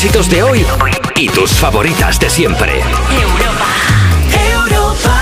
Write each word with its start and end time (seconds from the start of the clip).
éxitos 0.00 0.30
de 0.30 0.42
hoy 0.42 0.64
y 1.16 1.28
tus 1.28 1.50
favoritas 1.50 2.18
de 2.18 2.30
siempre. 2.30 2.80
Europa, 3.20 3.66
Europa. 4.54 5.20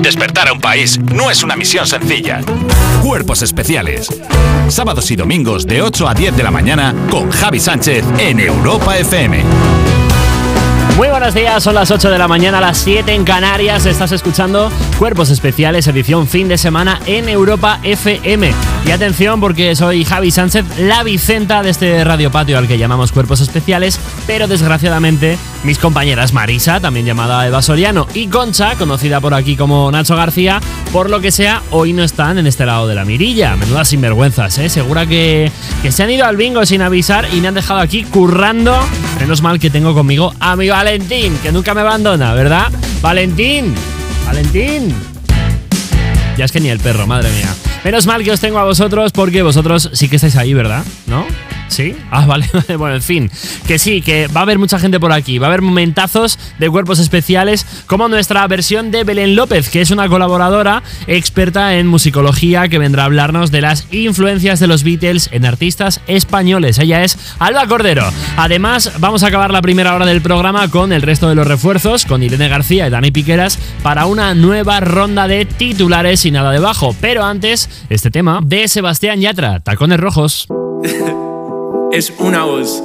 Despertar 0.00 0.48
a 0.48 0.54
un 0.54 0.60
país 0.60 0.98
no 1.12 1.30
es 1.30 1.42
una 1.42 1.54
misión 1.54 1.86
sencilla. 1.86 2.40
Cuerpos 3.02 3.42
especiales. 3.42 4.08
Sábados 4.68 5.10
y 5.10 5.16
domingos 5.16 5.66
de 5.66 5.82
8 5.82 6.08
a 6.08 6.14
10 6.14 6.34
de 6.34 6.42
la 6.42 6.50
mañana 6.50 6.94
con 7.10 7.30
Javi 7.30 7.60
Sánchez 7.60 8.06
en 8.18 8.40
Europa 8.40 8.96
FM. 8.96 9.42
Muy 10.96 11.08
buenos 11.08 11.34
días, 11.34 11.62
son 11.62 11.74
las 11.74 11.90
8 11.90 12.08
de 12.08 12.16
la 12.16 12.26
mañana, 12.26 12.58
las 12.58 12.78
7 12.78 13.12
en 13.12 13.24
Canarias. 13.24 13.84
Estás 13.84 14.12
escuchando 14.12 14.72
Cuerpos 14.98 15.28
Especiales, 15.28 15.86
edición 15.88 16.26
fin 16.26 16.48
de 16.48 16.56
semana 16.56 17.00
en 17.04 17.28
Europa 17.28 17.80
FM. 17.82 18.75
Y 18.86 18.92
atención 18.92 19.40
porque 19.40 19.74
soy 19.74 20.04
Javi 20.04 20.30
Sánchez, 20.30 20.64
la 20.78 21.02
Vicenta 21.02 21.60
de 21.64 21.70
este 21.70 22.04
radio 22.04 22.30
patio 22.30 22.56
al 22.56 22.68
que 22.68 22.78
llamamos 22.78 23.10
Cuerpos 23.10 23.40
Especiales, 23.40 23.98
pero 24.28 24.46
desgraciadamente 24.46 25.38
mis 25.64 25.78
compañeras 25.78 26.32
Marisa, 26.32 26.78
también 26.78 27.04
llamada 27.04 27.44
Eva 27.44 27.62
Soriano, 27.62 28.06
y 28.14 28.28
Concha, 28.28 28.76
conocida 28.76 29.20
por 29.20 29.34
aquí 29.34 29.56
como 29.56 29.90
Nacho 29.90 30.14
García, 30.14 30.60
por 30.92 31.10
lo 31.10 31.20
que 31.20 31.32
sea, 31.32 31.62
hoy 31.72 31.92
no 31.92 32.04
están 32.04 32.38
en 32.38 32.46
este 32.46 32.64
lado 32.64 32.86
de 32.86 32.94
la 32.94 33.04
mirilla. 33.04 33.56
Menudas 33.56 33.88
sinvergüenzas, 33.88 34.56
¿eh? 34.58 34.68
Segura 34.68 35.04
que, 35.04 35.50
que 35.82 35.90
se 35.90 36.04
han 36.04 36.10
ido 36.10 36.24
al 36.24 36.36
bingo 36.36 36.64
sin 36.64 36.80
avisar 36.80 37.26
y 37.32 37.40
me 37.40 37.48
han 37.48 37.54
dejado 37.54 37.80
aquí 37.80 38.04
currando. 38.04 38.78
Menos 39.18 39.42
mal 39.42 39.58
que 39.58 39.68
tengo 39.68 39.94
conmigo 39.94 40.32
a 40.38 40.54
mi 40.54 40.68
Valentín, 40.68 41.36
que 41.42 41.50
nunca 41.50 41.74
me 41.74 41.80
abandona, 41.80 42.34
¿verdad? 42.34 42.70
Valentín, 43.02 43.74
Valentín. 44.24 44.94
Ya 46.36 46.44
es 46.44 46.52
que 46.52 46.60
ni 46.60 46.68
el 46.68 46.78
perro, 46.78 47.08
madre 47.08 47.30
mía. 47.32 47.48
Menos 47.86 48.04
mal 48.04 48.24
que 48.24 48.32
os 48.32 48.40
tengo 48.40 48.58
a 48.58 48.64
vosotros 48.64 49.12
porque 49.12 49.42
vosotros 49.42 49.90
sí 49.92 50.08
que 50.08 50.16
estáis 50.16 50.34
ahí, 50.34 50.52
¿verdad? 50.52 50.84
¿No? 51.06 51.24
¿Sí? 51.68 51.96
Ah, 52.10 52.26
vale, 52.26 52.48
bueno, 52.76 52.96
en 52.96 53.02
fin. 53.02 53.30
Que 53.66 53.78
sí, 53.78 54.02
que 54.02 54.28
va 54.28 54.40
a 54.40 54.42
haber 54.42 54.58
mucha 54.58 54.78
gente 54.78 55.00
por 55.00 55.12
aquí. 55.12 55.38
Va 55.38 55.46
a 55.46 55.50
haber 55.50 55.62
momentazos 55.62 56.38
de 56.58 56.70
cuerpos 56.70 56.98
especiales, 56.98 57.66
como 57.86 58.08
nuestra 58.08 58.46
versión 58.46 58.90
de 58.90 59.04
Belén 59.04 59.36
López, 59.36 59.68
que 59.70 59.80
es 59.80 59.90
una 59.90 60.08
colaboradora 60.08 60.82
experta 61.06 61.74
en 61.74 61.86
musicología 61.86 62.68
que 62.68 62.78
vendrá 62.78 63.02
a 63.02 63.06
hablarnos 63.06 63.50
de 63.50 63.60
las 63.60 63.86
influencias 63.92 64.60
de 64.60 64.66
los 64.66 64.84
Beatles 64.84 65.28
en 65.32 65.44
artistas 65.44 66.00
españoles. 66.06 66.78
Ella 66.78 67.04
es 67.04 67.18
Alba 67.38 67.66
Cordero. 67.66 68.04
Además, 68.36 68.92
vamos 68.98 69.22
a 69.22 69.28
acabar 69.28 69.50
la 69.50 69.62
primera 69.62 69.94
hora 69.94 70.06
del 70.06 70.22
programa 70.22 70.68
con 70.70 70.92
el 70.92 71.02
resto 71.02 71.28
de 71.28 71.34
los 71.34 71.46
refuerzos, 71.46 72.04
con 72.04 72.22
Irene 72.22 72.48
García 72.48 72.86
y 72.86 72.90
Dani 72.90 73.10
Piqueras, 73.10 73.58
para 73.82 74.06
una 74.06 74.34
nueva 74.34 74.80
ronda 74.80 75.28
de 75.28 75.44
titulares 75.44 76.24
y 76.24 76.30
nada 76.30 76.50
debajo. 76.52 76.94
Pero 77.00 77.24
antes, 77.24 77.68
este 77.90 78.10
tema 78.10 78.40
de 78.42 78.68
Sebastián 78.68 79.20
Yatra, 79.20 79.60
Tacones 79.60 80.00
Rojos. 80.00 80.48
es 81.96 82.12
una 82.18 82.44
voz. 82.44 82.82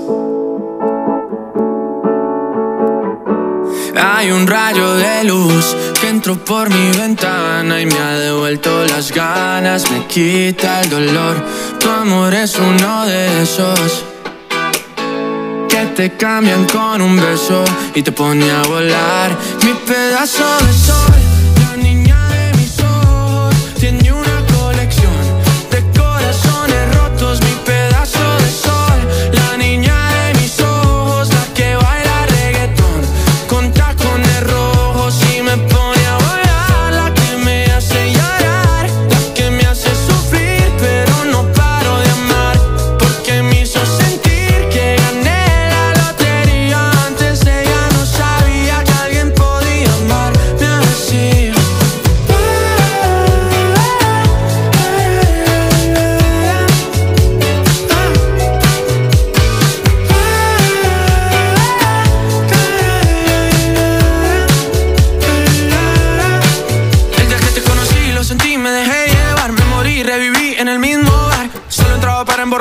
Hay 4.01 4.31
un 4.31 4.47
rayo 4.47 4.93
de 4.95 5.25
luz 5.25 5.75
que 5.99 6.07
entró 6.07 6.37
por 6.37 6.69
mi 6.69 6.97
ventana 6.97 7.81
y 7.81 7.85
me 7.85 7.97
ha 7.97 8.13
devuelto 8.13 8.85
las 8.85 9.11
ganas, 9.11 9.91
me 9.91 10.07
quita 10.07 10.81
el 10.81 10.89
dolor. 10.89 11.35
Tu 11.77 11.89
amor 11.89 12.33
es 12.33 12.57
uno 12.57 13.05
de 13.05 13.43
esos 13.43 14.05
que 15.67 15.85
te 15.93 16.15
cambian 16.15 16.65
con 16.65 17.01
un 17.01 17.17
beso 17.17 17.65
y 17.93 18.01
te 18.03 18.13
pone 18.13 18.49
a 18.49 18.61
volar. 18.61 19.37
Mi 19.65 19.73
pedazo 19.73 20.45
de 20.65 20.73
sol, 20.73 21.30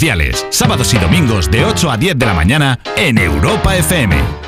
especiales, 0.00 0.46
sábados 0.48 0.94
y 0.94 0.98
domingos 0.98 1.50
de 1.50 1.62
8 1.62 1.90
a 1.90 1.96
10 1.98 2.18
de 2.18 2.24
la 2.24 2.32
mañana 2.32 2.78
en 2.96 3.18
Europa 3.18 3.76
FM. 3.76 4.39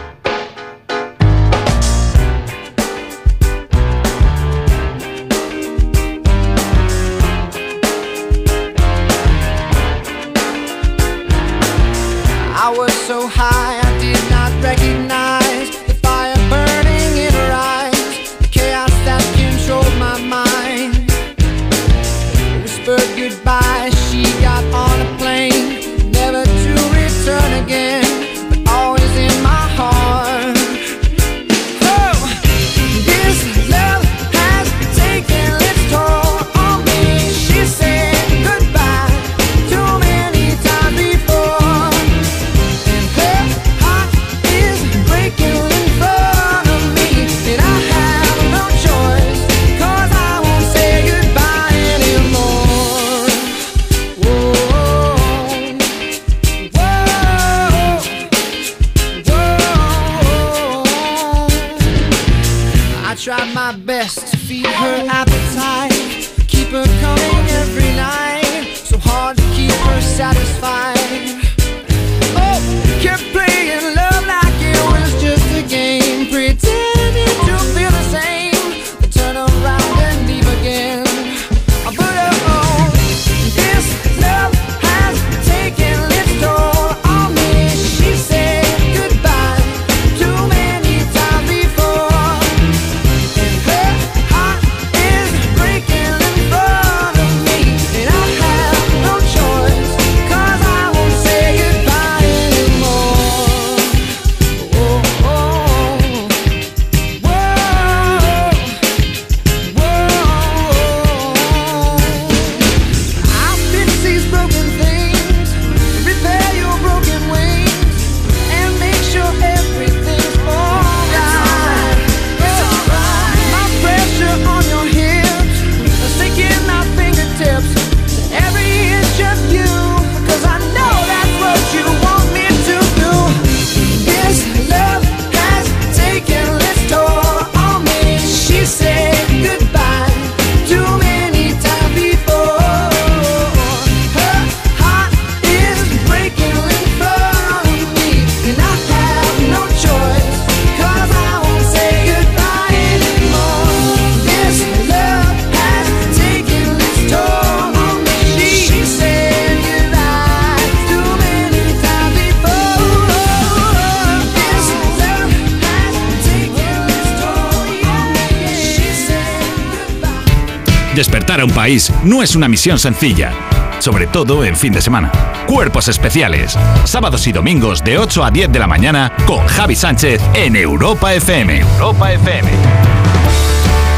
Despertar 170.94 171.41
a 171.41 171.44
un 171.47 171.50
país 171.50 171.91
no 172.05 172.23
es 172.23 172.37
una 172.37 172.49
misión 172.49 172.79
sencilla, 172.79 173.33
sobre 173.79 174.06
todo 174.06 174.44
en 174.44 174.55
fin 174.55 174.75
de 174.75 174.83
semana. 174.83 175.11
Cuerpos 175.47 175.89
especiales, 175.89 176.59
sábados 176.85 177.27
y 177.27 177.33
domingos 177.33 177.83
de 177.83 177.97
8 177.97 178.23
a 178.23 178.31
10 178.31 178.53
de 178.53 178.59
la 178.59 178.67
mañana 178.67 179.11
con 179.27 179.47
Javi 179.47 179.75
Sánchez 179.75 180.21
en 180.35 180.55
Europa 180.55 181.15
FM. 181.15 181.61
Europa 181.61 182.12
FM. 182.12 182.50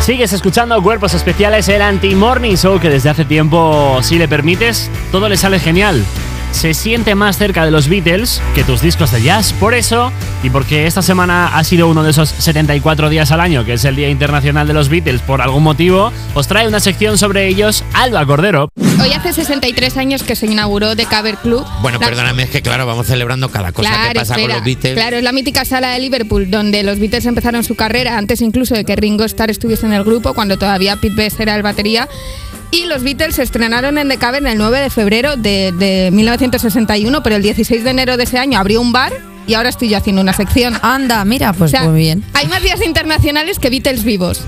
Sigues 0.03 0.33
escuchando 0.33 0.81
Cuerpos 0.83 1.15
Especiales, 1.15 1.69
el 1.69 1.83
Anti-Morning 1.83 2.55
Show, 2.55 2.79
que 2.79 2.91
desde 2.91 3.09
hace 3.09 3.25
tiempo, 3.25 3.99
si 4.03 4.17
le 4.17 4.29
permites, 4.29 4.89
todo 5.11 5.29
le 5.29 5.37
sale 5.37 5.59
genial 5.59 6.05
se 6.55 6.73
siente 6.73 7.15
más 7.15 7.37
cerca 7.37 7.65
de 7.65 7.71
los 7.73 7.89
Beatles 7.89 8.41
que 8.55 8.63
tus 8.63 8.81
discos 8.81 9.11
de 9.11 9.21
jazz. 9.21 9.53
Por 9.53 9.75
eso, 9.75 10.13
y 10.43 10.51
porque 10.51 10.87
esta 10.87 11.03
semana 11.03 11.49
ha 11.49 11.65
sido 11.65 11.89
uno 11.89 12.05
de 12.05 12.13
esos 12.13 12.29
74 12.29 13.11
días 13.11 13.33
al 13.33 13.41
año, 13.41 13.65
que 13.65 13.75
es 13.75 13.85
el 13.85 13.97
Día 13.97 14.09
Internacional 14.09 14.67
de 14.67 14.73
los 14.73 14.89
Beatles, 14.89 15.21
por 15.21 15.43
algún 15.43 15.65
motivo, 15.65 16.13
os 16.35 16.47
trae 16.47 16.69
una 16.69 16.79
sección 16.81 17.19
sobre 17.19 17.49
ellos 17.49 17.85
Alba 17.93 18.25
Cordero. 18.25 18.69
Hoy 19.03 19.13
hace 19.13 19.33
63 19.33 19.97
años 19.97 20.23
que 20.23 20.37
se 20.37 20.47
inauguró 20.47 20.95
The 20.95 21.07
Cover 21.07 21.37
Club. 21.39 21.67
Bueno, 21.83 21.99
perdóname, 21.99 22.45
es 22.45 22.51
que 22.51 22.63
claro, 22.63 22.87
vamos 22.87 23.09
celebrando 23.09 23.49
cada 23.49 23.73
cosa 23.73 24.09
que 24.09 24.21
pasa 24.21 24.35
con 24.35 24.49
los 24.49 24.65
Beatles. 24.65 24.95
Claro, 24.95 25.17
es 25.17 25.25
la 25.25 25.33
mítica 25.33 25.65
sala 25.65 25.91
de 25.91 25.99
Liverpool, 25.99 26.51
donde 26.51 26.85
los 26.85 27.01
Beatles 27.01 27.27
empezaron 27.27 27.65
su 27.65 27.75
carrera, 27.75 28.17
antes 28.17 28.41
incluso 28.41 28.75
de 28.75 28.85
que 28.85 28.95
Ringo 28.95 29.25
Starr 29.25 29.51
estuviese 29.51 29.87
en 29.87 29.93
el 29.93 30.05
grupo, 30.05 30.35
cuando 30.35 30.57
todavía 30.57 30.97
Pete 30.97 31.17
Best 31.17 31.41
era 31.41 31.57
el 31.57 31.63
batería. 31.63 32.09
Y 32.75 32.87
los 32.87 33.05
Beatles 33.05 33.37
se 33.37 33.45
estrenaron 33.45 33.99
en 33.99 34.09
The 34.09 34.17
Cavern 34.17 34.49
el 34.49 34.59
9 34.59 34.81
de 34.81 34.91
febrero 34.91 35.37
de, 35.37 36.11
1961, 36.13 37.23
pero 37.23 37.37
el 37.37 37.43
16 37.43 37.85
de 37.85 37.91
enero 37.91 38.17
de 38.17 38.25
ese 38.25 38.37
año 38.37 38.59
abrió 38.59 38.81
un 38.81 38.91
bar 38.91 39.13
y 39.47 39.55
ahora 39.55 39.69
estoy 39.69 39.91
yo 39.91 39.97
haciendo 39.97 40.21
una 40.21 40.33
sección. 40.33 40.75
Anda, 40.83 41.25
mira, 41.25 41.53
pues 41.53 41.73
muy 41.85 42.01
bien. 42.01 42.25
Hay 42.33 42.49
más 42.49 42.65
días 42.65 42.85
internacionales 42.85 43.61
que 43.61 43.71
Beatles 43.71 44.03
vivos. 44.03 44.43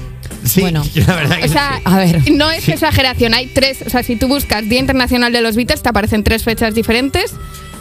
Sí, 0.45 0.61
bueno, 0.61 0.85
la 1.06 1.14
verdad 1.14 1.37
que 1.38 1.45
o 1.45 1.49
sea, 1.49 1.80
a 1.85 1.99
ver. 1.99 2.28
no 2.33 2.50
es 2.50 2.68
exageración, 2.68 3.33
hay 3.33 3.47
tres, 3.47 3.83
o 3.87 3.90
sea, 3.90 4.02
si 4.02 4.16
tú 4.16 4.26
buscas 4.26 4.68
Día 4.68 4.80
Internacional 4.80 5.33
de 5.33 5.40
los 5.40 5.54
Beatles 5.54 5.83
te 5.83 5.88
aparecen 5.88 6.25
tres 6.25 6.42
fechas 6.42 6.75
diferentes. 6.75 7.33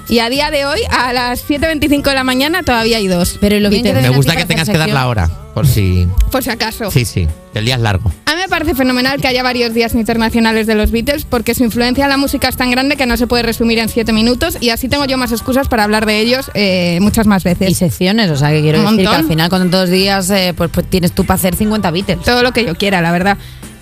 Y 0.07 0.19
a 0.19 0.29
día 0.29 0.51
de 0.51 0.65
hoy, 0.65 0.79
a 0.91 1.13
las 1.13 1.47
7.25 1.49 2.03
de 2.03 2.13
la 2.13 2.23
mañana, 2.23 2.61
todavía 2.61 2.97
hay 2.97 3.07
dos. 3.07 3.37
Pero 3.41 3.59
lo 3.59 3.69
Me 3.69 4.09
gusta 4.09 4.35
que 4.35 4.45
tengas 4.45 4.69
que 4.69 4.77
dar 4.77 4.89
la 4.89 5.07
hora, 5.07 5.29
por 5.53 5.67
si... 5.67 6.07
Por 6.31 6.43
si 6.43 6.49
acaso. 6.49 6.91
Sí, 6.91 7.05
sí, 7.05 7.27
el 7.53 7.63
día 7.63 7.75
es 7.75 7.81
largo. 7.81 8.11
A 8.25 8.35
mí 8.35 8.41
me 8.41 8.49
parece 8.49 8.75
fenomenal 8.75 9.21
que 9.21 9.27
haya 9.29 9.41
varios 9.41 9.73
días 9.73 9.95
internacionales 9.95 10.67
de 10.67 10.75
los 10.75 10.91
Beatles, 10.91 11.23
porque 11.23 11.55
su 11.55 11.63
influencia 11.63 12.03
en 12.03 12.09
la 12.09 12.17
música 12.17 12.49
es 12.49 12.57
tan 12.57 12.71
grande 12.71 12.97
que 12.97 13.05
no 13.05 13.15
se 13.15 13.25
puede 13.25 13.43
resumir 13.43 13.79
en 13.79 13.87
siete 13.87 14.11
minutos, 14.11 14.57
y 14.59 14.69
así 14.69 14.89
tengo 14.89 15.05
yo 15.05 15.17
más 15.17 15.31
excusas 15.31 15.69
para 15.69 15.85
hablar 15.85 16.05
de 16.05 16.19
ellos 16.19 16.51
eh, 16.55 16.99
muchas 17.01 17.25
más 17.25 17.45
veces. 17.45 17.69
Y 17.69 17.73
secciones, 17.73 18.29
o 18.31 18.35
sea, 18.35 18.49
que 18.49 18.61
quiero 18.61 18.81
decir 18.81 19.07
que 19.07 19.15
al 19.15 19.27
final 19.27 19.49
con 19.49 19.71
dos 19.71 19.89
días 19.89 20.29
eh, 20.29 20.53
pues, 20.55 20.69
pues, 20.71 20.87
tienes 20.87 21.13
tú 21.13 21.25
para 21.25 21.35
hacer 21.35 21.55
50 21.55 21.89
Beatles. 21.89 22.19
Todo 22.25 22.43
lo 22.43 22.51
que 22.51 22.65
yo 22.65 22.75
quiera, 22.75 23.01
la 23.01 23.13
verdad. 23.13 23.37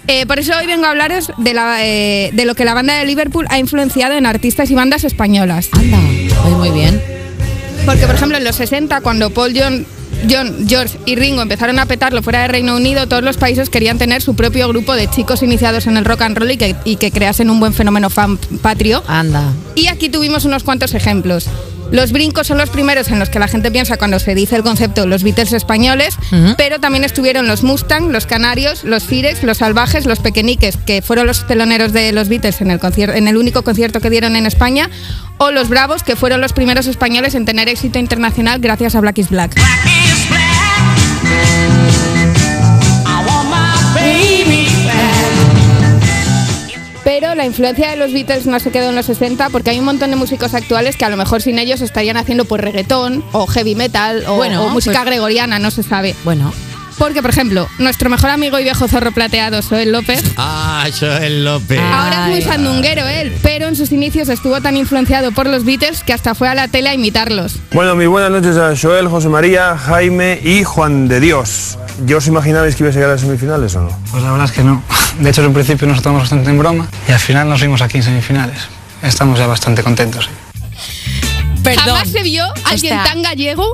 Eh, 0.08 0.26
por 0.26 0.40
eso 0.40 0.54
hoy 0.58 0.68
vengo 0.68 0.86
a 0.86 0.90
hablaros 0.90 1.32
de, 1.38 1.54
la, 1.54 1.86
eh, 1.86 2.32
de 2.34 2.46
lo 2.46 2.56
que 2.56 2.66
la 2.66 2.74
banda 2.74 2.98
de 2.98 3.06
Liverpool 3.06 3.46
ha 3.50 3.58
influenciado 3.58 4.16
en 4.16 4.26
artistas 4.26 4.70
y 4.70 4.76
bandas 4.76 5.04
españolas. 5.04 5.70
Anda, 5.72 5.98
muy, 5.98 6.54
muy 6.56 6.72
bien. 6.72 7.02
Porque, 7.86 8.06
por 8.06 8.16
ejemplo, 8.16 8.38
en 8.38 8.44
los 8.44 8.56
60, 8.56 9.02
cuando 9.02 9.30
Paul 9.30 9.54
John, 9.56 9.86
John, 10.30 10.68
George 10.68 10.98
y 11.06 11.16
Ringo 11.16 11.42
empezaron 11.42 11.80
a 11.80 11.86
petarlo 11.86 12.22
fuera 12.24 12.42
de 12.42 12.48
Reino 12.48 12.76
Unido, 12.76 13.08
todos 13.08 13.24
los 13.24 13.38
países 13.38 13.70
querían 13.70 13.98
tener 13.98 14.22
su 14.22 14.36
propio 14.36 14.68
grupo 14.70 14.94
de 14.94 15.10
chicos 15.10 15.44
iniciados 15.44 15.88
en 15.88 15.98
el 15.98 16.06
rock 16.06 16.22
and 16.22 16.38
roll 16.38 16.52
y 16.52 16.58
que, 16.58 16.76
y 16.86 16.96
que 16.96 17.12
creasen 17.12 17.50
un 17.50 17.60
buen 17.60 17.74
fenómeno 17.74 18.10
fan 18.10 18.38
patrio. 18.62 19.04
Anda. 19.08 19.52
Y 19.76 19.88
aquí 19.88 20.10
tuvimos 20.10 20.46
unos 20.46 20.64
cuantos 20.64 20.94
ejemplos. 20.94 21.48
Los 21.94 22.12
brincos 22.12 22.48
son 22.48 22.58
los 22.58 22.72
primeros 22.72 23.10
en 23.10 23.20
los 23.20 23.30
que 23.30 23.38
la 23.38 23.48
gente 23.48 23.70
piensa 23.70 23.98
cuando 23.98 24.18
se 24.18 24.34
dice 24.34 24.56
el 24.56 24.64
concepto 24.64 25.06
los 25.06 25.22
Beatles 25.22 25.54
españoles, 25.54 26.18
pero 26.58 26.80
también 26.80 27.04
estuvieron 27.04 27.46
los 27.46 27.62
Mustang, 27.62 28.12
los 28.12 28.26
Canarios, 28.26 28.84
los 28.84 29.04
Fires, 29.04 29.44
los 29.44 29.60
Salvajes, 29.60 30.08
los 30.08 30.20
Pequeñiques, 30.20 30.76
que 30.88 31.04
fueron 31.04 31.28
los 31.28 31.46
teloneros 31.46 31.94
de 31.94 32.12
los 32.12 32.30
Beatles 32.30 32.62
en 32.62 32.72
el, 32.72 32.80
en 32.98 33.28
el 33.28 33.38
único 33.38 33.62
concierto 33.62 34.02
que 34.02 34.10
dieron 34.10 34.36
en 34.36 34.48
España, 34.48 34.90
o 35.38 35.52
los 35.52 35.70
Bravos, 35.70 36.02
que 36.02 36.16
fueron 36.16 36.42
los 36.42 36.52
primeros 36.54 36.88
españoles 36.88 37.36
en 37.36 37.46
tener 37.46 37.70
éxito 37.70 38.00
internacional 38.00 38.60
gracias 38.60 38.96
a 38.96 39.00
Black 39.00 39.20
is 39.20 39.30
Black. 39.30 39.56
Pero 47.16 47.36
la 47.36 47.46
influencia 47.46 47.92
de 47.92 47.96
los 47.96 48.12
Beatles 48.12 48.48
no 48.48 48.60
se 48.60 48.72
quedó 48.72 48.90
en 48.90 48.96
los 48.96 49.06
60 49.06 49.52
porque 49.52 49.70
hay 49.70 49.78
un 49.78 49.86
montón 49.86 50.10
de 50.10 50.16
músicos 50.16 50.56
actuales 50.56 50.98
que 50.98 51.06
a 51.06 51.10
lo 51.10 51.16
mejor 51.16 51.44
sin 51.44 51.60
ellos 51.60 51.82
estarían 51.82 52.18
haciendo 52.18 52.46
pues 52.46 52.60
reggaetón 52.60 53.24
o 53.34 53.46
heavy 53.46 53.76
metal 53.76 54.24
o, 54.26 54.44
música 54.72 54.96
pues 54.96 55.06
gregoriana, 55.06 55.60
no 55.60 55.70
se 55.70 55.84
sabe. 55.84 56.16
Bueno. 56.24 56.52
Porque, 56.98 57.22
por 57.22 57.32
ejemplo, 57.32 57.68
nuestro 57.80 58.10
mejor 58.10 58.30
amigo 58.30 58.60
y 58.60 58.64
viejo 58.64 58.88
zorro 58.88 59.12
plateado, 59.12 59.62
Joel 59.62 59.92
López. 59.92 60.24
Ah, 60.38 60.86
Joel 60.98 61.44
López. 61.44 61.80
Ahora 61.80 62.26
es 62.26 62.32
muy 62.32 62.42
sandunguero 62.42 63.08
él, 63.08 63.36
pero 63.42 63.68
en 63.68 63.76
sus 63.76 63.92
inicios 63.92 64.30
estuvo 64.30 64.62
tan 64.62 64.78
influenciado 64.78 65.32
por 65.32 65.48
los 65.48 65.66
Beatles 65.66 66.04
que 66.04 66.14
hasta 66.14 66.36
fue 66.36 66.48
a 66.50 66.56
la 66.56 66.68
tele 66.68 66.90
a 66.90 66.94
imitarlos. 66.94 67.60
Bueno, 67.72 67.96
mi 67.96 68.06
buenas 68.06 68.32
noches 68.32 68.58
a 68.58 68.74
Joel, 68.80 69.08
José 69.08 69.30
María, 69.30 69.78
Jaime 69.78 70.40
y 70.44 70.64
Juan 70.64 71.08
de 71.08 71.20
Dios. 71.20 71.78
¿Yo 72.06 72.18
os 72.18 72.28
imaginabais 72.28 72.76
que 72.76 72.84
iba 72.84 72.90
a 72.90 72.94
llegar 72.94 73.10
a 73.10 73.14
las 73.14 73.22
semifinales 73.22 73.76
o 73.76 73.82
no? 73.82 73.90
Pues 74.12 74.24
la 74.24 74.32
verdad 74.32 74.46
es 74.46 74.52
que 74.52 74.64
no. 74.64 74.84
De 75.20 75.30
hecho, 75.30 75.42
en 75.42 75.48
un 75.48 75.54
principio 75.54 75.88
nos 75.88 76.02
tomamos 76.02 76.24
bastante 76.24 76.50
en 76.50 76.58
broma 76.58 76.88
y 77.08 77.12
al 77.12 77.20
final 77.20 77.48
nos 77.48 77.62
vimos 77.62 77.82
aquí 77.82 77.98
en 77.98 78.04
semifinales. 78.04 78.68
Estamos 79.02 79.38
ya 79.38 79.48
bastante 79.48 79.84
contentos. 79.84 80.30
Perdón. 81.64 81.86
Jamás 81.86 82.10
se 82.10 82.24
vio 82.24 82.46
alguien 82.66 82.96
tan 83.04 83.22
gallego 83.22 83.74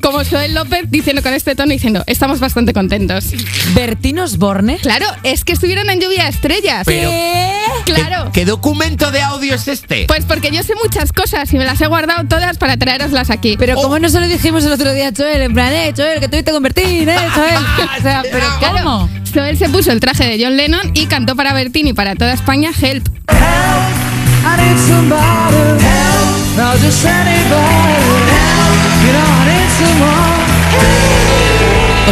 como 0.00 0.24
Joel 0.24 0.54
López 0.54 0.84
diciendo 0.88 1.22
con 1.22 1.32
este 1.34 1.54
tono 1.54 1.72
diciendo 1.72 2.02
estamos 2.06 2.40
bastante 2.40 2.72
contentos. 2.72 3.26
¿Bertinos 3.74 4.38
Borne? 4.38 4.78
Claro, 4.78 5.06
es 5.22 5.44
que 5.44 5.52
estuvieron 5.52 5.88
en 5.90 6.00
Lluvia 6.00 6.24
de 6.24 6.30
Estrellas. 6.30 6.86
¿Qué? 6.86 7.58
Claro. 7.84 8.30
¿Qué, 8.32 8.44
documento 8.44 9.10
de 9.10 9.22
audio 9.22 9.54
es 9.54 9.68
este? 9.68 10.04
Pues 10.06 10.24
porque 10.24 10.50
yo 10.50 10.62
sé 10.62 10.74
muchas 10.82 11.12
cosas 11.12 11.52
y 11.52 11.58
me 11.58 11.64
las 11.64 11.80
he 11.80 11.86
guardado 11.86 12.26
todas 12.28 12.58
para 12.58 12.76
traeroslas 12.76 13.30
aquí. 13.30 13.56
Pero 13.58 13.74
como 13.76 13.98
no 13.98 14.08
se 14.08 14.20
lo 14.20 14.26
dijimos 14.26 14.64
el 14.64 14.72
otro 14.72 14.92
día 14.92 15.08
a 15.08 15.12
Joel, 15.16 15.42
en 15.42 15.54
plan, 15.54 15.72
eh, 15.72 15.92
Joel, 15.96 16.20
que 16.20 16.28
tuviste 16.28 16.52
con 16.52 16.62
Bertín, 16.62 17.08
eh, 17.08 17.16
Joel. 17.34 17.64
o 17.98 18.02
sea, 18.02 18.22
pero 18.30 18.46
¿cómo? 18.60 19.08
Joel 19.32 19.56
se 19.56 19.68
puso 19.68 19.92
el 19.92 20.00
traje 20.00 20.24
de 20.26 20.44
John 20.44 20.56
Lennon 20.56 20.90
y 20.94 21.06
cantó 21.06 21.36
para 21.36 21.52
Bertín 21.52 21.86
y 21.86 21.92
para 21.92 22.16
toda 22.16 22.32
España 22.32 22.70
Help. 22.80 23.08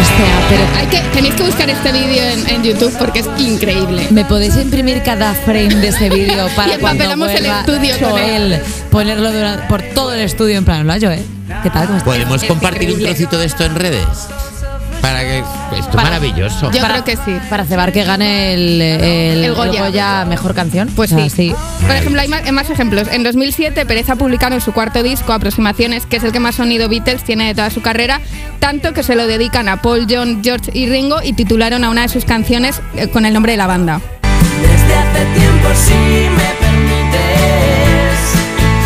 Hostia, 0.01 0.27
pero 0.49 0.63
Hay 0.77 0.87
que, 0.87 1.01
tenéis 1.13 1.35
que 1.35 1.43
buscar 1.43 1.69
este 1.69 1.91
vídeo 1.93 2.23
en, 2.47 2.63
YouTube 2.63 2.95
porque 2.99 3.21
es 3.21 3.29
increíble. 3.39 4.07
¿Me 4.11 4.25
podéis 4.25 4.57
imprimir 4.57 5.03
cada 5.03 5.35
frame 5.35 5.75
de 5.75 5.89
ese 5.89 6.09
vídeo 6.09 6.49
para 6.57 6.75
y 6.75 6.79
cuando 6.79 7.05
el 7.05 7.47
estudio 7.47 7.95
Joel, 8.01 8.63
ponerlo 8.91 9.31
por 9.69 9.83
todo 9.83 10.13
el 10.15 10.21
estudio 10.21 10.57
en 10.59 10.65
plan, 10.65 10.83
hola 10.83 10.99
Joel, 11.01 11.25
¿qué 11.63 11.71
tal? 11.71 11.87
¿Cómo 11.89 12.05
¿Podemos 12.05 12.45
compartir 12.45 12.93
un 12.93 13.01
trocito 13.01 13.39
de 13.39 13.47
esto 13.47 13.65
en 13.65 13.75
redes? 13.75 14.29
Para 15.01 15.21
que 15.21 15.39
esto 15.39 15.91
es 15.91 15.95
maravilloso. 15.95 16.71
Yo 16.71 16.81
creo 16.83 17.05
que 17.05 17.17
sí. 17.17 17.39
Para 17.49 17.65
cebar 17.65 17.93
que 17.93 18.05
gane 18.05 18.55
el, 18.55 18.81
el, 18.81 19.55
Goya. 19.55 20.25
mejor 20.25 20.55
canción. 20.55 20.89
Pues 20.95 21.11
sí. 21.11 21.55
Por 21.87 21.97
ejemplo, 21.97 22.21
hay 22.21 22.29
más, 22.29 22.71
ejemplos. 22.71 23.09
En 23.11 23.23
2007 23.23 23.87
Pereza 23.87 24.17
publicaron 24.17 24.61
su 24.61 24.73
cuarto 24.73 25.03
disco, 25.03 25.33
Aproximaciones, 25.33 26.07
que 26.07 26.17
es 26.17 26.25
el 26.25 26.33
que 26.33 26.41
más 26.41 26.57
sonido 26.57 26.89
Beatles 26.89 27.23
tiene 27.25 27.47
de 27.49 27.55
toda 27.55 27.71
su 27.71 27.83
carrera, 27.83 28.21
tanto 28.59 28.93
que 28.93 29.03
se 29.03 29.15
lo 29.15 29.27
dedican 29.27 29.69
a 29.69 29.81
Paul, 29.81 30.07
John, 30.09 30.41
George 30.43 30.71
y 30.73 30.89
Ringo 30.89 31.21
y 31.23 31.33
titularon 31.33 31.85
a 31.85 31.91
una 31.91 32.03
de 32.03 32.09
sus 32.09 32.25
canciones 32.25 32.81
eh, 32.97 33.09
con 33.09 33.25
el 33.25 33.33
nombre 33.33 33.53
de 33.53 33.59
la 33.59 33.67
banda. 33.67 34.01
Desde 34.61 34.95
hace 34.95 35.25
tiempo, 35.39 35.69
si 35.75 35.95
me 35.95 36.51
permites, 36.61 37.19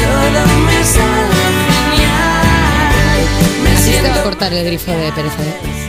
todo 0.02 0.57
me 0.66 0.85
sale 0.85 1.42
genial. 1.90 3.64
Me 3.64 3.76
siento... 3.76 4.21
a 4.21 4.23
cortar 4.23 4.52
el 4.52 4.66
grifo 4.66 4.90
de 4.92 5.12
Pereza. 5.12 5.42
¿eh? 5.42 5.82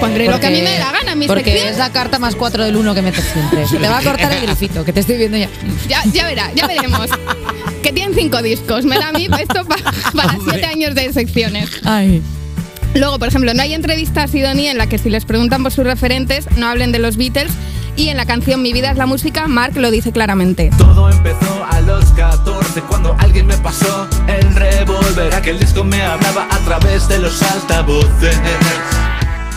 Pondré 0.00 0.28
lo 0.28 0.40
que 0.40 0.46
a 0.46 0.50
mí 0.50 0.62
me 0.62 0.70
dé 0.70 0.78
la 0.78 0.92
gana, 0.92 1.14
mi 1.14 1.26
Porque 1.26 1.68
es 1.68 1.78
la 1.78 1.90
carta 1.90 2.18
más 2.18 2.36
4 2.36 2.64
del 2.64 2.76
1 2.76 2.94
que 2.94 3.02
metes 3.02 3.24
siempre. 3.24 3.64
te 3.80 3.88
va 3.88 3.98
a 3.98 4.02
cortar 4.02 4.32
el 4.32 4.42
grifito, 4.42 4.84
que 4.84 4.92
te 4.92 5.00
estoy 5.00 5.16
viendo 5.16 5.36
ya. 5.36 5.48
Ya, 5.88 6.02
ya 6.12 6.26
verá, 6.26 6.50
ya 6.54 6.66
veremos. 6.66 7.08
que 7.82 7.92
tienen 7.92 8.14
5 8.14 8.42
discos. 8.42 8.84
Me 8.84 8.98
da 8.98 9.08
a 9.08 9.12
mí 9.12 9.26
esto 9.38 9.64
para 10.14 10.36
7 10.50 10.66
años 10.66 10.94
de 10.94 11.12
secciones. 11.12 11.70
Ay. 11.84 12.22
Luego, 12.94 13.18
por 13.18 13.28
ejemplo, 13.28 13.52
no 13.54 13.62
hay 13.62 13.74
entrevista 13.74 14.22
a 14.22 14.28
Sidonie 14.28 14.70
en 14.70 14.78
la 14.78 14.86
que 14.86 14.98
si 14.98 15.10
les 15.10 15.24
preguntan 15.24 15.62
por 15.64 15.72
sus 15.72 15.84
referentes 15.84 16.46
no 16.56 16.68
hablen 16.68 16.92
de 16.92 17.00
los 17.00 17.16
Beatles 17.16 17.52
y 17.96 18.08
en 18.08 18.16
la 18.16 18.26
canción 18.26 18.62
Mi 18.62 18.72
vida 18.72 18.90
es 18.90 18.96
la 18.96 19.06
música, 19.06 19.46
Mark 19.46 19.76
lo 19.76 19.90
dice 19.90 20.12
claramente. 20.12 20.70
Todo 20.78 21.10
empezó 21.10 21.64
a 21.68 21.80
los 21.80 22.04
14 22.12 22.80
cuando 22.82 23.14
alguien 23.18 23.46
me 23.46 23.56
pasó 23.58 24.08
el 24.26 24.54
revólver. 24.54 25.34
Aquel 25.34 25.58
disco 25.58 25.84
me 25.84 26.02
hablaba 26.02 26.46
a 26.50 26.58
través 26.60 27.08
de 27.08 27.18
los 27.18 27.42
altavoces. 27.42 28.36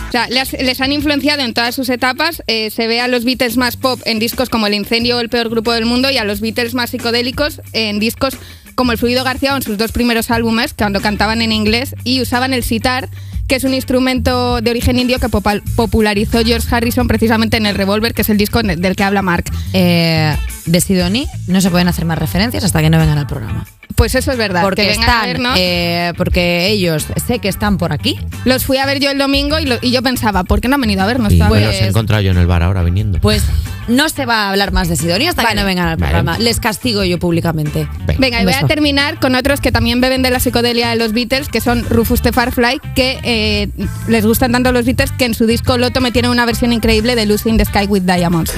O 0.08 0.10
sea, 0.10 0.26
les, 0.28 0.80
han 0.80 0.92
influenciado 0.92 1.42
en 1.42 1.52
todas 1.52 1.74
sus 1.74 1.90
etapas. 1.90 2.42
Eh, 2.46 2.70
se 2.70 2.86
ve 2.86 3.00
a 3.00 3.08
los 3.08 3.24
Beatles 3.24 3.56
más 3.56 3.76
pop 3.76 4.00
en 4.06 4.18
discos 4.18 4.48
como 4.48 4.66
El 4.66 4.74
Incendio 4.74 5.18
o 5.18 5.20
El 5.20 5.28
Peor 5.28 5.50
Grupo 5.50 5.72
del 5.72 5.84
Mundo 5.84 6.10
y 6.10 6.16
a 6.16 6.24
los 6.24 6.40
Beatles 6.40 6.74
más 6.74 6.90
psicodélicos 6.90 7.60
en 7.74 7.98
discos 7.98 8.36
como 8.74 8.92
El 8.92 8.98
Fluido 8.98 9.22
García 9.22 9.52
o 9.52 9.56
en 9.56 9.62
sus 9.62 9.76
dos 9.76 9.92
primeros 9.92 10.30
álbumes, 10.30 10.72
cuando 10.72 11.00
cantaban 11.00 11.42
en 11.42 11.52
inglés 11.52 11.94
y 12.04 12.22
usaban 12.22 12.54
el 12.54 12.62
sitar 12.62 13.08
que 13.48 13.56
es 13.56 13.64
un 13.64 13.74
instrumento 13.74 14.60
de 14.60 14.70
origen 14.70 14.98
indio 14.98 15.18
que 15.18 15.28
popularizó 15.30 16.44
George 16.44 16.68
Harrison 16.70 17.08
precisamente 17.08 17.56
en 17.56 17.64
el 17.64 17.74
Revolver, 17.74 18.12
que 18.12 18.20
es 18.22 18.28
el 18.28 18.36
disco 18.36 18.62
del 18.62 18.94
que 18.94 19.04
habla 19.04 19.22
Mark. 19.22 19.46
Eh, 19.72 20.36
de 20.66 20.80
Sidoni 20.82 21.26
no 21.46 21.60
se 21.62 21.70
pueden 21.70 21.88
hacer 21.88 22.04
más 22.04 22.18
referencias 22.18 22.62
hasta 22.62 22.82
que 22.82 22.90
no 22.90 22.98
vengan 22.98 23.16
al 23.16 23.26
programa. 23.26 23.66
Pues 23.98 24.14
eso 24.14 24.32
es 24.32 24.38
verdad. 24.38 24.62
Porque 24.62 24.84
que 24.84 24.88
a 24.90 24.92
están, 24.92 25.26
vernos. 25.26 25.56
eh, 25.60 26.12
porque 26.16 26.68
ellos 26.68 27.06
sé 27.26 27.40
que 27.40 27.48
están 27.48 27.76
por 27.76 27.92
aquí. 27.92 28.18
Los 28.46 28.64
fui 28.64 28.78
a 28.78 28.86
ver 28.86 29.00
yo 29.00 29.10
el 29.10 29.18
domingo 29.18 29.58
y, 29.58 29.66
lo- 29.66 29.78
y 29.82 29.90
yo 29.90 30.02
pensaba, 30.02 30.44
¿por 30.44 30.60
qué 30.62 30.68
no 30.68 30.76
han 30.76 30.80
venido 30.80 31.02
a 31.02 31.06
vernos? 31.06 31.32
Y 31.32 31.36
me 31.36 31.44
todavía? 31.46 31.66
los 31.66 31.76
he 31.76 31.86
encontrado 31.88 32.22
yo 32.22 32.30
en 32.30 32.38
el 32.38 32.46
bar 32.46 32.62
ahora 32.62 32.82
viniendo. 32.84 33.18
Pues 33.20 33.42
no 33.88 34.08
se 34.08 34.24
va 34.26 34.44
a 34.44 34.50
hablar 34.50 34.70
más 34.72 34.88
de 34.88 34.96
Sidoni 34.96 35.26
hasta 35.26 35.44
que 35.46 35.54
no 35.54 35.64
vengan 35.64 35.88
al 35.88 35.96
Vale. 35.96 36.12
programa. 36.12 36.38
Les 36.38 36.60
castigo 36.60 37.02
yo 37.04 37.18
públicamente. 37.18 37.88
Venga, 38.18 38.40
y 38.40 38.44
voy 38.44 38.54
a 38.54 38.66
terminar 38.66 39.18
con 39.18 39.34
otros 39.34 39.60
que 39.60 39.72
también 39.72 40.00
beben 40.00 40.22
de 40.22 40.30
la 40.30 40.38
psicodelia 40.40 40.90
de 40.90 40.96
los 40.96 41.12
Beatles, 41.12 41.48
que 41.48 41.60
son 41.60 41.84
Rufus 41.90 42.22
the 42.22 42.32
Firefly, 42.32 42.80
que 42.94 43.18
eh, 43.24 43.68
les 44.06 44.24
gustan 44.26 44.52
tanto 44.52 44.70
los 44.72 44.84
Beatles 44.84 45.10
que 45.12 45.24
en 45.24 45.34
su 45.34 45.46
disco 45.46 45.76
Loto 45.76 46.00
me 46.00 46.12
tiene 46.12 46.28
una 46.28 46.46
versión 46.46 46.72
increíble 46.72 47.16
de 47.16 47.26
Lucy 47.26 47.48
in 47.48 47.56
the 47.56 47.64
Sky 47.64 47.86
with 47.86 48.02
Diamonds. 48.02 48.52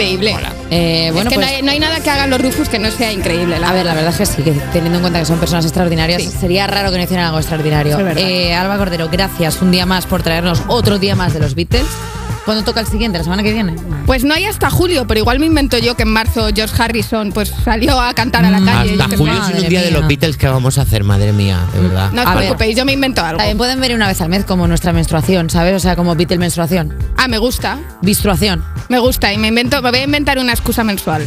Increíble. 0.00 0.36
Eh, 0.70 1.10
bueno, 1.12 1.28
es 1.28 1.34
que 1.34 1.34
pues, 1.34 1.46
no, 1.46 1.56
hay, 1.56 1.62
no 1.62 1.70
hay 1.72 1.78
nada 1.78 2.00
que 2.00 2.10
hagan 2.10 2.30
los 2.30 2.40
Rufus 2.40 2.68
que 2.68 2.78
no 2.78 2.90
sea 2.90 3.12
increíble. 3.12 3.56
A 3.56 3.72
ver, 3.72 3.84
la 3.84 3.94
verdad 3.94 4.10
es 4.10 4.18
que 4.18 4.26
sí, 4.26 4.42
que 4.42 4.52
teniendo 4.72 4.96
en 4.96 5.00
cuenta 5.00 5.18
que 5.18 5.26
son 5.26 5.38
personas 5.38 5.64
extraordinarias, 5.64 6.22
sería 6.22 6.66
raro 6.66 6.90
que 6.90 6.98
no 6.98 7.04
hicieran 7.04 7.26
algo 7.26 7.38
extraordinario. 7.38 7.98
Eh, 8.16 8.54
Alba 8.54 8.78
Cordero, 8.78 9.08
gracias 9.10 9.60
un 9.62 9.70
día 9.70 9.86
más 9.86 10.06
por 10.06 10.22
traernos 10.22 10.62
otro 10.68 10.98
día 10.98 11.14
más 11.14 11.32
de 11.34 11.40
los 11.40 11.54
Beatles. 11.54 11.86
¿Cuándo 12.44 12.64
toca 12.64 12.80
el 12.80 12.86
siguiente? 12.86 13.18
¿La 13.18 13.24
semana 13.24 13.42
que 13.42 13.52
viene? 13.52 13.76
Pues 14.06 14.24
no 14.24 14.34
hay 14.34 14.46
hasta 14.46 14.70
julio, 14.70 15.06
pero 15.06 15.20
igual 15.20 15.38
me 15.38 15.46
invento 15.46 15.78
yo 15.78 15.94
que 15.94 16.02
en 16.02 16.08
marzo 16.12 16.48
George 16.54 16.74
Harrison 16.82 17.32
pues 17.32 17.52
salió 17.64 18.00
a 18.00 18.12
cantar 18.14 18.44
a 18.44 18.50
la 18.50 18.60
calle. 18.60 18.96
Hasta 19.00 19.16
julio 19.16 19.44
sin 19.46 19.56
un 19.62 19.68
día 19.68 19.82
de 19.82 19.90
los 19.90 20.06
Beatles 20.08 20.36
que 20.36 20.48
vamos 20.48 20.78
a 20.78 20.82
hacer, 20.82 21.04
madre 21.04 21.32
mía, 21.32 21.60
de 21.74 21.80
verdad. 21.80 22.10
No 22.12 22.22
os 22.22 22.26
A 22.26 22.30
ver. 22.34 22.38
preocupéis, 22.44 22.76
yo 22.76 22.84
me 22.84 22.92
invento 22.92 23.22
algo. 23.22 23.38
También 23.38 23.58
pueden 23.58 23.80
venir 23.80 23.94
una 23.96 24.08
vez 24.08 24.20
al 24.20 24.30
mes 24.30 24.44
como 24.44 24.66
nuestra 24.66 24.92
menstruación, 24.92 25.50
¿sabes? 25.50 25.74
O 25.76 25.78
sea, 25.78 25.94
como 25.96 26.14
Beatle 26.16 26.38
menstruación. 26.38 26.94
Ah, 27.16 27.28
me 27.28 27.38
gusta. 27.38 27.78
Bistruación. 28.00 28.64
Me 28.88 28.98
gusta 28.98 29.32
y 29.32 29.38
me 29.38 29.48
invento, 29.48 29.80
me 29.82 29.90
voy 29.90 30.00
a 30.00 30.04
inventar 30.04 30.38
una 30.38 30.52
excusa 30.52 30.82
mensual. 30.82 31.24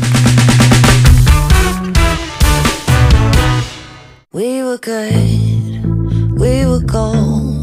We 4.33 4.63
were 4.63 4.79
good, 4.79 6.39
we 6.39 6.65
were 6.65 6.83
gold. 6.85 7.62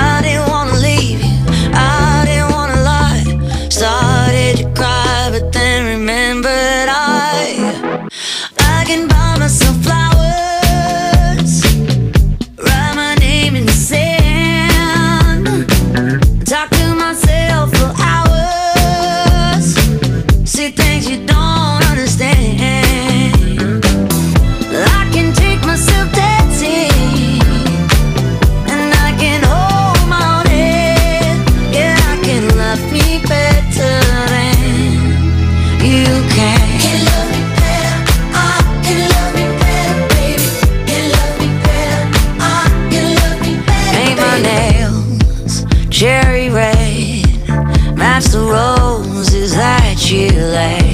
that 50.49 50.90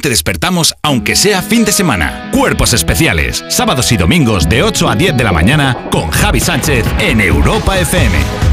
te 0.00 0.08
despertamos, 0.08 0.74
aunque 0.82 1.16
sea 1.16 1.42
fin 1.42 1.64
de 1.64 1.72
semana. 1.72 2.30
Cuerpos 2.32 2.72
especiales, 2.72 3.44
sábados 3.48 3.92
y 3.92 3.96
domingos 3.96 4.48
de 4.48 4.62
8 4.62 4.88
a 4.88 4.96
10 4.96 5.16
de 5.16 5.24
la 5.24 5.32
mañana 5.32 5.88
con 5.90 6.10
Javi 6.10 6.40
Sánchez 6.40 6.84
en 7.00 7.20
Europa 7.20 7.78
FM. 7.78 8.51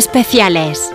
Especiales. 0.00 0.94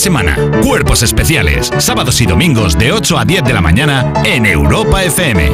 Semana. 0.00 0.36
Cuerpos 0.62 1.02
especiales, 1.02 1.70
sábados 1.78 2.20
y 2.20 2.26
domingos 2.26 2.76
de 2.76 2.90
8 2.90 3.18
a 3.18 3.24
10 3.24 3.44
de 3.44 3.52
la 3.52 3.60
mañana 3.60 4.12
en 4.24 4.46
Europa 4.46 5.04
FM. 5.04 5.50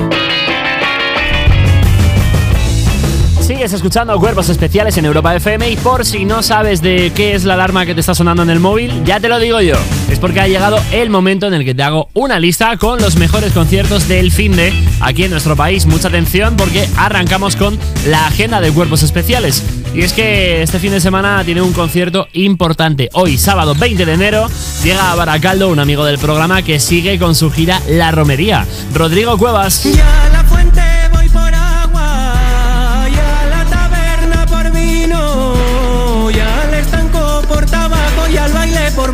Sigues 3.40 3.72
escuchando 3.72 4.18
Cuerpos 4.18 4.48
Especiales 4.48 4.96
en 4.98 5.04
Europa 5.04 5.34
FM 5.36 5.70
y 5.70 5.76
por 5.76 6.04
si 6.04 6.24
no 6.24 6.42
sabes 6.42 6.82
de 6.82 7.12
qué 7.14 7.34
es 7.34 7.44
la 7.44 7.54
alarma 7.54 7.86
que 7.86 7.94
te 7.94 8.00
está 8.00 8.14
sonando 8.14 8.42
en 8.42 8.50
el 8.50 8.58
móvil, 8.58 9.04
ya 9.04 9.20
te 9.20 9.28
lo 9.28 9.38
digo 9.38 9.60
yo. 9.60 9.76
Es 10.10 10.18
porque 10.18 10.40
ha 10.40 10.48
llegado 10.48 10.80
el 10.90 11.10
momento 11.10 11.46
en 11.46 11.54
el 11.54 11.64
que 11.64 11.74
te 11.74 11.82
hago 11.82 12.08
una 12.14 12.40
lista 12.40 12.76
con 12.76 13.00
los 13.00 13.16
mejores 13.16 13.52
conciertos 13.52 14.08
del 14.08 14.32
fin 14.32 14.56
de 14.56 14.72
aquí 15.00 15.24
en 15.24 15.30
nuestro 15.30 15.54
país. 15.54 15.86
Mucha 15.86 16.08
atención 16.08 16.56
porque 16.56 16.88
arrancamos 16.96 17.54
con 17.54 17.78
la 18.06 18.26
agenda 18.26 18.60
de 18.60 18.72
Cuerpos 18.72 19.02
Especiales. 19.02 19.62
Y 19.96 20.02
es 20.02 20.12
que 20.12 20.60
este 20.60 20.78
fin 20.78 20.92
de 20.92 21.00
semana 21.00 21.42
tiene 21.42 21.62
un 21.62 21.72
concierto 21.72 22.28
importante. 22.34 23.08
Hoy, 23.14 23.38
sábado 23.38 23.74
20 23.74 24.04
de 24.04 24.12
enero, 24.12 24.46
llega 24.84 25.10
a 25.10 25.14
Baracaldo 25.14 25.70
un 25.70 25.78
amigo 25.78 26.04
del 26.04 26.18
programa 26.18 26.60
que 26.60 26.78
sigue 26.80 27.18
con 27.18 27.34
su 27.34 27.50
gira 27.50 27.80
La 27.88 28.10
Romería. 28.10 28.66
Rodrigo 28.92 29.38
Cuevas. 29.38 29.88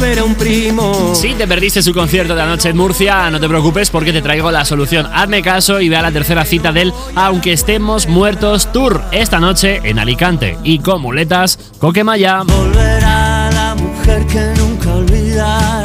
Ver 0.02 0.18
a 0.18 0.24
un 0.24 0.34
primo. 0.34 1.14
Si 1.14 1.32
te 1.34 1.46
perdiste 1.46 1.80
su 1.80 1.94
concierto 1.94 2.34
de 2.34 2.42
anoche 2.42 2.68
en 2.68 2.76
Murcia, 2.76 3.30
no 3.30 3.38
te 3.38 3.48
preocupes 3.48 3.88
porque 3.88 4.12
te 4.12 4.20
traigo 4.20 4.50
la 4.50 4.64
solución. 4.64 5.08
Hazme 5.12 5.42
caso 5.42 5.80
y 5.80 5.88
ve 5.88 5.96
a 5.96 6.02
la 6.02 6.10
tercera 6.10 6.44
cita 6.44 6.72
del 6.72 6.92
Aunque 7.14 7.52
estemos 7.52 8.08
muertos 8.08 8.72
tour 8.72 9.00
esta 9.12 9.38
noche 9.38 9.80
en 9.84 10.00
Alicante. 10.00 10.58
Y 10.64 10.80
con 10.80 11.02
muletas, 11.02 11.56
Coquemaya. 11.78 12.42
Volverá 12.42 13.48
la 13.52 13.76
mujer 13.76 14.26
que 14.26 14.60
nunca 14.60 14.92
olvidarás, 14.92 15.81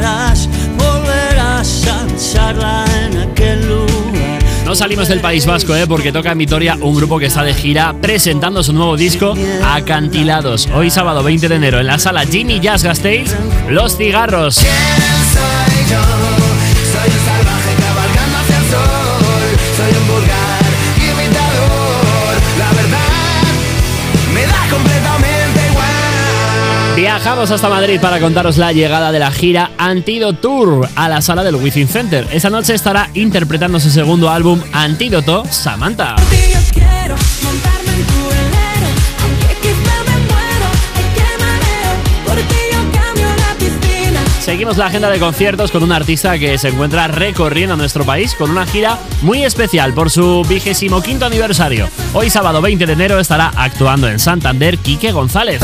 No 4.68 4.74
salimos 4.74 5.08
del 5.08 5.22
País 5.22 5.46
Vasco, 5.46 5.74
¿eh? 5.74 5.86
porque 5.86 6.12
toca 6.12 6.30
en 6.30 6.36
Vitoria 6.36 6.76
un 6.78 6.94
grupo 6.94 7.18
que 7.18 7.24
está 7.24 7.42
de 7.42 7.54
gira 7.54 7.94
presentando 8.02 8.62
su 8.62 8.74
nuevo 8.74 8.98
disco 8.98 9.34
Acantilados. 9.64 10.68
Hoy 10.74 10.90
sábado 10.90 11.22
20 11.22 11.48
de 11.48 11.54
enero 11.54 11.80
en 11.80 11.86
la 11.86 11.98
sala 11.98 12.26
Jimmy 12.26 12.60
Jazz 12.60 12.84
Gasteiz, 12.84 13.34
Los 13.70 13.96
Cigarros. 13.96 14.60
Viajamos 27.28 27.50
hasta 27.50 27.68
Madrid 27.68 28.00
para 28.00 28.20
contaros 28.20 28.56
la 28.56 28.72
llegada 28.72 29.12
de 29.12 29.18
la 29.18 29.30
gira 29.30 29.72
Antidoto 29.76 30.38
Tour 30.38 30.88
a 30.94 31.10
la 31.10 31.20
sala 31.20 31.44
del 31.44 31.56
Within 31.56 31.86
Center. 31.86 32.26
Esta 32.32 32.48
noche 32.48 32.72
estará 32.72 33.10
interpretando 33.12 33.78
su 33.78 33.90
segundo 33.90 34.30
álbum 34.30 34.58
Antídoto, 34.72 35.44
Samantha. 35.50 36.16
Seguimos 44.40 44.78
la 44.78 44.86
agenda 44.86 45.10
de 45.10 45.18
conciertos 45.18 45.70
con 45.70 45.82
un 45.82 45.92
artista 45.92 46.38
que 46.38 46.56
se 46.56 46.68
encuentra 46.68 47.08
recorriendo 47.08 47.76
nuestro 47.76 48.06
país 48.06 48.34
con 48.36 48.50
una 48.50 48.64
gira 48.64 48.98
muy 49.20 49.44
especial 49.44 49.92
por 49.92 50.08
su 50.08 50.46
vigésimo 50.48 51.02
quinto 51.02 51.26
aniversario. 51.26 51.90
Hoy 52.14 52.30
sábado 52.30 52.62
20 52.62 52.86
de 52.86 52.92
enero 52.94 53.18
estará 53.18 53.52
actuando 53.54 54.08
en 54.08 54.18
Santander 54.18 54.78
Quique 54.78 55.12
González. 55.12 55.60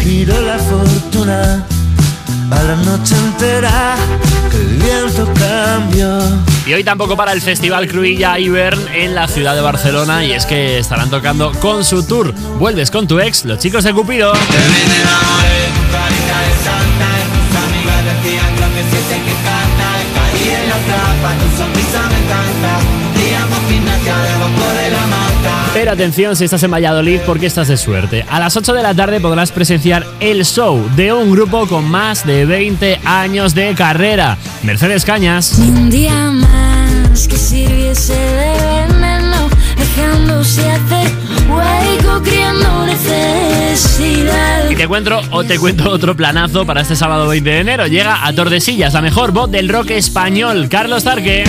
Giró 0.00 0.40
la 0.40 0.58
fortuna, 0.58 1.64
a 2.50 2.62
la 2.62 2.76
noche 2.76 3.14
entera 3.16 3.96
que 4.50 4.56
el 4.56 4.76
viento 4.76 5.28
cambió. 5.38 6.18
Y 6.66 6.74
hoy 6.74 6.84
tampoco 6.84 7.16
para 7.16 7.32
el 7.32 7.40
Festival 7.40 7.88
Cruilla 7.88 8.38
Ibern 8.38 8.88
en 8.94 9.14
la 9.14 9.28
ciudad 9.28 9.54
de 9.54 9.60
Barcelona 9.60 10.24
y 10.24 10.32
es 10.32 10.46
que 10.46 10.78
estarán 10.78 11.10
tocando 11.10 11.52
con 11.60 11.84
su 11.84 12.02
tour. 12.06 12.32
Vuelves 12.58 12.90
con 12.90 13.06
tu 13.06 13.20
ex, 13.20 13.44
los 13.44 13.58
chicos 13.58 13.84
de 13.84 13.92
Cupido. 13.92 14.32
Pero 25.90 26.04
atención 26.04 26.36
si 26.36 26.44
estás 26.44 26.62
en 26.62 26.70
Valladolid 26.70 27.18
porque 27.26 27.46
estás 27.46 27.66
de 27.66 27.76
suerte. 27.76 28.24
A 28.30 28.38
las 28.38 28.56
8 28.56 28.74
de 28.74 28.82
la 28.84 28.94
tarde 28.94 29.18
podrás 29.18 29.50
presenciar 29.50 30.06
el 30.20 30.44
show 30.44 30.80
de 30.94 31.12
un 31.12 31.32
grupo 31.32 31.66
con 31.66 31.90
más 31.90 32.24
de 32.24 32.46
20 32.46 33.00
años 33.04 33.56
de 33.56 33.74
carrera. 33.74 34.38
Mercedes 34.62 35.04
Cañas. 35.04 35.58
Un 35.58 35.90
día 35.90 36.14
más 36.30 37.26
que 37.26 37.36
sirviese 37.36 38.12
de 38.12 38.86
veneno, 38.86 39.48
dejándose 39.76 40.70
hacer 40.70 41.10
hueco, 41.48 42.22
criando 42.22 42.86
necesidad. 42.86 44.70
Y 44.70 44.76
te 44.76 44.84
encuentro 44.84 45.20
o 45.32 45.42
te 45.42 45.58
cuento 45.58 45.90
otro 45.90 46.14
planazo 46.14 46.64
para 46.64 46.82
este 46.82 46.94
sábado 46.94 47.26
20 47.26 47.50
de 47.50 47.58
enero. 47.58 47.88
Llega 47.88 48.24
a 48.24 48.32
Tordesillas, 48.32 48.94
la 48.94 49.02
mejor 49.02 49.32
voz 49.32 49.50
del 49.50 49.68
rock 49.68 49.90
español, 49.90 50.68
Carlos 50.68 51.02
Tarque. 51.02 51.42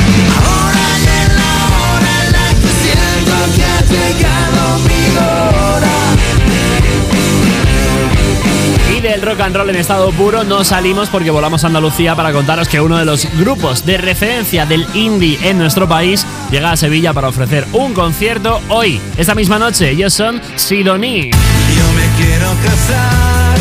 Y 8.96 9.00
del 9.00 9.22
rock 9.22 9.40
and 9.42 9.56
roll 9.56 9.70
en 9.70 9.78
estado 9.78 10.12
puro 10.12 10.44
no 10.44 10.64
salimos 10.64 11.10
porque 11.10 11.32
volamos 11.32 11.64
a 11.64 11.68
Andalucía 11.68 12.16
para 12.16 12.32
contaros 12.34 12.68
que 12.68 12.80
uno 12.80 12.98
de 12.98 13.06
los 13.06 13.28
grupos 13.38 13.86
de 13.86 13.98
referencia 13.98 14.66
del 14.66 14.86
indie 14.94 15.40
en 15.44 15.58
nuestro 15.58 15.88
país 15.88 16.26
llega 16.52 16.72
a 16.72 16.78
Sevilla 16.78 17.14
para 17.14 17.30
ofrecer 17.30 17.66
un 17.74 17.94
concierto 17.94 18.62
hoy, 18.70 19.00
esta 19.18 19.34
misma 19.34 19.58
noche. 19.58 19.92
Ellos 19.92 20.14
son 20.14 20.42
Sidoní. 20.56 21.32
Yo 21.32 21.94
me 21.94 22.24
quiero 22.24 22.48
casar, 22.64 23.58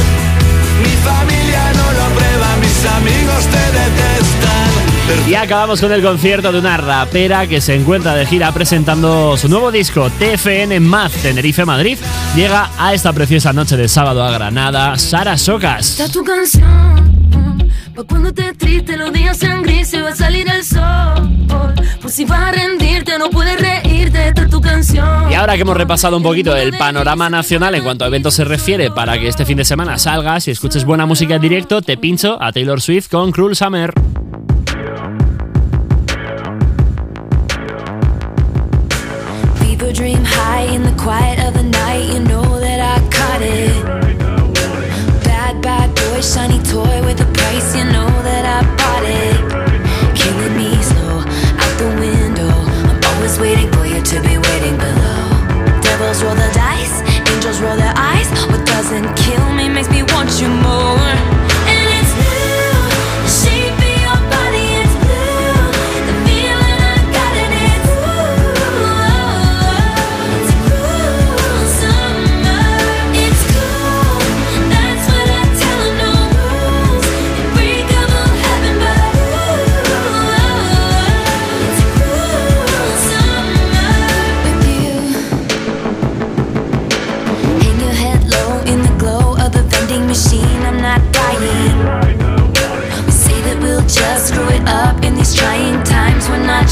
mi 0.83 0.97
familia 1.05 1.73
no 1.75 1.93
lo 1.93 2.03
aprueba, 2.05 2.57
mis 2.61 2.85
amigos 2.87 3.47
te 3.47 3.79
detestan. 3.79 4.60
Y 5.29 5.35
acabamos 5.35 5.81
con 5.81 5.93
el 5.93 6.03
concierto 6.03 6.53
de 6.53 6.59
una 6.59 6.77
rapera 6.77 7.47
que 7.47 7.61
se 7.61 7.75
encuentra 7.75 8.15
de 8.15 8.27
gira 8.27 8.53
presentando 8.53 9.37
su 9.37 9.49
nuevo 9.49 9.71
disco 9.71 10.11
TFN 10.11 10.81
Math 10.81 11.13
Tenerife 11.23 11.65
Madrid. 11.65 11.99
Llega 12.35 12.71
a 12.79 12.95
esta 12.95 13.13
preciosa 13.13 13.53
noche 13.53 13.77
de 13.77 13.89
sábado 13.89 14.25
a 14.25 14.31
Granada, 14.31 14.99
Sara 14.99 15.37
Socas. 15.37 16.01
Está 16.01 16.09
tu 16.09 16.25
canción, 16.25 17.71
pa' 17.95 18.05
cuando 18.05 18.29
estés 18.29 18.59
triste 18.59 18.97
los 18.97 19.13
días 19.13 19.37
sean 19.37 19.63
grises 19.63 20.03
va 20.03 20.11
a 20.11 20.17
salir 20.17 20.49
el 20.49 20.65
sol. 20.65 21.31
Por 22.01 22.11
si 22.11 22.25
vas 22.25 22.41
a 22.41 22.53
rendirte 22.53 23.19
no 23.19 23.31
puedes 23.31 23.61
reírte, 23.61 24.29
esta 24.29 24.43
es 24.43 24.51
tu 24.51 24.61
canción. 24.61 25.31
Y 25.31 25.35
ahora 25.35 25.55
que 25.55 25.63
hemos 25.63 25.77
repasado 25.77 26.17
un 26.17 26.23
poquito 26.23 26.57
el 26.57 26.77
panorama 26.77 27.29
nacional 27.31 27.75
en 27.75 27.83
cuanto 27.83 28.05
a 28.05 28.09
eventos 28.09 28.35
se 28.35 28.45
refiere, 28.45 28.91
para 28.91 29.19
que 29.19 29.29
este 29.29 29.45
fin 29.45 29.59
de 29.59 29.65
semana 29.65 29.99
salgas 29.99 30.49
y 30.49 30.51
escuches 30.51 30.85
buena 30.85 31.07
música 31.07 31.37
en 31.37 31.43
directo, 31.43 31.83
te 31.83 31.97
pincho 31.97 32.43
a 32.43 32.53
Taylor 32.53 32.81
Swift 32.81 33.09
con 33.09 33.33
Cruel 33.33 33.55
Summer. 33.55 33.93
Quiet 41.11 41.41
of 41.45 41.55
the 41.55 41.65
night. 41.65 42.07
You 42.13 42.21
know 42.31 42.47
that 42.65 42.79
I 42.95 42.97
caught 43.17 43.43
it. 43.43 43.75
Bad, 45.27 45.61
bad 45.61 45.89
boy, 45.99 46.21
shiny 46.21 46.61
toy 46.71 46.97
with 47.07 47.19
a 47.27 47.29
price. 47.39 47.69
You 47.79 47.85
know 47.95 48.11
that 48.29 48.45
I 48.57 48.59
bought 48.79 49.05
it. 49.23 49.37
Killing 50.21 50.55
me 50.61 50.71
slow 50.91 51.17
out 51.63 51.75
the 51.83 51.91
window. 52.05 52.55
I'm 52.89 53.01
always 53.11 53.35
waiting 53.41 53.69
for 53.75 53.85
you 53.93 54.01
to 54.13 54.17
be 54.29 54.35
waiting 54.49 54.77
below. 54.87 55.23
Devils 55.83 56.23
roll 56.23 56.39
the 56.45 56.51
dice, 56.55 56.97
angels 57.33 57.59
roll 57.61 57.77
their 57.77 57.97
eyes. 57.97 58.29
What 58.51 58.63
doesn't 58.75 59.09
kill 59.25 59.47
me 59.59 59.69
makes 59.69 59.91
me 59.91 60.05
want 60.15 60.31
you 60.41 60.49
more. 60.63 61.10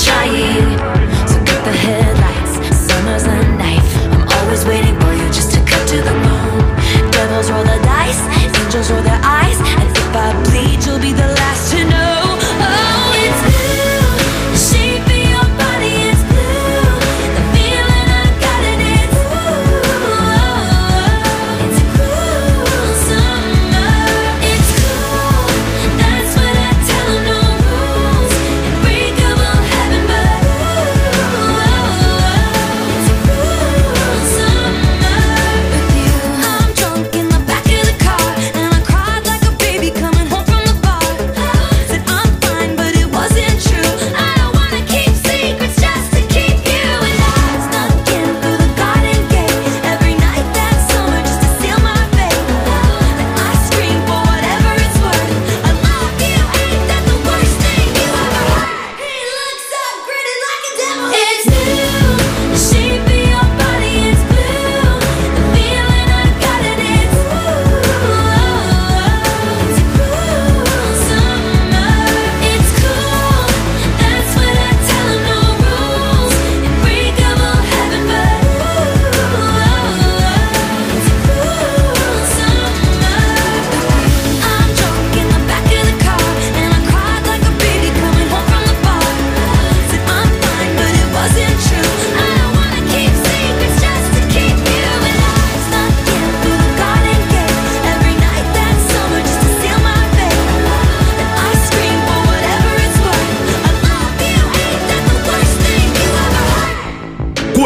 trying. 0.05 0.98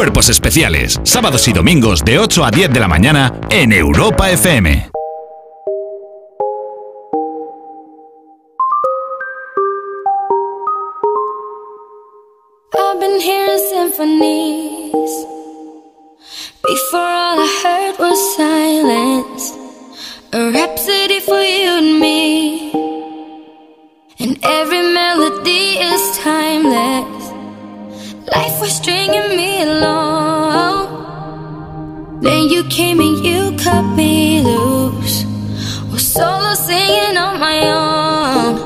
Cuerpos 0.02 0.30
Especiales, 0.30 0.98
sábados 1.04 1.46
y 1.46 1.52
domingos 1.52 2.04
de 2.04 2.18
8 2.18 2.44
a 2.44 2.50
10 2.50 2.72
de 2.72 2.80
la 2.80 2.88
mañana 2.88 3.32
en 3.50 3.72
Europa 3.72 4.28
FM. 4.32 4.90
Symphonies. 13.70 15.26
Before 16.64 17.00
all 17.00 17.38
I 17.38 17.60
heard 17.62 17.98
was 18.00 18.18
silence. 18.34 19.54
A 20.32 20.50
rhapsody 20.50 21.20
me. 22.00 22.72
And 24.18 24.36
every 24.42 24.82
Life 28.34 28.60
was 28.62 28.72
stringing 28.76 29.36
me 29.36 29.62
along. 29.62 30.88
Then 32.22 32.48
you 32.48 32.64
came 32.64 32.98
and 32.98 33.22
you 33.22 33.54
cut 33.58 33.82
me 33.94 34.40
loose. 34.40 35.24
Was 35.92 36.06
solo 36.14 36.54
singing 36.54 37.18
on 37.18 37.38
my 37.38 37.58
own. 37.82 38.56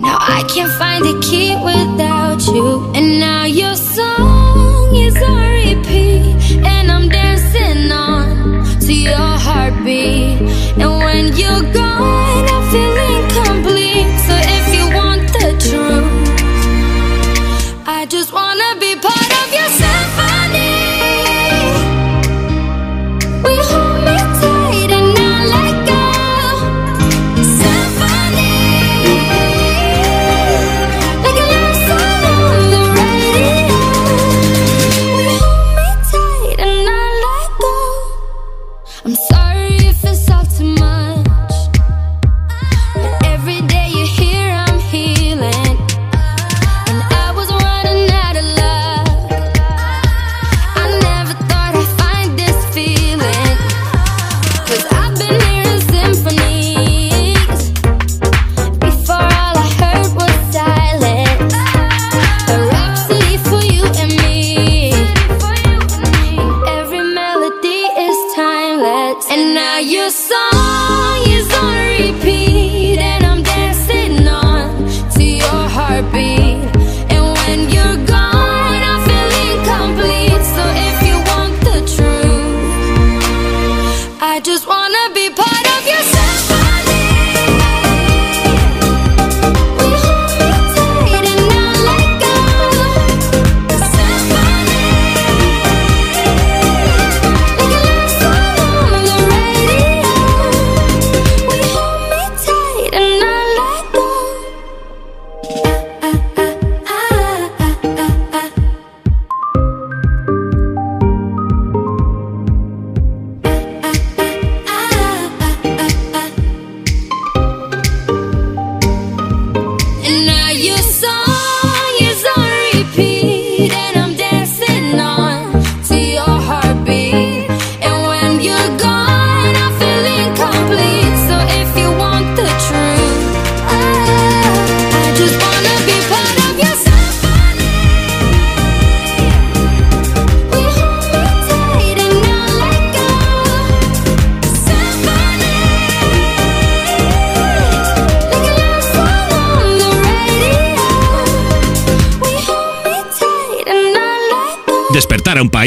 Now 0.00 0.18
I 0.20 0.44
can't 0.54 0.70
find 0.72 1.02
the 1.04 1.18
key 1.28 1.56
without 1.70 2.46
you. 2.46 2.92
And 2.94 3.18
now 3.18 3.44
your 3.44 3.74
song 3.74 4.94
is 4.94 5.16
on 5.20 5.50
repeat. 5.64 6.62
And 6.64 6.92
I'm 6.92 7.08
dancing 7.08 7.90
on 7.90 8.64
to 8.86 8.92
your 8.94 9.32
heartbeat. 9.46 10.42
And 10.78 10.92
when 11.04 11.36
you're 11.36 11.66
gone, 11.72 12.63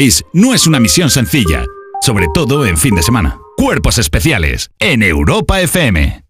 país 0.08 0.24
no 0.32 0.54
es 0.54 0.66
una 0.66 0.80
misión 0.80 1.10
sencilla, 1.10 1.64
sobre 2.00 2.26
todo 2.32 2.64
en 2.66 2.76
fin 2.76 2.94
de 2.94 3.02
semana. 3.02 3.38
Cuerpos 3.56 3.98
especiales 3.98 4.70
en 4.78 5.02
Europa 5.02 5.60
FM. 5.60 6.22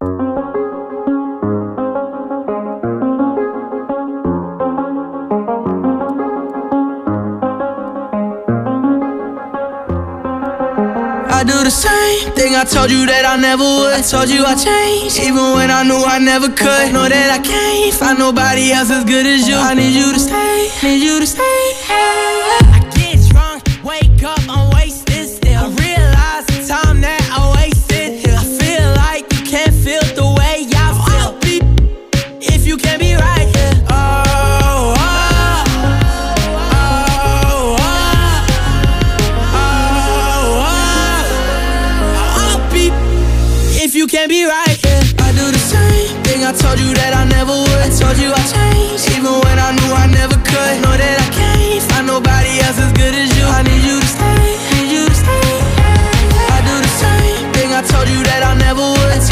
I 11.30 11.44
do 11.44 11.62
the 11.62 11.70
same 11.70 12.32
thing 12.34 12.56
I 12.56 12.64
told 12.64 12.90
you 12.90 13.06
that 13.06 13.24
I 13.24 13.36
never 13.40 13.62
would. 13.62 13.94
I 13.94 14.02
told 14.02 14.28
you 14.28 14.44
I 14.44 14.56
changed, 14.56 15.20
even 15.20 15.54
when 15.54 15.70
I 15.70 15.84
knew 15.84 16.02
I 16.04 16.18
never 16.18 16.48
could. 16.48 16.92
Know 16.92 17.08
that 17.08 17.30
I 17.30 17.38
can't 17.38 17.94
find 17.94 18.18
nobody 18.18 18.72
else 18.72 18.90
as 18.90 19.04
good 19.04 19.26
as 19.26 19.46
you. 19.46 19.54
I 19.54 19.74
need 19.74 19.94
you 19.94 20.12
to 20.12 20.18
stay, 20.18 20.70
need 20.82 21.00
you 21.04 21.20
to 21.20 21.26
stay. 21.26 21.74
Hey. 21.86 22.77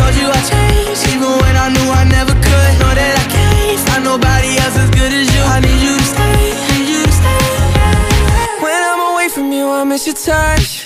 told 0.06 0.22
you 0.22 0.28
I 0.30 0.40
changed 0.50 1.02
Even 1.14 1.32
when 1.42 1.56
I 1.56 1.68
knew 1.74 1.88
I 1.90 2.04
never 2.04 2.32
could. 2.32 2.72
Know 2.80 2.92
that 2.94 3.14
I 3.22 3.26
can't 3.34 3.80
find 3.86 4.04
nobody 4.04 4.58
else 4.62 4.76
as 4.76 4.90
good 4.90 5.12
as 5.12 5.26
you. 5.34 5.42
I 5.42 5.60
need 5.60 5.80
you 5.86 5.96
to 5.98 6.06
stay, 6.14 6.36
need 6.70 6.88
you 6.94 7.02
to 7.02 7.12
stay. 7.12 8.62
When 8.62 8.80
I'm 8.90 9.00
away 9.12 9.28
from 9.28 9.52
you, 9.52 9.66
I 9.68 9.84
miss 9.84 10.06
your 10.06 10.14
touch. 10.14 10.85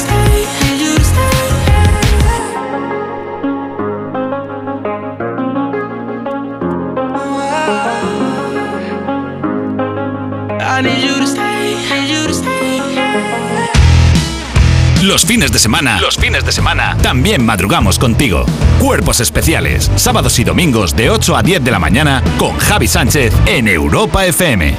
Los 15.01 15.25
fines 15.25 15.51
de 15.51 15.57
semana, 15.57 15.99
los 15.99 16.15
fines 16.15 16.45
de 16.45 16.51
semana, 16.51 16.95
también 17.01 17.43
madrugamos 17.43 17.97
contigo. 17.97 18.45
Cuerpos 18.79 19.19
especiales, 19.19 19.89
sábados 19.95 20.37
y 20.37 20.43
domingos 20.43 20.95
de 20.95 21.09
8 21.09 21.35
a 21.35 21.41
10 21.41 21.63
de 21.63 21.71
la 21.71 21.79
mañana 21.79 22.21
con 22.37 22.55
Javi 22.57 22.87
Sánchez 22.87 23.33
en 23.47 23.67
Europa 23.67 24.27
FM. 24.27 24.75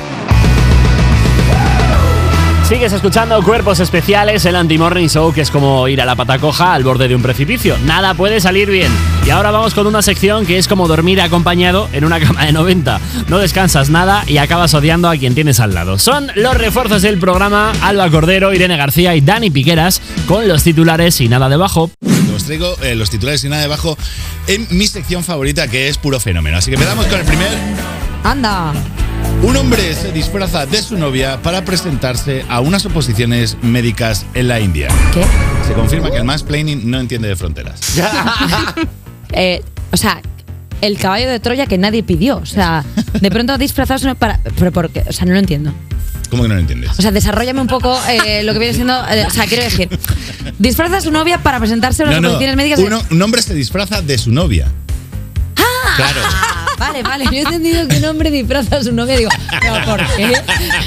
Sigues 2.68 2.92
escuchando 2.92 3.42
Cuerpos 3.42 3.80
Especiales, 3.80 4.44
el 4.44 4.54
Anti-Morning 4.54 5.08
Show, 5.08 5.32
que 5.32 5.40
es 5.40 5.50
como 5.50 5.88
ir 5.88 6.00
a 6.00 6.04
la 6.04 6.14
pata 6.14 6.38
coja 6.38 6.72
al 6.72 6.84
borde 6.84 7.08
de 7.08 7.16
un 7.16 7.22
precipicio. 7.22 7.76
Nada 7.84 8.14
puede 8.14 8.40
salir 8.40 8.70
bien. 8.70 8.92
Y 9.24 9.30
ahora 9.30 9.52
vamos 9.52 9.72
con 9.72 9.86
una 9.86 10.02
sección 10.02 10.46
que 10.46 10.58
es 10.58 10.66
como 10.66 10.88
dormir 10.88 11.20
acompañado 11.20 11.88
en 11.92 12.04
una 12.04 12.18
cama 12.18 12.44
de 12.44 12.52
90. 12.52 13.00
No 13.28 13.38
descansas 13.38 13.88
nada 13.88 14.24
y 14.26 14.38
acabas 14.38 14.74
odiando 14.74 15.08
a 15.08 15.16
quien 15.16 15.34
tienes 15.34 15.60
al 15.60 15.74
lado. 15.74 15.98
Son 15.98 16.30
los 16.34 16.56
refuerzos 16.56 17.02
del 17.02 17.18
programa 17.18 17.72
Alba 17.82 18.10
Cordero, 18.10 18.52
Irene 18.52 18.76
García 18.76 19.14
y 19.14 19.20
Dani 19.20 19.50
Piqueras 19.50 20.02
con 20.26 20.48
los 20.48 20.64
titulares 20.64 21.20
y 21.20 21.28
nada 21.28 21.48
debajo. 21.48 21.90
Os 22.34 22.44
traigo 22.44 22.76
eh, 22.82 22.96
los 22.96 23.10
titulares 23.10 23.44
y 23.44 23.48
nada 23.48 23.62
debajo 23.62 23.96
en 24.48 24.66
mi 24.70 24.86
sección 24.86 25.22
favorita 25.22 25.68
que 25.68 25.88
es 25.88 25.98
puro 25.98 26.18
fenómeno. 26.18 26.56
Así 26.56 26.70
que 26.70 26.74
empezamos 26.74 27.06
con 27.06 27.20
el 27.20 27.26
primer. 27.26 27.50
Anda. 28.24 28.72
Un 29.42 29.56
hombre 29.56 29.94
se 29.94 30.12
disfraza 30.12 30.66
de 30.66 30.82
su 30.82 30.96
novia 30.96 31.40
para 31.42 31.64
presentarse 31.64 32.44
a 32.48 32.60
unas 32.60 32.86
oposiciones 32.86 33.56
médicas 33.62 34.26
en 34.34 34.48
la 34.48 34.60
India. 34.60 34.88
¿Qué? 35.12 35.24
Se 35.66 35.74
confirma 35.74 36.10
que 36.10 36.18
el 36.18 36.24
mansplaining 36.24 36.90
no 36.90 36.98
entiende 36.98 37.28
de 37.28 37.36
fronteras. 37.36 37.80
Eh, 39.32 39.62
o 39.90 39.96
sea, 39.96 40.20
el 40.80 40.98
caballo 40.98 41.28
de 41.28 41.40
Troya 41.40 41.66
que 41.66 41.78
nadie 41.78 42.02
pidió. 42.02 42.38
O 42.38 42.46
sea, 42.46 42.84
de 43.20 43.30
pronto 43.30 43.56
disfrazarse 43.58 44.14
para. 44.14 44.40
Pero 44.58 44.72
porque, 44.72 45.04
o 45.08 45.12
sea, 45.12 45.26
no 45.26 45.32
lo 45.32 45.38
entiendo. 45.38 45.72
¿Cómo 46.30 46.44
que 46.44 46.48
no 46.48 46.54
lo 46.54 46.60
entiendes? 46.60 46.90
O 46.98 47.02
sea, 47.02 47.10
desarrollame 47.10 47.60
un 47.60 47.66
poco 47.66 47.94
eh, 48.08 48.42
lo 48.42 48.52
que 48.54 48.58
viene 48.58 48.72
siendo. 48.74 48.94
eh, 49.10 49.26
o 49.26 49.30
sea, 49.30 49.44
quiero 49.46 49.64
decir, 49.64 49.88
disfraza 50.58 50.96
a 50.96 51.00
su 51.02 51.10
novia 51.10 51.38
para 51.42 51.58
presentarse 51.58 52.02
a 52.02 52.06
unas 52.06 52.16
No, 52.16 52.22
no, 52.22 52.28
oposiciones 52.34 52.56
médicas. 52.56 52.78
uno- 52.80 53.02
un 53.10 53.20
hombre 53.22 53.42
se 53.42 53.54
disfraza 53.54 54.00
de 54.00 54.16
su 54.16 54.30
novia. 54.32 54.66
Claro. 55.96 56.20
Vale, 56.86 57.02
vale. 57.02 57.24
Yo 57.26 57.32
he 57.32 57.40
entendido 57.40 57.86
que 57.88 57.96
un 57.98 58.04
hombre 58.06 58.30
disfraza 58.30 58.76
a 58.76 58.82
su 58.82 58.92
novia. 58.92 59.16
Digo, 59.16 59.30
¿pero 59.60 59.74
por 59.84 60.06
qué? 60.16 60.32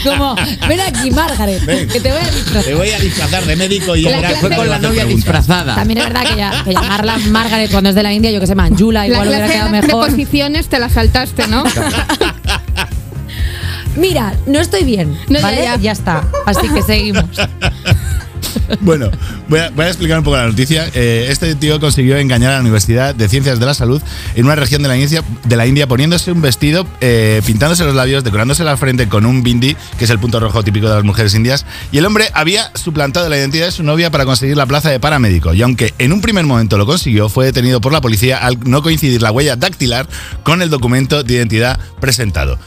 Como, 0.03 0.35
ven 0.67 0.79
aquí, 0.81 1.11
Margaret, 1.11 1.63
Ven. 1.65 1.87
que 1.87 1.99
te 1.99 2.11
voy 2.11 2.21
a 2.21 2.31
disfrazar. 2.31 2.63
Te 2.63 2.75
voy 2.75 2.89
a 2.91 2.99
disfrazar 2.99 3.45
de 3.45 3.55
médico 3.55 3.95
y 3.95 4.01
La 4.03 4.15
ahora 4.17 4.29
clase- 4.29 4.39
fue 4.41 4.55
con 4.55 4.69
la 4.69 4.79
novia 4.79 5.05
disfrazada. 5.05 5.75
También 5.75 5.99
es 5.99 6.03
verdad 6.05 6.23
que, 6.25 6.35
ya- 6.35 6.63
que 6.63 6.73
llamarla 6.73 7.17
Margaret 7.29 7.71
cuando 7.71 7.89
es 7.89 7.95
de 7.95 8.03
la 8.03 8.13
India, 8.13 8.31
yo 8.31 8.39
que 8.39 8.47
sé, 8.47 8.55
Manjula, 8.55 9.01
La 9.01 9.07
igual 9.07 9.27
hubiera 9.29 9.47
quedado 9.47 9.71
de 9.71 9.81
mejor. 9.81 10.07
posiciones 10.09 10.67
te 10.67 10.79
la 10.79 10.89
saltaste, 10.89 11.47
¿no? 11.47 11.63
Mira, 13.95 14.33
no 14.45 14.59
estoy 14.59 14.83
bien, 14.83 15.17
No, 15.29 15.39
ya, 15.39 15.41
¿vale? 15.41 15.69
ya. 15.81 15.91
está. 15.93 16.23
Así 16.45 16.67
que 16.67 16.81
seguimos. 16.81 17.25
Bueno, 18.81 19.09
voy 19.47 19.59
a, 19.59 19.87
explicar 19.87 20.17
un 20.17 20.23
poco 20.23 20.37
la 20.37 20.47
noticia. 20.47 20.89
Eh, 20.93 21.27
este 21.29 21.55
tío 21.55 21.79
consiguió 21.79 22.17
engañar 22.17 22.51
a 22.51 22.55
la 22.55 22.61
Universidad 22.61 23.15
de 23.15 23.27
Ciencias 23.29 23.59
de 23.59 23.65
la 23.65 23.73
Salud 23.73 24.01
en 24.35 24.45
una 24.45 24.55
región 24.55 24.81
de 24.81 24.87
la 24.87 24.97
India, 24.97 25.23
de 25.43 25.55
la 25.55 25.65
India 25.65 25.87
poniéndose 25.87 26.31
un 26.31 26.41
vestido, 26.41 26.87
eh, 27.01 27.41
pintándose 27.45 27.83
los 27.83 27.95
labios, 27.95 28.23
decorándose 28.23 28.63
la 28.63 28.77
frente 28.77 29.07
con 29.07 29.25
un 29.25 29.43
bindi, 29.43 29.75
que 29.97 30.05
es 30.05 30.09
el 30.09 30.19
punto 30.19 30.39
rojo 30.39 30.63
típico 30.63 30.87
de 30.87 30.95
las 30.95 31.03
mujeres 31.03 31.33
indias. 31.35 31.65
Y 31.91 31.97
el 31.97 32.05
hombre 32.05 32.29
había 32.33 32.71
suplantado 32.75 33.29
la 33.29 33.37
identidad 33.37 33.65
de 33.65 33.71
su 33.71 33.83
novia 33.83 34.11
para 34.11 34.25
conseguir 34.25 34.57
la 34.57 34.65
plaza 34.65 34.89
de 34.89 34.99
paramédico. 34.99 35.53
Y 35.53 35.61
aunque 35.61 35.93
en 35.99 36.13
un 36.13 36.21
primer 36.21 36.45
momento 36.45 36.77
lo 36.77 36.85
consiguió, 36.85 37.29
fue 37.29 37.45
detenido 37.45 37.81
por 37.81 37.93
la 37.93 38.01
policía 38.01 38.37
al 38.37 38.59
no 38.63 38.81
coincidir 38.81 39.21
la 39.21 39.31
huella 39.31 39.55
dactilar 39.55 40.07
con 40.43 40.61
el 40.61 40.69
documento 40.69 41.23
de 41.23 41.33
identidad 41.33 41.79
presentado. 41.99 42.57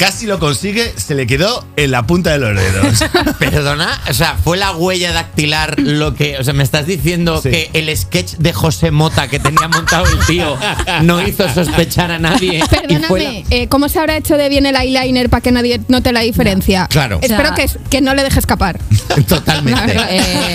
Casi 0.00 0.24
lo 0.24 0.38
consigue, 0.38 0.94
se 0.96 1.14
le 1.14 1.26
quedó 1.26 1.62
en 1.76 1.90
la 1.90 2.04
punta 2.06 2.30
de 2.30 2.38
los 2.38 2.56
dedos. 2.56 3.04
Perdona, 3.38 4.00
o 4.08 4.14
sea, 4.14 4.34
fue 4.42 4.56
la 4.56 4.72
huella 4.72 5.12
dactilar 5.12 5.78
lo 5.78 6.14
que. 6.14 6.38
O 6.38 6.42
sea, 6.44 6.54
me 6.54 6.62
estás 6.62 6.86
diciendo 6.86 7.42
que 7.42 7.68
el 7.74 7.94
sketch 7.94 8.36
de 8.38 8.54
José 8.54 8.92
Mota 8.92 9.28
que 9.28 9.38
tenía 9.38 9.68
montado 9.68 10.06
el 10.06 10.18
tío 10.24 10.56
no 11.02 11.20
hizo 11.20 11.46
sospechar 11.52 12.10
a 12.12 12.18
nadie. 12.18 12.60
la- 12.60 12.66
Perdóname, 12.66 13.44
eh, 13.50 13.68
¿cómo 13.68 13.90
se 13.90 13.98
habrá 13.98 14.16
hecho 14.16 14.38
de 14.38 14.48
bien 14.48 14.64
el 14.64 14.74
eyeliner 14.74 15.28
para 15.28 15.42
que 15.42 15.52
nadie 15.52 15.82
note 15.88 16.12
la 16.12 16.20
diferencia? 16.20 16.86
Claro. 16.88 17.18
Espero 17.20 17.50
O 17.52 17.54
sea- 17.54 17.66
que, 17.66 17.70
que 17.90 18.00
no 18.00 18.14
le 18.14 18.22
deje 18.22 18.38
escapar. 18.38 18.80
Totalmente. 19.28 19.96
Eh, 20.08 20.54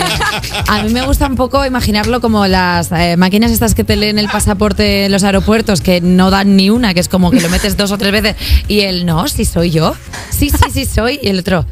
a 0.68 0.82
mí 0.82 0.92
me 0.92 1.06
gusta 1.06 1.28
un 1.28 1.36
poco 1.36 1.64
imaginarlo 1.64 2.20
como 2.20 2.48
las 2.48 2.92
eh, 2.92 3.16
máquinas 3.16 3.52
estas 3.52 3.76
que 3.76 3.84
te 3.84 3.96
leen 3.96 4.18
el 4.18 4.28
pasaporte 4.28 5.06
en 5.06 5.12
los 5.12 5.24
aeropuertos 5.24 5.82
que 5.82 6.02
no 6.02 6.32
dan 6.32 6.56
ni 6.58 6.72
una, 6.72 6.96
que 6.96 7.00
es 7.00 7.10
como 7.10 7.30
que 7.30 7.42
lo 7.42 7.50
metes 7.50 7.78
dos 7.78 7.92
o 7.92 8.00
tres 8.00 8.12
veces 8.12 8.36
y 8.68 8.80
él, 8.82 9.06
no, 9.06 9.28
sí 9.36 9.46
soy 9.46 9.70
yo. 9.72 9.96
Sí, 10.30 10.50
sí, 10.50 10.72
sí 10.72 10.86
soy. 10.86 11.20
Y 11.22 11.28
el 11.28 11.40
otro, 11.40 11.66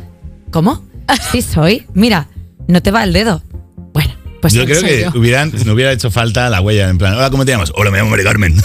¿cómo? 0.52 0.84
Sí 1.32 1.42
soy. 1.42 1.88
Mira, 1.94 2.28
no 2.68 2.82
te 2.82 2.92
va 2.92 3.04
el 3.04 3.14
dedo. 3.14 3.42
Bueno, 3.94 4.14
pues 4.42 4.54
yo 4.54 4.66
creo 4.66 4.80
soy 4.82 4.90
que 4.90 5.02
yo. 5.04 5.12
hubieran, 5.16 5.52
no 5.66 5.74
hubiera 5.74 5.92
hecho 5.92 6.12
falta 6.12 6.50
la 6.50 6.60
huella. 6.62 6.90
En 6.90 6.98
plan, 6.98 7.14
hola, 7.14 7.30
¿cómo 7.30 7.46
te 7.46 7.52
llamas? 7.52 7.72
Hola, 7.76 7.92
me 7.92 7.98
llamo 8.00 8.10
Mari 8.12 8.24
Carmen. 8.24 8.56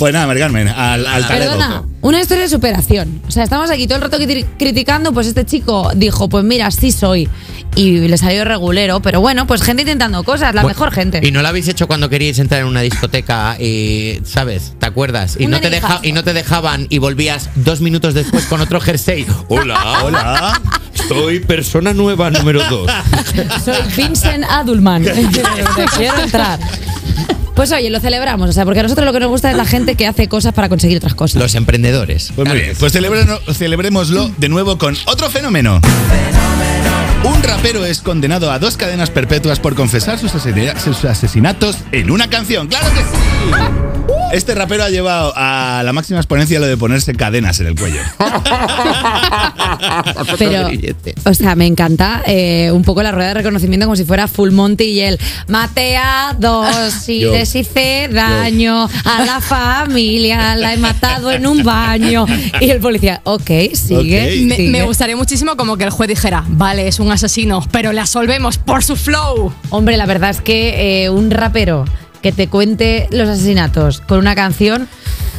pues 0.00 0.12
nada, 0.14 0.26
Mari 0.26 0.40
Carmen, 0.40 0.66
al, 0.68 1.06
al. 1.06 1.26
Perdona, 1.28 1.82
una 2.00 2.20
historia 2.20 2.42
de 2.44 2.48
superación. 2.48 3.22
O 3.28 3.30
sea, 3.30 3.44
estamos 3.44 3.70
aquí 3.70 3.86
todo 3.86 3.96
el 3.96 4.02
rato 4.02 4.18
cri- 4.18 4.46
criticando, 4.58 5.12
pues 5.12 5.26
este 5.28 5.44
chico 5.46 5.92
dijo, 5.94 6.28
pues 6.28 6.42
mira, 6.42 6.70
sí 6.72 6.90
soy. 6.90 7.28
Y 7.76 7.98
le 8.08 8.18
salió 8.18 8.44
regulero, 8.44 9.00
pero 9.00 9.20
bueno, 9.20 9.46
pues 9.46 9.62
gente 9.62 9.82
intentando 9.82 10.24
cosas, 10.24 10.54
la 10.54 10.62
Bueno, 10.62 10.74
mejor 10.74 10.90
gente. 10.90 11.20
Y 11.22 11.30
no 11.30 11.40
lo 11.42 11.46
habéis 11.48 11.68
hecho 11.68 11.86
cuando 11.86 12.08
queríais 12.08 12.38
entrar 12.40 12.62
en 12.62 12.66
una 12.66 12.80
discoteca 12.80 13.56
y, 13.60 14.20
¿sabes? 14.24 14.72
¿Te 14.80 14.86
acuerdas? 14.86 15.36
Y 15.38 15.46
no, 15.46 15.60
te 15.60 15.70
deja- 15.70 16.00
y 16.02 16.10
no 16.12 16.24
te 16.24 16.32
dejaban 16.32 16.86
y 16.88 16.98
volvías 16.98 17.50
dos 17.54 17.80
minutos 17.80 18.14
después 18.14 18.46
con 18.46 18.60
otro 18.60 18.80
jersey. 18.80 19.24
Hola, 19.48 20.00
hola. 20.02 20.60
Soy 21.08 21.40
persona 21.40 21.92
nueva 21.92 22.30
número 22.30 22.60
dos. 22.68 22.90
Soy 23.64 23.76
Vincent 23.96 24.44
Adulman. 24.48 25.02
Te 25.04 25.12
quiero 25.96 26.20
entrar. 26.22 26.58
Pues 27.60 27.72
oye, 27.72 27.90
lo 27.90 28.00
celebramos, 28.00 28.48
o 28.48 28.52
sea, 28.54 28.64
porque 28.64 28.80
a 28.80 28.84
nosotros 28.84 29.04
lo 29.04 29.12
que 29.12 29.20
nos 29.20 29.28
gusta 29.28 29.50
es 29.50 29.56
la 29.58 29.66
gente 29.66 29.94
que 29.94 30.06
hace 30.06 30.28
cosas 30.28 30.54
para 30.54 30.70
conseguir 30.70 30.96
otras 30.96 31.12
cosas. 31.14 31.42
Los 31.42 31.54
emprendedores. 31.54 32.32
Pues 32.34 32.48
muy 32.48 32.56
bien, 32.58 32.72
pues 32.78 32.94
celebrémoslo 33.58 34.30
de 34.38 34.48
nuevo 34.48 34.78
con 34.78 34.96
otro 35.04 35.28
fenómeno. 35.28 35.78
Un 37.22 37.42
rapero 37.42 37.84
es 37.84 38.00
condenado 38.00 38.50
a 38.50 38.58
dos 38.58 38.78
cadenas 38.78 39.10
perpetuas 39.10 39.60
por 39.60 39.74
confesar 39.74 40.18
sus, 40.18 40.34
asesina- 40.34 40.80
sus 40.80 41.04
asesinatos 41.04 41.76
en 41.92 42.10
una 42.10 42.30
canción. 42.30 42.66
¡Claro 42.68 42.86
que 42.94 43.00
sí! 43.00 43.60
Este 44.32 44.54
rapero 44.54 44.84
ha 44.84 44.88
llevado 44.88 45.32
a 45.36 45.82
la 45.84 45.92
máxima 45.92 46.20
exponencia 46.20 46.60
lo 46.60 46.66
de 46.66 46.76
ponerse 46.76 47.14
cadenas 47.14 47.58
en 47.60 47.66
el 47.66 47.74
cuello. 47.78 48.00
Pero, 50.38 50.68
o 51.24 51.34
sea, 51.34 51.56
me 51.56 51.66
encanta 51.66 52.22
eh, 52.26 52.70
un 52.72 52.82
poco 52.82 53.02
la 53.02 53.10
rueda 53.12 53.28
de 53.28 53.34
reconocimiento 53.34 53.86
como 53.86 53.96
si 53.96 54.04
fuera 54.04 54.28
Full 54.28 54.50
Monty 54.52 54.84
y 54.84 55.00
él. 55.00 55.18
Maté 55.48 55.96
a 55.96 56.36
dos 56.38 57.08
y 57.08 57.20
Yo. 57.20 57.32
Les 57.54 57.66
hice 57.66 58.08
daño 58.08 58.88
a 59.04 59.24
la 59.24 59.40
familia, 59.40 60.54
la 60.54 60.74
he 60.74 60.76
matado 60.76 61.32
en 61.32 61.46
un 61.46 61.64
baño. 61.64 62.26
Y 62.60 62.70
el 62.70 62.78
policía, 62.78 63.20
ok, 63.24 63.50
sigue. 63.72 64.42
Me, 64.44 64.56
sigue. 64.56 64.70
me 64.70 64.84
gustaría 64.84 65.16
muchísimo 65.16 65.56
como 65.56 65.76
que 65.76 65.84
el 65.84 65.90
juez 65.90 66.08
dijera, 66.08 66.44
vale, 66.46 66.86
es 66.86 67.00
un 67.00 67.10
asesino, 67.10 67.66
pero 67.72 67.92
le 67.92 68.00
absolvemos 68.00 68.58
por 68.58 68.84
su 68.84 68.94
flow. 68.94 69.52
Hombre, 69.70 69.96
la 69.96 70.06
verdad 70.06 70.30
es 70.30 70.40
que 70.40 71.04
eh, 71.04 71.10
un 71.10 71.30
rapero 71.30 71.86
que 72.22 72.32
te 72.32 72.48
cuente 72.48 73.08
los 73.10 73.28
asesinatos 73.28 74.00
con 74.00 74.18
una 74.18 74.34
canción. 74.34 74.88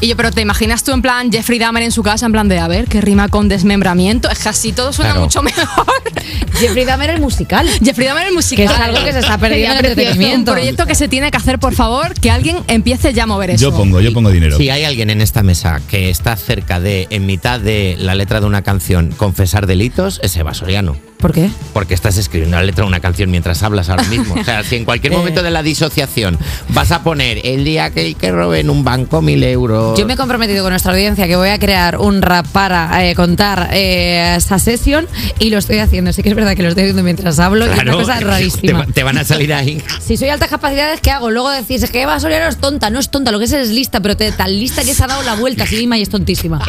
Y 0.03 0.07
yo, 0.07 0.17
pero 0.17 0.31
¿te 0.31 0.41
imaginas 0.41 0.83
tú 0.83 0.93
en 0.93 1.03
plan 1.03 1.31
Jeffrey 1.31 1.59
Dahmer 1.59 1.83
en 1.83 1.91
su 1.91 2.01
casa, 2.01 2.25
en 2.25 2.31
plan 2.31 2.47
de, 2.47 2.57
a 2.57 2.67
ver, 2.67 2.85
qué 2.87 3.01
rima 3.01 3.27
con 3.29 3.47
desmembramiento? 3.47 4.31
Es 4.31 4.39
que 4.39 4.49
así 4.49 4.71
todo 4.71 4.91
suena 4.93 5.11
Claro. 5.11 5.25
mucho 5.25 5.43
mejor. 5.43 5.85
Jeffrey 6.59 6.85
Dahmer 6.85 7.11
el 7.11 7.21
musical. 7.21 7.69
Jeffrey 7.83 8.07
Dahmer 8.07 8.27
el 8.27 8.33
musical. 8.33 8.67
Que 8.67 8.73
es 8.73 8.79
algo 8.79 9.03
que 9.03 9.13
se 9.13 9.19
está 9.19 9.37
perdiendo 9.37 9.79
en 9.79 9.85
entretenimiento. 9.85 10.51
Un 10.51 10.55
proyecto 10.57 10.85
que 10.87 10.95
se 10.95 11.07
tiene 11.07 11.29
que 11.29 11.37
hacer, 11.37 11.59
por 11.59 11.75
favor, 11.75 12.15
que 12.19 12.31
alguien 12.31 12.57
empiece 12.67 13.13
ya 13.13 13.23
a 13.23 13.27
mover 13.27 13.51
eso. 13.51 13.69
Yo 13.69 13.77
pongo, 13.77 14.01
yo 14.01 14.11
pongo 14.11 14.31
dinero. 14.31 14.57
Si 14.57 14.71
hay 14.71 14.85
alguien 14.85 15.11
en 15.11 15.21
esta 15.21 15.43
mesa 15.43 15.79
que 15.87 16.09
está 16.09 16.35
cerca 16.35 16.79
de, 16.79 17.05
en 17.11 17.27
mitad 17.27 17.59
de 17.59 17.95
la 17.99 18.15
letra 18.15 18.39
de 18.41 18.47
una 18.47 18.63
canción, 18.63 19.11
confesar 19.15 19.67
delitos, 19.67 20.19
es 20.23 20.35
Eva 20.35 20.55
Soriano. 20.55 20.97
¿Por 21.17 21.33
qué? 21.33 21.51
Porque 21.73 21.93
estás 21.93 22.17
escribiendo 22.17 22.57
la 22.57 22.63
letra 22.63 22.83
de 22.83 22.87
una 22.87 22.99
canción 22.99 23.29
mientras 23.29 23.61
hablas 23.61 23.89
ahora 23.89 24.01
mismo. 24.05 24.33
O 24.33 24.43
sea, 24.43 24.63
si 24.63 24.77
en 24.77 24.85
cualquier 24.85 25.13
Eh. 25.13 25.17
momento 25.17 25.43
de 25.43 25.51
la 25.51 25.61
disociación 25.61 26.39
vas 26.69 26.91
a 26.91 27.03
poner 27.03 27.41
el 27.45 27.63
día 27.63 27.91
que, 27.91 28.15
que 28.15 28.31
robé 28.31 28.61
en 28.61 28.71
un 28.71 28.83
banco 28.83 29.21
mil 29.21 29.43
euros 29.43 29.90
Yo 29.97 30.05
me 30.05 30.13
he 30.13 30.17
comprometido 30.17 30.63
con 30.63 30.71
nuestra 30.71 30.91
audiencia 30.91 31.27
que 31.27 31.35
voy 31.35 31.49
a 31.49 31.59
crear 31.59 31.97
un 31.97 32.21
rap 32.21 32.47
para 32.47 33.05
eh, 33.09 33.15
contar 33.15 33.69
eh, 33.73 34.35
esa 34.37 34.59
sesión 34.59 35.07
y 35.39 35.49
lo 35.49 35.57
estoy 35.57 35.79
haciendo. 35.79 36.11
Sí 36.13 36.23
que 36.23 36.29
es 36.29 36.35
verdad 36.35 36.55
que 36.55 36.63
lo 36.63 36.69
estoy 36.69 36.83
haciendo 36.83 37.03
mientras 37.03 37.39
hablo 37.39 37.65
y 37.65 37.69
es 37.69 37.73
Claro, 37.75 37.91
una 37.97 38.01
cosa 38.05 38.17
te, 38.19 38.25
rarísima. 38.25 38.85
te 38.87 39.03
van 39.03 39.17
a 39.17 39.23
salir 39.23 39.53
ahí. 39.53 39.81
Si 40.05 40.17
soy 40.17 40.29
altas 40.29 40.49
capacidades, 40.49 40.99
¿qué 41.01 41.11
hago? 41.11 41.29
Luego 41.31 41.49
decís, 41.49 41.83
es 41.83 41.91
que 41.91 42.01
Eva 42.01 42.19
Soriano 42.19 42.47
es 42.47 42.57
tonta. 42.57 42.89
No 42.89 42.99
es 42.99 43.09
tonta, 43.09 43.31
lo 43.31 43.39
que 43.39 43.45
es 43.45 43.53
es 43.53 43.69
lista, 43.69 43.99
pero 44.01 44.15
te- 44.17 44.31
tan 44.31 44.51
lista 44.51 44.83
que 44.83 44.93
se 44.93 45.03
ha 45.03 45.07
dado 45.07 45.23
la 45.23 45.35
vuelta 45.35 45.63
a 45.63 45.67
sí 45.67 45.75
misma 45.77 45.97
y 45.97 46.01
es 46.03 46.09
tontísima. 46.09 46.61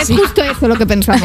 Es 0.00 0.08
justo 0.08 0.42
eso 0.42 0.68
lo 0.68 0.76
que 0.76 0.86
pensaba. 0.86 1.18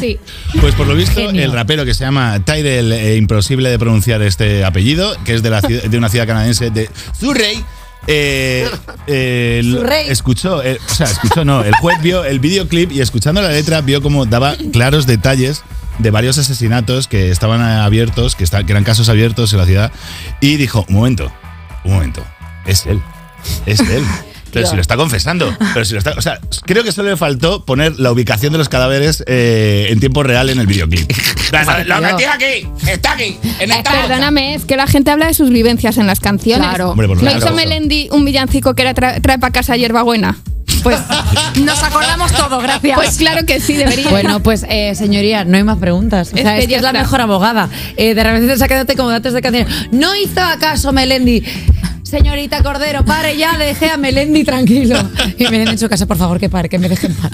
sí. 0.00 0.18
Pues 0.60 0.74
por 0.74 0.86
lo 0.86 0.94
visto, 0.94 1.20
Genio. 1.20 1.42
el 1.44 1.52
rapero 1.52 1.84
que 1.84 1.94
se 1.94 2.04
llama 2.04 2.40
Tyrell, 2.44 2.92
eh, 2.92 3.16
imposible 3.16 3.68
de 3.70 3.78
pronunciar 3.78 4.22
este 4.22 4.64
apellido, 4.64 5.14
que 5.24 5.34
es 5.34 5.42
de, 5.42 5.50
la 5.50 5.60
de 5.60 5.98
una 5.98 6.08
ciudad 6.08 6.26
canadiense 6.26 6.70
de 6.70 6.90
Surrey. 7.18 7.64
Eh, 8.06 8.68
eh, 9.06 9.60
escuchó, 10.08 10.62
eh, 10.62 10.78
o 10.90 10.94
sea, 10.94 11.06
escuchó, 11.06 11.44
no, 11.44 11.62
el 11.64 11.74
juez 11.76 12.00
vio 12.02 12.24
el 12.24 12.40
videoclip 12.40 12.92
y 12.92 13.00
escuchando 13.00 13.42
la 13.42 13.50
letra 13.50 13.80
vio 13.80 14.00
como 14.02 14.24
daba 14.26 14.56
claros 14.72 15.06
detalles 15.06 15.62
de 15.98 16.10
varios 16.10 16.38
asesinatos 16.38 17.08
que 17.08 17.30
estaban 17.30 17.60
abiertos, 17.60 18.34
que, 18.36 18.44
está- 18.44 18.64
que 18.64 18.72
eran 18.72 18.84
casos 18.84 19.08
abiertos 19.08 19.52
en 19.52 19.58
la 19.58 19.66
ciudad, 19.66 19.92
y 20.40 20.56
dijo, 20.56 20.84
un 20.88 20.94
momento, 20.94 21.32
un 21.84 21.94
momento, 21.94 22.24
es 22.66 22.86
él, 22.86 23.00
es 23.66 23.80
él. 23.80 24.02
Pero 24.52 24.66
si 24.66 24.74
lo 24.76 24.80
está 24.82 24.96
confesando. 24.96 25.54
Pero 25.74 25.84
si 25.84 25.92
lo 25.92 25.98
está, 25.98 26.14
o 26.16 26.22
sea, 26.22 26.40
creo 26.66 26.82
que 26.84 26.92
solo 26.92 27.10
le 27.10 27.16
faltó 27.16 27.64
poner 27.64 27.98
la 27.98 28.10
ubicación 28.12 28.52
de 28.52 28.58
los 28.58 28.68
cadáveres 28.68 29.22
eh, 29.26 29.88
en 29.90 30.00
tiempo 30.00 30.22
real 30.22 30.50
en 30.50 30.58
el 30.58 30.66
videoclip. 30.66 31.10
¡Lo 31.86 32.00
metí 32.00 32.24
aquí! 32.24 32.68
¡Está 32.88 33.12
aquí! 33.12 33.36
¡En 33.60 33.70
esta 33.72 33.90
bolsa! 33.92 34.06
Perdóname, 34.08 34.54
es 34.54 34.64
que 34.64 34.76
la 34.76 34.86
gente 34.86 35.10
habla 35.10 35.26
de 35.26 35.34
sus 35.34 35.50
vivencias 35.50 35.96
en 35.98 36.06
las 36.06 36.20
canciones. 36.20 36.66
Claro. 36.68 36.90
Hombre, 36.90 37.08
por 37.08 37.16
¿No 37.16 37.22
claro. 37.22 37.38
hizo 37.38 37.54
Melendi 37.54 38.08
un 38.12 38.24
villancico 38.24 38.74
que 38.74 38.82
era 38.82 38.94
tra- 38.94 39.20
trae 39.20 39.38
para 39.38 39.52
casa 39.52 39.76
hierbabuena? 39.76 40.38
Pues 40.82 40.98
Nos 41.60 41.82
acordamos 41.82 42.32
todo, 42.32 42.58
gracias. 42.60 42.94
Pues 42.94 43.16
claro 43.16 43.44
que 43.44 43.60
sí, 43.60 43.74
debería. 43.74 44.10
Bueno, 44.10 44.40
pues 44.42 44.64
eh, 44.68 44.94
señoría, 44.94 45.44
no 45.44 45.56
hay 45.56 45.64
más 45.64 45.78
preguntas. 45.78 46.30
O 46.32 46.36
sea, 46.36 46.56
Es 46.56 46.62
es, 46.64 46.68
que 46.68 46.76
es 46.76 46.82
la 46.82 46.92
mejor 46.92 47.20
abogada. 47.20 47.68
Eh, 47.96 48.14
de 48.14 48.22
repente 48.22 48.56
te 48.56 48.68
quedándote 48.68 48.96
como 48.96 49.10
datos 49.10 49.32
de 49.32 49.42
canción. 49.42 49.66
No 49.90 50.14
hizo 50.14 50.40
acaso 50.40 50.92
Melendi. 50.92 51.42
Señorita 52.08 52.62
Cordero, 52.62 53.04
pare 53.04 53.36
ya, 53.36 53.58
deje 53.58 53.90
a 53.90 53.98
Melendi 53.98 54.42
tranquilo. 54.42 54.96
Y 55.38 55.44
me 55.48 55.60
han 55.60 55.68
hecho 55.68 55.90
caso, 55.90 56.06
por 56.06 56.16
favor, 56.16 56.40
que 56.40 56.48
pare, 56.48 56.70
que 56.70 56.78
me 56.78 56.88
dejen 56.88 57.12
paz. 57.14 57.30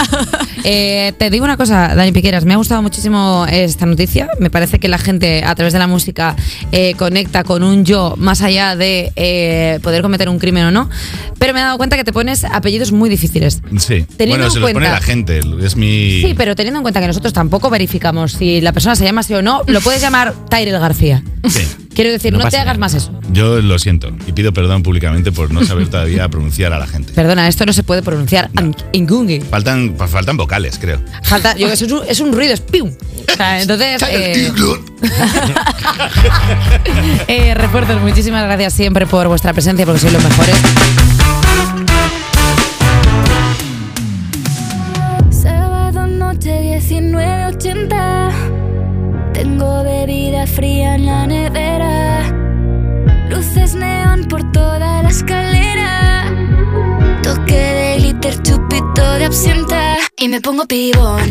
Eh, 0.64 1.12
te 1.16 1.31
digo 1.31 1.45
una 1.45 1.57
cosa, 1.57 1.95
Dani 1.95 2.11
Piqueras, 2.11 2.45
me 2.45 2.55
ha 2.55 2.57
gustado 2.57 2.83
muchísimo 2.83 3.47
esta 3.49 3.87
noticia. 3.87 4.29
Me 4.41 4.51
parece 4.51 4.81
que 4.81 4.89
la 4.89 4.99
gente, 4.99 5.45
a 5.45 5.55
través 5.55 5.72
de 5.75 5.79
la 5.79 5.87
música, 5.87 6.35
eh, 6.72 6.95
conecta 6.99 7.45
con 7.45 7.62
un 7.62 7.85
yo 7.85 8.14
más 8.16 8.43
allá 8.43 8.75
de 8.75 9.12
eh, 9.14 9.79
poder 9.83 10.03
cometer 10.03 10.29
un 10.29 10.39
crimen 10.41 10.64
o 10.64 10.70
no. 10.72 10.91
Pero 11.39 11.53
me 11.55 11.61
he 11.61 11.62
dado 11.62 11.77
cuenta 11.79 11.97
que 11.97 12.03
te 12.05 12.12
pones 12.12 12.43
apellidos 12.45 12.91
muy 12.91 13.09
difíciles. 13.09 13.61
Sí. 13.79 14.07
Teniendo 14.16 14.45
bueno, 14.45 14.45
en 14.47 14.51
se 14.51 14.59
los 14.59 14.70
pone 14.70 14.72
cuenta- 14.72 14.93
la 14.93 15.01
gente. 15.01 15.41
Es 15.62 15.77
mi. 15.77 16.22
Sí, 16.22 16.35
pero 16.37 16.57
teniendo 16.57 16.79
en 16.81 16.83
cuenta 16.83 17.01
que 17.01 17.07
nosotros 17.07 17.33
tampoco 17.33 17.70
verificamos 17.70 18.33
si 18.33 18.61
la 18.61 18.72
persona 18.72 18.97
se 18.97 19.05
llama 19.05 19.20
así 19.20 19.35
o 19.35 19.43
no, 19.43 19.62
lo 19.68 19.81
puedes 19.83 20.01
llamar 20.01 20.35
Tyrell 20.51 20.81
García. 20.81 21.22
Sí. 21.49 21.62
Quiero 21.95 22.11
decir, 22.11 22.32
No 22.32 22.40
no, 22.40 22.49
te 22.49 22.57
hagas 22.57 22.76
más 22.78 22.95
eso. 22.95 23.12
Yo 23.30 23.61
lo 23.62 23.78
siento 23.78 24.12
y 24.26 24.32
pido 24.32 24.53
perdón 24.53 24.82
públicamente 24.82 25.30
por 25.30 25.53
no 25.53 25.64
saber 25.64 25.88
todavía 25.88 26.28
pronunciar 26.34 26.72
a 26.72 26.78
la 26.78 26.86
gente. 26.86 27.12
Perdona, 27.12 27.47
esto 27.47 27.64
no 27.66 27.72
se 27.72 27.84
puede 27.84 28.03
pronunciar. 28.03 28.51
Ingungi. 28.92 29.40
Faltan, 29.40 29.97
faltan 29.97 30.36
vocales, 30.36 30.78
creo. 30.78 31.01
Falta, 31.22 31.57
yo, 31.57 31.68
es, 31.68 31.80
un, 31.82 32.03
es 32.09 32.20
un 32.20 32.32
ruido, 32.32 32.53
es 32.53 32.61
pium. 32.61 32.90
O 33.32 33.36
sea, 33.36 33.61
entonces. 33.62 34.03
Eh, 34.09 34.53
eh, 37.28 37.55
refuerzos, 37.55 38.01
muchísimas 38.01 38.45
gracias 38.45 38.72
siempre 38.74 39.07
por 39.07 39.28
vuestra 39.28 39.53
presencia 39.53 39.84
porque 39.86 40.01
sois 40.01 40.12
los 40.12 40.24
mejores. 40.24 40.57
Sábado 45.30 46.07
noche 46.07 46.80
19.80 46.80 48.30
Tengo 49.32 49.82
bebida 49.84 50.47
fría 50.47 50.95
en 50.97 51.07
la 51.07 51.26
nevera 51.26 51.74
de 59.18 59.24
absenta 59.26 59.96
Y 60.16 60.28
me 60.28 60.40
pongo 60.40 60.66
pibón. 60.66 61.30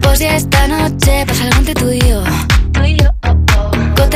Pues 0.00 0.18
ya 0.18 0.36
esta 0.36 0.68
noche 0.68 1.24
pasa 1.26 1.44
algo 1.44 1.58
entre 1.58 1.74
tú 1.74 1.90
y 1.90 2.00
yo 2.00 2.22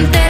Noche 0.00 0.29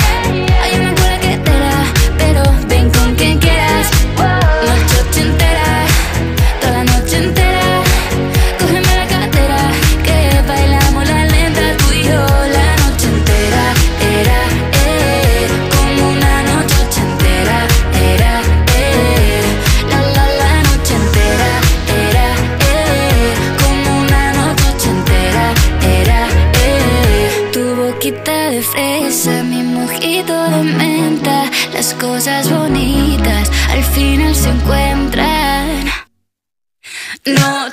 Noche 37.23 37.70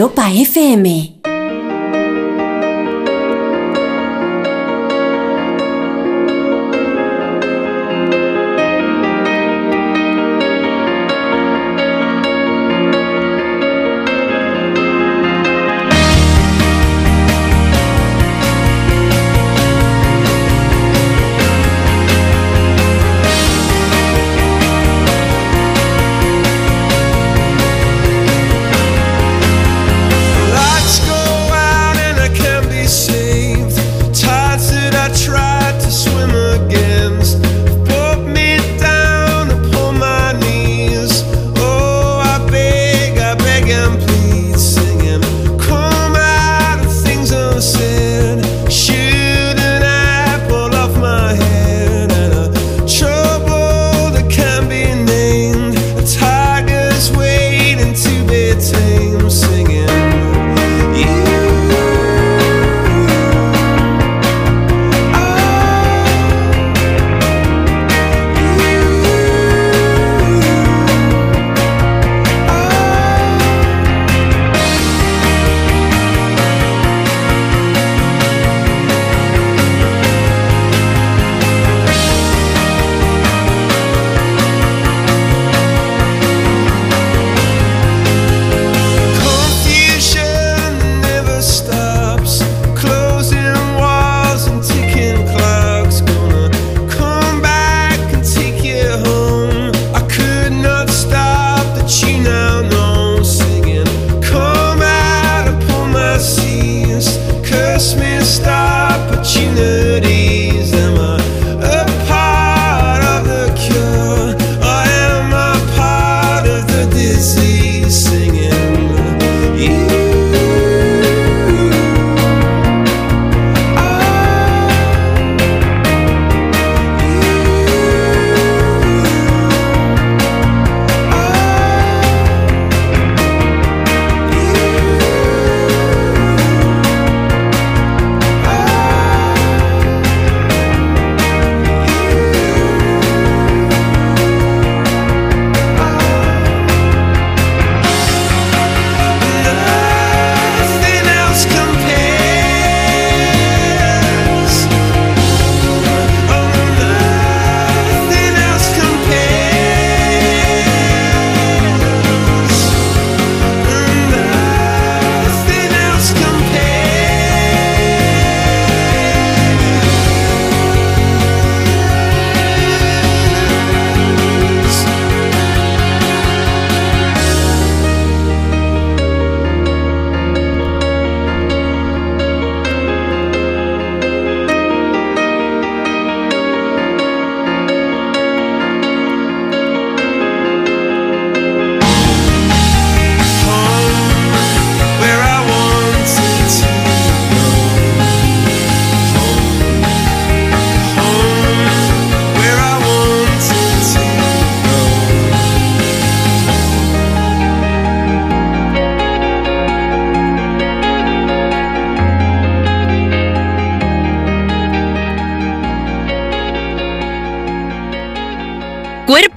Europa 0.00 0.32
FM. 0.32 1.19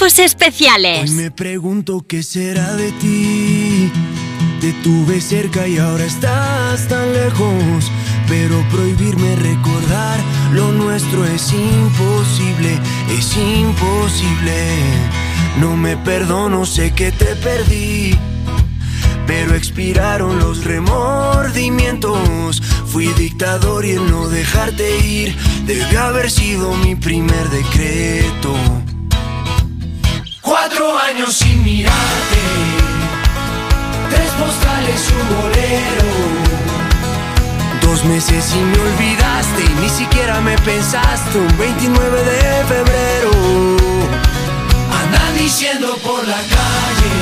Cuerpos 0.03 0.19
especiales. 0.19 1.09
Hoy 1.09 1.15
me 1.15 1.31
pregunto 1.31 2.05
qué 2.05 2.23
será 2.23 2.75
de 2.75 2.91
ti. 2.91 3.89
Te 4.59 4.73
tuve 4.83 5.21
cerca 5.21 5.65
y 5.65 5.77
ahora 5.77 6.03
estás 6.03 6.89
tan 6.89 7.13
lejos. 7.13 7.89
Pero 8.27 8.61
prohibirme 8.69 9.33
recordar 9.37 10.19
lo 10.51 10.73
nuestro 10.73 11.23
es 11.23 11.53
imposible, 11.53 12.77
es 13.17 13.37
imposible. 13.37 14.75
No 15.61 15.77
me 15.77 15.95
perdono, 15.95 16.65
sé 16.65 16.91
que 16.91 17.13
te 17.13 17.37
perdí. 17.37 18.13
Pero 19.25 19.55
expiraron 19.55 20.37
los 20.37 20.65
remordimientos. 20.65 22.61
Fui 22.87 23.07
dictador 23.13 23.85
y 23.85 23.91
el 23.91 24.11
no 24.11 24.27
dejarte 24.27 24.99
ir 24.99 25.33
debe 25.65 25.97
haber 25.97 26.29
sido 26.29 26.75
mi 26.75 26.95
primer 26.95 27.49
decreto. 27.49 28.82
Cuatro 30.83 30.99
años 30.99 31.33
sin 31.33 31.63
mirarte, 31.63 32.41
tres 34.09 34.31
postales 34.31 35.09
y 35.09 35.13
un 35.13 35.41
bolero. 35.41 36.09
Dos 37.83 38.03
meses 38.03 38.53
y 38.53 38.59
me 38.59 38.79
olvidaste 38.79 39.63
ni 39.79 39.89
siquiera 39.89 40.41
me 40.41 40.57
pensaste 40.57 41.37
un 41.37 41.57
29 41.57 42.23
de 42.23 42.65
febrero. 42.65 43.31
Andan 45.01 45.37
diciendo 45.37 45.97
por 46.03 46.27
la 46.27 46.41
calle 46.57 47.15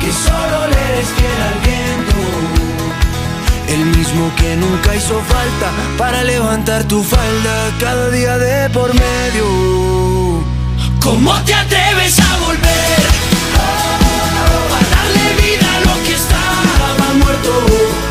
que 0.00 0.12
solo 0.12 0.66
le 0.66 0.80
eres 0.92 1.08
fiel 1.16 1.42
al 1.50 1.58
viento. 1.64 2.18
El 3.68 3.84
mismo 3.96 4.30
que 4.36 4.56
nunca 4.56 4.94
hizo 4.94 5.18
falta 5.22 5.70
para 5.96 6.24
levantar 6.24 6.84
tu 6.84 7.02
falda 7.02 7.72
cada 7.80 8.10
día 8.10 8.36
de 8.36 8.68
por 8.68 8.92
medio. 8.92 10.07
¿Cómo 11.08 11.32
te 11.42 11.54
atreves 11.54 12.20
a 12.20 12.36
volver? 12.36 13.00
A 14.76 14.80
darle 14.94 15.42
vida 15.42 15.66
a 15.76 15.80
lo 15.80 16.02
que 16.04 16.12
estaba 16.12 17.14
muerto. 17.14 18.07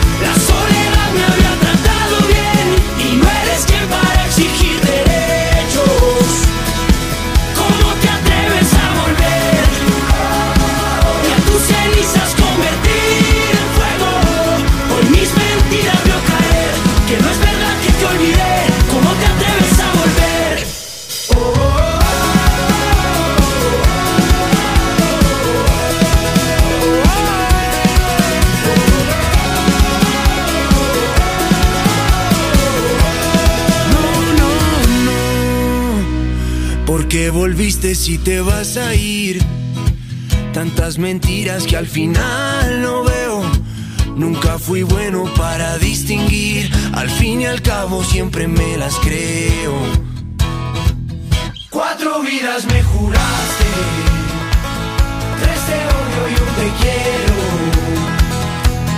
volviste 37.29 37.95
si 37.95 38.17
te 38.17 38.41
vas 38.41 38.77
a 38.77 38.93
ir? 38.95 39.41
Tantas 40.53 40.97
mentiras 40.97 41.65
que 41.65 41.75
al 41.75 41.87
final 41.87 42.81
no 42.81 43.03
veo. 43.03 43.41
Nunca 44.15 44.57
fui 44.57 44.83
bueno 44.83 45.25
para 45.35 45.77
distinguir. 45.77 46.71
Al 46.93 47.09
fin 47.09 47.41
y 47.41 47.45
al 47.45 47.61
cabo 47.61 48.03
siempre 48.03 48.47
me 48.47 48.77
las 48.77 48.95
creo. 48.97 49.73
Cuatro 51.69 52.21
vidas 52.21 52.65
me 52.65 52.81
juraste. 52.83 53.65
Tres 55.41 55.59
te 55.67 55.75
odio 55.97 56.29
y 56.29 56.33
un 56.33 56.49
te 56.55 56.69
quiero. 56.81 57.37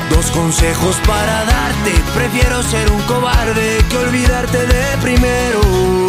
Dos 0.09 0.31
consejos 0.31 0.95
para 1.05 1.45
darte. 1.45 1.91
Prefiero 2.15 2.63
ser 2.63 2.91
un 2.91 3.01
cobarde 3.01 3.77
que 3.89 3.97
olvidarte 3.97 4.65
de 4.67 4.97
primero 5.01 5.99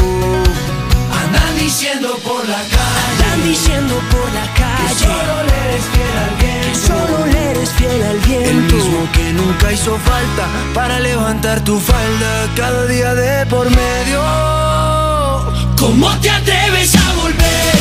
diciendo 1.61 2.17
por 2.25 2.49
la 2.49 2.57
calle. 2.57 3.13
Están 3.13 3.45
diciendo 3.45 3.95
por 4.11 4.33
la 4.33 4.47
calle. 4.55 4.89
Que 4.89 5.05
solo 5.05 5.35
le 5.49 5.57
eres 5.69 5.85
fiel 5.93 6.17
al 6.25 6.35
viento. 6.41 6.67
Que 6.67 6.75
solo 6.89 7.27
le 7.27 7.51
eres 7.51 7.71
fiel 7.71 8.03
al 8.03 8.19
viento. 8.21 8.51
El 8.51 8.63
mismo 8.73 9.09
que 9.13 9.33
nunca 9.33 9.73
hizo 9.73 9.99
falta 9.99 10.49
para 10.75 10.99
levantar 11.01 11.61
tu 11.61 11.79
falda 11.79 12.49
cada 12.57 12.87
día 12.87 13.15
de 13.15 13.47
por 13.47 13.69
medio. 13.71 14.21
¿Cómo 15.79 16.11
te 16.21 16.31
atreves 16.31 16.95
a 16.97 17.13
volver? 17.15 17.77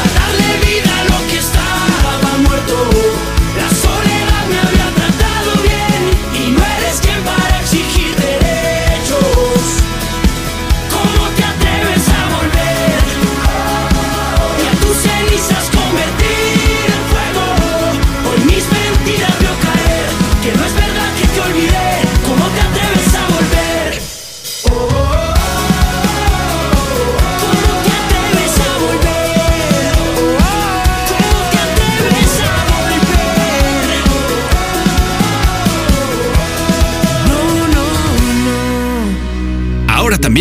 A 0.00 0.04
darle 0.18 0.50
vida 0.66 0.92
a 1.00 1.04
lo 1.04 1.18
que 1.28 1.38
estaba 1.38 2.38
muerto. 2.46 3.37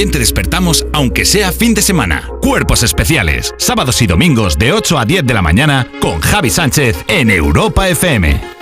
te 0.05 0.19
despertamos 0.19 0.85
aunque 0.93 1.25
sea 1.25 1.51
fin 1.51 1.73
de 1.73 1.81
semana. 1.81 2.29
Cuerpos 2.41 2.83
especiales, 2.83 3.55
sábados 3.57 4.01
y 4.03 4.07
domingos 4.07 4.57
de 4.57 4.71
8 4.71 4.99
a 4.99 5.05
10 5.05 5.25
de 5.25 5.33
la 5.33 5.41
mañana 5.41 5.87
con 5.99 6.19
Javi 6.19 6.51
Sánchez 6.51 7.03
en 7.07 7.31
Europa 7.31 7.89
FM. 7.89 8.56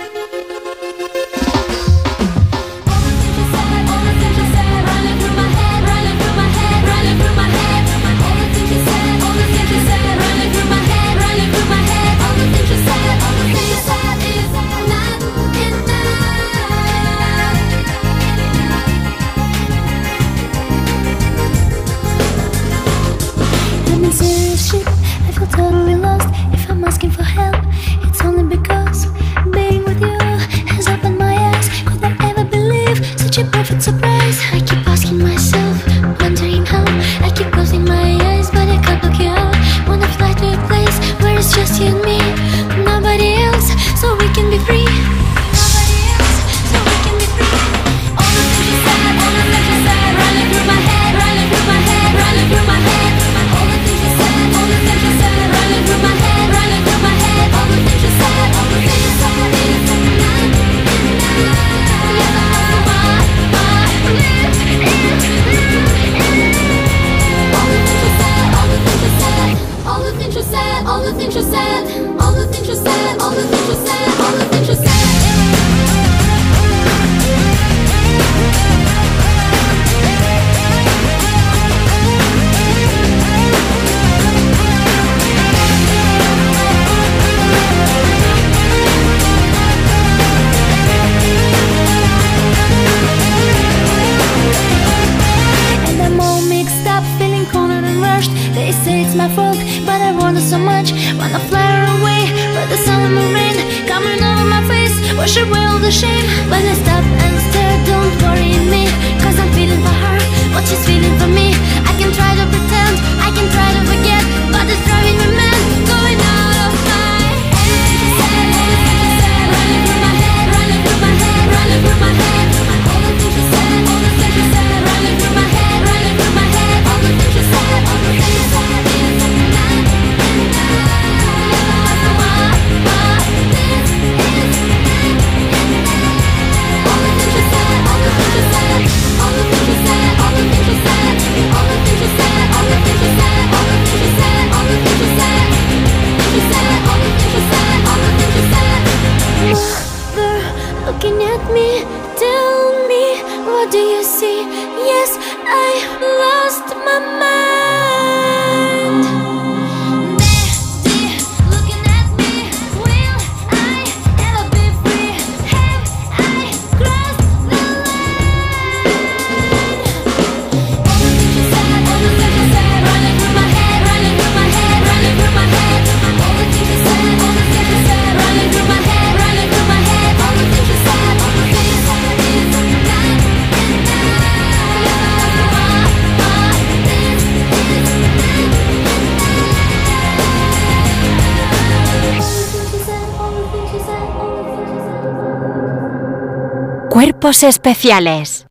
Cuerpos 197.36 197.42
especiales. 197.42 198.46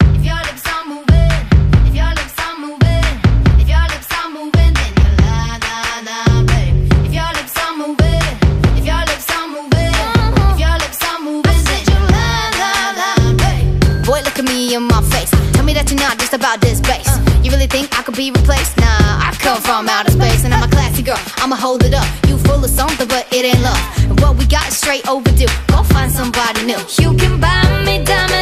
about 16.36 16.59
this 16.59 16.81
bass. 16.81 17.07
Uh, 17.07 17.41
you 17.43 17.49
really 17.49 17.65
think 17.65 17.97
I 17.97 18.03
could 18.03 18.15
be 18.15 18.29
replaced? 18.29 18.77
Nah, 18.77 18.86
I 18.86 19.33
come 19.39 19.61
from 19.61 19.88
outer 19.88 20.11
space 20.11 20.43
and 20.43 20.53
I'm 20.53 20.63
a 20.63 20.67
classy 20.67 21.01
girl. 21.01 21.17
I'ma 21.38 21.55
hold 21.55 21.83
it 21.83 21.93
up. 21.93 22.05
You 22.27 22.38
full 22.38 22.63
of 22.63 22.69
something, 22.69 23.07
but 23.07 23.25
it 23.31 23.45
ain't 23.45 23.61
love. 23.61 23.81
And 24.09 24.19
what 24.19 24.36
we 24.36 24.45
got 24.45 24.67
is 24.67 24.77
straight 24.77 25.07
overdue. 25.07 25.47
Go 25.67 25.83
find 25.83 26.11
somebody 26.11 26.65
new. 26.65 26.79
You 26.99 27.15
can 27.15 27.39
buy 27.39 27.63
me 27.86 28.03
diamonds. 28.03 28.34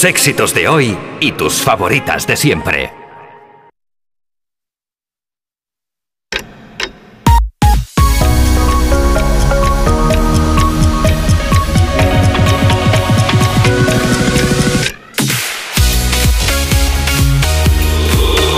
tus 0.00 0.08
éxitos 0.08 0.54
de 0.54 0.66
hoy 0.66 0.96
y 1.20 1.32
tus 1.32 1.60
favoritas 1.60 2.26
de 2.26 2.34
siempre. 2.34 2.90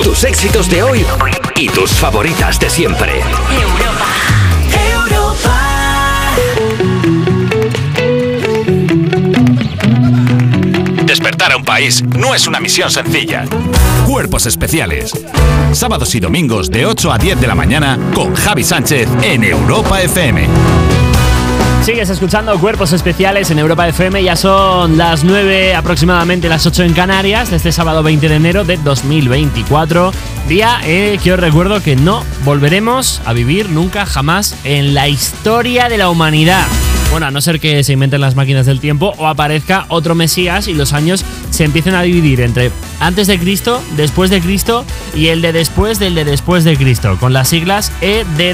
Tus 0.04 0.22
éxitos 0.22 0.70
de 0.70 0.84
hoy 0.84 1.04
y 1.56 1.68
tus 1.70 1.90
favoritas 1.90 2.60
de 2.60 2.70
siempre. 2.70 3.20
no 12.18 12.34
es 12.34 12.46
una 12.46 12.60
misión 12.60 12.90
sencilla. 12.90 13.46
Cuerpos 14.06 14.44
especiales. 14.44 15.10
Sábados 15.72 16.14
y 16.14 16.20
domingos 16.20 16.70
de 16.70 16.84
8 16.84 17.10
a 17.10 17.16
10 17.16 17.40
de 17.40 17.46
la 17.46 17.54
mañana 17.54 17.98
con 18.14 18.34
Javi 18.34 18.62
Sánchez 18.62 19.08
en 19.22 19.42
Europa 19.42 20.02
FM. 20.02 20.48
Sigues 21.82 22.10
escuchando 22.10 22.60
Cuerpos 22.60 22.92
Especiales 22.92 23.50
en 23.50 23.58
Europa 23.58 23.88
FM, 23.88 24.22
ya 24.22 24.36
son 24.36 24.98
las 24.98 25.24
9 25.24 25.74
aproximadamente, 25.74 26.50
las 26.50 26.66
8 26.66 26.82
en 26.82 26.92
Canarias, 26.92 27.50
este 27.52 27.72
sábado 27.72 28.02
20 28.02 28.28
de 28.28 28.36
enero 28.36 28.64
de 28.64 28.76
2024, 28.76 30.12
día 30.48 30.78
eh, 30.84 31.18
que 31.24 31.32
os 31.32 31.40
recuerdo 31.40 31.82
que 31.82 31.96
no 31.96 32.22
volveremos 32.44 33.22
a 33.24 33.32
vivir 33.32 33.70
nunca 33.70 34.04
jamás 34.04 34.56
en 34.64 34.92
la 34.92 35.08
historia 35.08 35.88
de 35.88 35.96
la 35.96 36.10
humanidad. 36.10 36.66
Bueno, 37.12 37.26
a 37.26 37.30
no 37.30 37.40
ser 37.42 37.60
que 37.60 37.84
se 37.84 37.92
inventen 37.92 38.22
las 38.22 38.36
máquinas 38.36 38.64
del 38.64 38.80
tiempo 38.80 39.12
o 39.18 39.26
aparezca 39.26 39.84
otro 39.88 40.14
Mesías 40.14 40.66
y 40.66 40.72
los 40.72 40.94
años 40.94 41.26
se 41.50 41.64
empiecen 41.64 41.94
a 41.94 42.00
dividir 42.00 42.40
entre 42.40 42.72
antes 43.00 43.26
de 43.26 43.38
Cristo, 43.38 43.82
después 43.98 44.30
de 44.30 44.40
Cristo 44.40 44.86
y 45.14 45.26
el 45.26 45.42
de 45.42 45.52
después 45.52 45.98
del 45.98 46.14
de 46.14 46.24
después 46.24 46.64
de 46.64 46.74
Cristo, 46.74 47.18
con 47.20 47.34
las 47.34 47.48
siglas 47.48 47.92
EDDDDDC, 48.00 48.46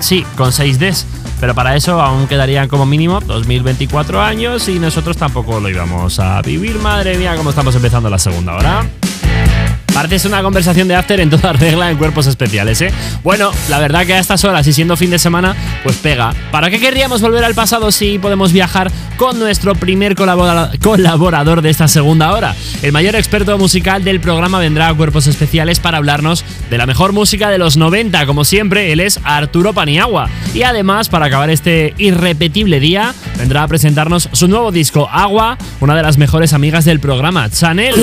sí, 0.00 0.26
con 0.36 0.52
6 0.52 0.78
Ds. 0.78 1.06
Pero 1.40 1.54
para 1.54 1.76
eso 1.76 1.98
aún 1.98 2.26
quedarían 2.26 2.68
como 2.68 2.84
mínimo 2.84 3.20
2024 3.20 4.20
años 4.20 4.68
y 4.68 4.78
nosotros 4.78 5.16
tampoco 5.16 5.60
lo 5.60 5.70
íbamos 5.70 6.20
a 6.20 6.42
vivir. 6.42 6.78
Madre 6.78 7.16
mía, 7.16 7.34
cómo 7.38 7.48
estamos 7.48 7.74
empezando 7.74 8.10
la 8.10 8.18
segunda 8.18 8.54
hora. 8.54 8.86
Parece 9.94 10.26
una 10.26 10.42
conversación 10.42 10.88
de 10.88 10.94
after 10.96 11.20
en 11.20 11.28
toda 11.28 11.52
regla 11.52 11.90
en 11.90 11.98
cuerpos 11.98 12.26
especiales, 12.26 12.80
¿eh? 12.80 12.90
Bueno, 13.22 13.50
la 13.68 13.78
verdad 13.78 14.06
que 14.06 14.14
a 14.14 14.18
estas 14.18 14.42
horas 14.44 14.66
y 14.66 14.72
siendo 14.72 14.96
fin 14.96 15.10
de 15.10 15.18
semana, 15.18 15.54
pues 15.84 15.96
pega. 15.96 16.34
¿Para 16.50 16.70
qué 16.70 16.80
querríamos 16.80 17.20
volver 17.20 17.44
al 17.44 17.54
pasado 17.54 17.92
si 17.92 18.18
podemos 18.18 18.52
viajar 18.52 18.90
con 19.18 19.38
nuestro 19.38 19.74
primer 19.74 20.14
colabora- 20.16 20.70
colaborador 20.82 21.60
de 21.60 21.68
esta 21.70 21.88
segunda 21.88 22.32
hora? 22.32 22.56
El 22.80 22.92
mayor 22.92 23.14
experto 23.16 23.58
musical 23.58 24.02
del 24.02 24.18
programa 24.20 24.58
vendrá 24.58 24.88
a 24.88 24.94
cuerpos 24.94 25.26
especiales 25.26 25.78
para 25.78 25.98
hablarnos 25.98 26.42
de 26.70 26.78
la 26.78 26.86
mejor 26.86 27.12
música 27.12 27.50
de 27.50 27.58
los 27.58 27.76
90. 27.76 28.24
Como 28.24 28.44
siempre, 28.46 28.92
él 28.92 29.00
es 29.00 29.20
Arturo 29.24 29.74
Paniagua. 29.74 30.30
Y 30.54 30.62
además, 30.62 31.10
para 31.10 31.26
acabar 31.26 31.50
este 31.50 31.92
irrepetible 31.98 32.80
día, 32.80 33.14
vendrá 33.38 33.62
a 33.62 33.68
presentarnos 33.68 34.30
su 34.32 34.48
nuevo 34.48 34.72
disco, 34.72 35.08
Agua, 35.12 35.58
una 35.80 35.94
de 35.94 36.02
las 36.02 36.16
mejores 36.16 36.54
amigas 36.54 36.86
del 36.86 36.98
programa, 36.98 37.50
Chanel. 37.50 37.94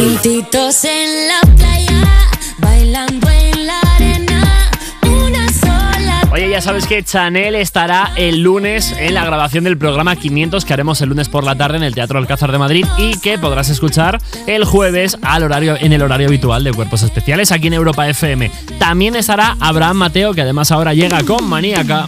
Oye, 6.32 6.51
ya 6.51 6.61
sabes 6.61 6.86
que 6.86 7.03
Chanel 7.03 7.55
estará 7.55 8.13
el 8.15 8.43
lunes 8.43 8.95
en 8.97 9.15
la 9.15 9.25
grabación 9.25 9.63
del 9.63 9.77
programa 9.77 10.15
500 10.15 10.63
que 10.63 10.73
haremos 10.73 11.01
el 11.01 11.09
lunes 11.09 11.27
por 11.27 11.43
la 11.43 11.55
tarde 11.55 11.77
en 11.77 11.84
el 11.84 11.95
Teatro 11.95 12.19
Alcázar 12.19 12.51
de 12.51 12.59
Madrid 12.59 12.86
y 12.97 13.19
que 13.19 13.39
podrás 13.39 13.69
escuchar 13.69 14.21
el 14.45 14.63
jueves 14.63 15.17
al 15.23 15.43
horario, 15.43 15.75
en 15.80 15.91
el 15.91 16.01
horario 16.03 16.27
habitual 16.27 16.63
de 16.63 16.71
Cuerpos 16.71 17.01
Especiales 17.01 17.51
aquí 17.51 17.67
en 17.67 17.73
Europa 17.73 18.07
FM. 18.07 18.51
También 18.77 19.15
estará 19.15 19.57
Abraham 19.59 19.97
Mateo, 19.97 20.34
que 20.34 20.41
además 20.41 20.71
ahora 20.71 20.93
llega 20.93 21.23
con 21.23 21.43
Maníaca. 21.49 22.07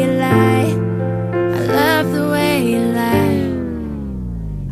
You 0.00 0.06
lie. 0.06 0.68
I 1.58 1.60
love 1.78 2.12
the 2.12 2.28
way 2.30 2.62
you 2.72 2.78
lie 2.78 3.48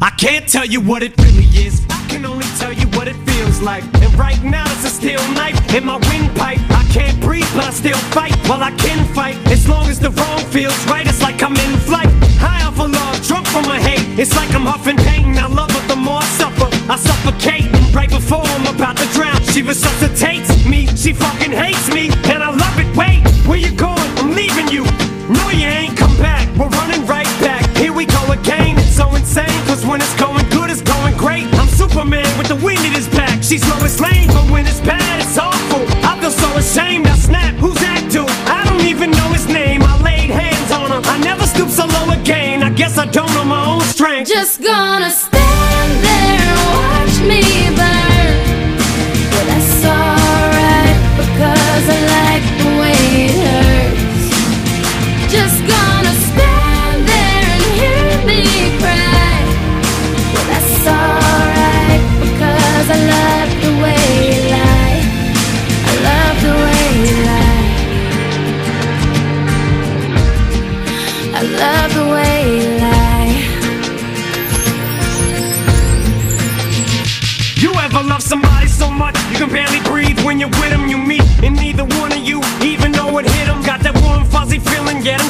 I 0.02 0.10
can't 0.18 0.46
tell 0.46 0.66
you 0.66 0.80
what 0.82 1.02
it 1.02 1.16
really 1.22 1.48
is. 1.66 1.80
I 1.88 2.06
can 2.08 2.26
only 2.26 2.44
tell 2.58 2.72
you 2.72 2.86
what 2.88 3.08
it 3.08 3.16
feels 3.26 3.62
like. 3.62 3.99
Right 4.20 4.42
now 4.44 4.66
it's 4.72 4.84
a 4.84 4.90
steel 4.90 5.22
knife 5.32 5.56
in 5.74 5.82
my 5.86 5.96
windpipe. 5.96 6.60
I 6.68 6.84
can't 6.92 7.18
breathe, 7.22 7.48
but 7.54 7.64
I 7.64 7.70
still 7.70 7.96
fight. 8.12 8.36
Well, 8.46 8.62
I 8.62 8.70
can 8.72 9.00
fight 9.14 9.38
as 9.46 9.66
long 9.66 9.88
as 9.88 9.98
the 9.98 10.10
wrong 10.10 10.40
feels 10.52 10.76
right. 10.88 11.06
It's 11.06 11.22
like 11.22 11.42
I'm 11.42 11.56
in 11.56 11.72
flight. 11.88 12.10
High 12.36 12.62
off 12.68 12.78
of 12.78 12.90
love, 12.90 13.26
drunk 13.26 13.46
from 13.46 13.64
my 13.64 13.80
hate. 13.80 14.04
It's 14.20 14.36
like 14.36 14.52
I'm 14.54 14.66
huffing 14.66 14.98
pain. 14.98 15.38
I 15.38 15.46
love 15.46 15.70
her 15.70 15.88
the 15.88 15.96
more 15.96 16.20
I 16.20 16.28
suffer. 16.36 16.68
I 16.92 16.96
suffocate 16.96 17.72
right 17.94 18.10
before 18.10 18.44
I'm 18.44 18.66
about 18.74 18.98
to 18.98 19.06
drown. 19.16 19.40
She 19.52 19.62
resuscitates 19.62 20.52
me. 20.66 20.86
She 21.02 21.14
fucking 21.14 21.52
hates 21.52 21.88
me, 21.88 22.10
and 22.28 22.42
I 22.42 22.50
love 22.50 22.76
it. 22.78 22.94
Wait, 22.94 23.24
where 23.48 23.56
you 23.58 23.72
going? 23.72 24.10
I'm 24.20 24.34
leaving 24.34 24.68
you. 24.68 24.84
No, 25.32 25.48
you 25.48 25.64
ain't 25.64 25.96
come 25.96 26.14
back. 26.18 26.44
We're 26.58 26.68
running 26.80 27.06
right 27.06 27.32
back. 27.40 27.64
Here 27.74 27.94
we 27.94 28.04
go 28.04 28.22
again. 28.32 28.76
It's 28.76 28.96
so 28.96 29.14
insane, 29.14 29.60
cause 29.64 29.86
when 29.86 30.02
it's 30.02 30.16
going 30.20 30.46
good, 30.50 30.68
it's 30.68 30.82
going 30.82 31.16
great. 31.16 31.46
I'm 31.54 31.68
Superman 31.68 32.29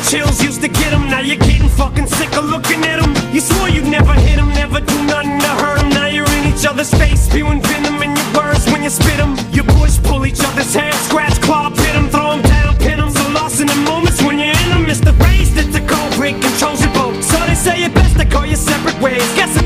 chills 0.09 0.43
used 0.43 0.61
to 0.63 0.69
get 0.69 0.93
'em. 0.93 1.09
Now 1.09 1.21
you're 1.21 1.37
getting 1.37 1.69
fucking 1.69 2.07
sick 2.07 2.37
of 2.37 2.45
looking 2.45 2.85
at 2.85 3.03
'em. 3.03 3.15
You 3.33 3.41
swore 3.41 3.69
you'd 3.69 3.87
never 3.87 4.13
hit 4.13 4.39
'em, 4.39 4.49
never 4.55 4.81
do 4.81 5.03
nothing 5.05 5.41
to 5.41 5.49
hurt 5.63 5.79
'em. 5.81 5.89
Now 5.91 6.07
you're 6.07 6.31
in 6.39 6.45
each 6.53 6.67
other's 6.67 6.91
face, 6.91 7.21
spewing 7.23 7.63
venom 7.63 8.03
in 8.03 8.17
your 8.17 8.31
words 8.35 8.67
when 8.71 8.83
you 8.83 8.91
spit 8.91 9.19
'em. 9.21 9.37
You 9.53 9.63
push, 9.63 9.99
pull 10.03 10.27
each 10.27 10.41
other's 10.41 10.75
hair, 10.75 10.93
scratch, 11.07 11.41
claw, 11.41 11.71
pit 11.71 11.95
'em, 11.95 12.09
throw 12.11 12.33
'em 12.33 12.43
down, 12.43 12.77
pin 12.77 13.01
'em. 13.01 13.11
So 13.11 13.23
lost 13.31 13.61
in 13.61 13.67
the 13.67 13.77
moments 13.91 14.21
when 14.23 14.39
you're 14.39 14.57
in 14.65 14.73
'em. 14.73 14.89
It's 14.89 15.01
the 15.01 15.15
race 15.25 15.51
that's 15.51 15.77
a 15.77 15.81
cold 15.81 16.17
break, 16.17 16.41
controls 16.41 16.81
your 16.81 16.93
boat. 16.93 17.15
So 17.23 17.37
they 17.47 17.55
say 17.55 17.83
it 17.85 17.95
best 17.95 18.19
to 18.19 18.25
call 18.25 18.47
your 18.47 18.63
separate 18.71 19.01
ways. 19.01 19.23
Guess 19.37 19.60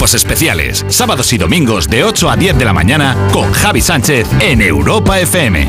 Cuerpos 0.00 0.14
especiales. 0.14 0.86
Sábados 0.88 1.30
y 1.34 1.36
domingos 1.36 1.86
de 1.86 2.04
8 2.04 2.30
a 2.30 2.34
10 2.34 2.56
de 2.56 2.64
la 2.64 2.72
mañana 2.72 3.14
con 3.34 3.52
Javi 3.52 3.82
Sánchez 3.82 4.26
en 4.40 4.62
Europa 4.62 5.20
FM. 5.20 5.68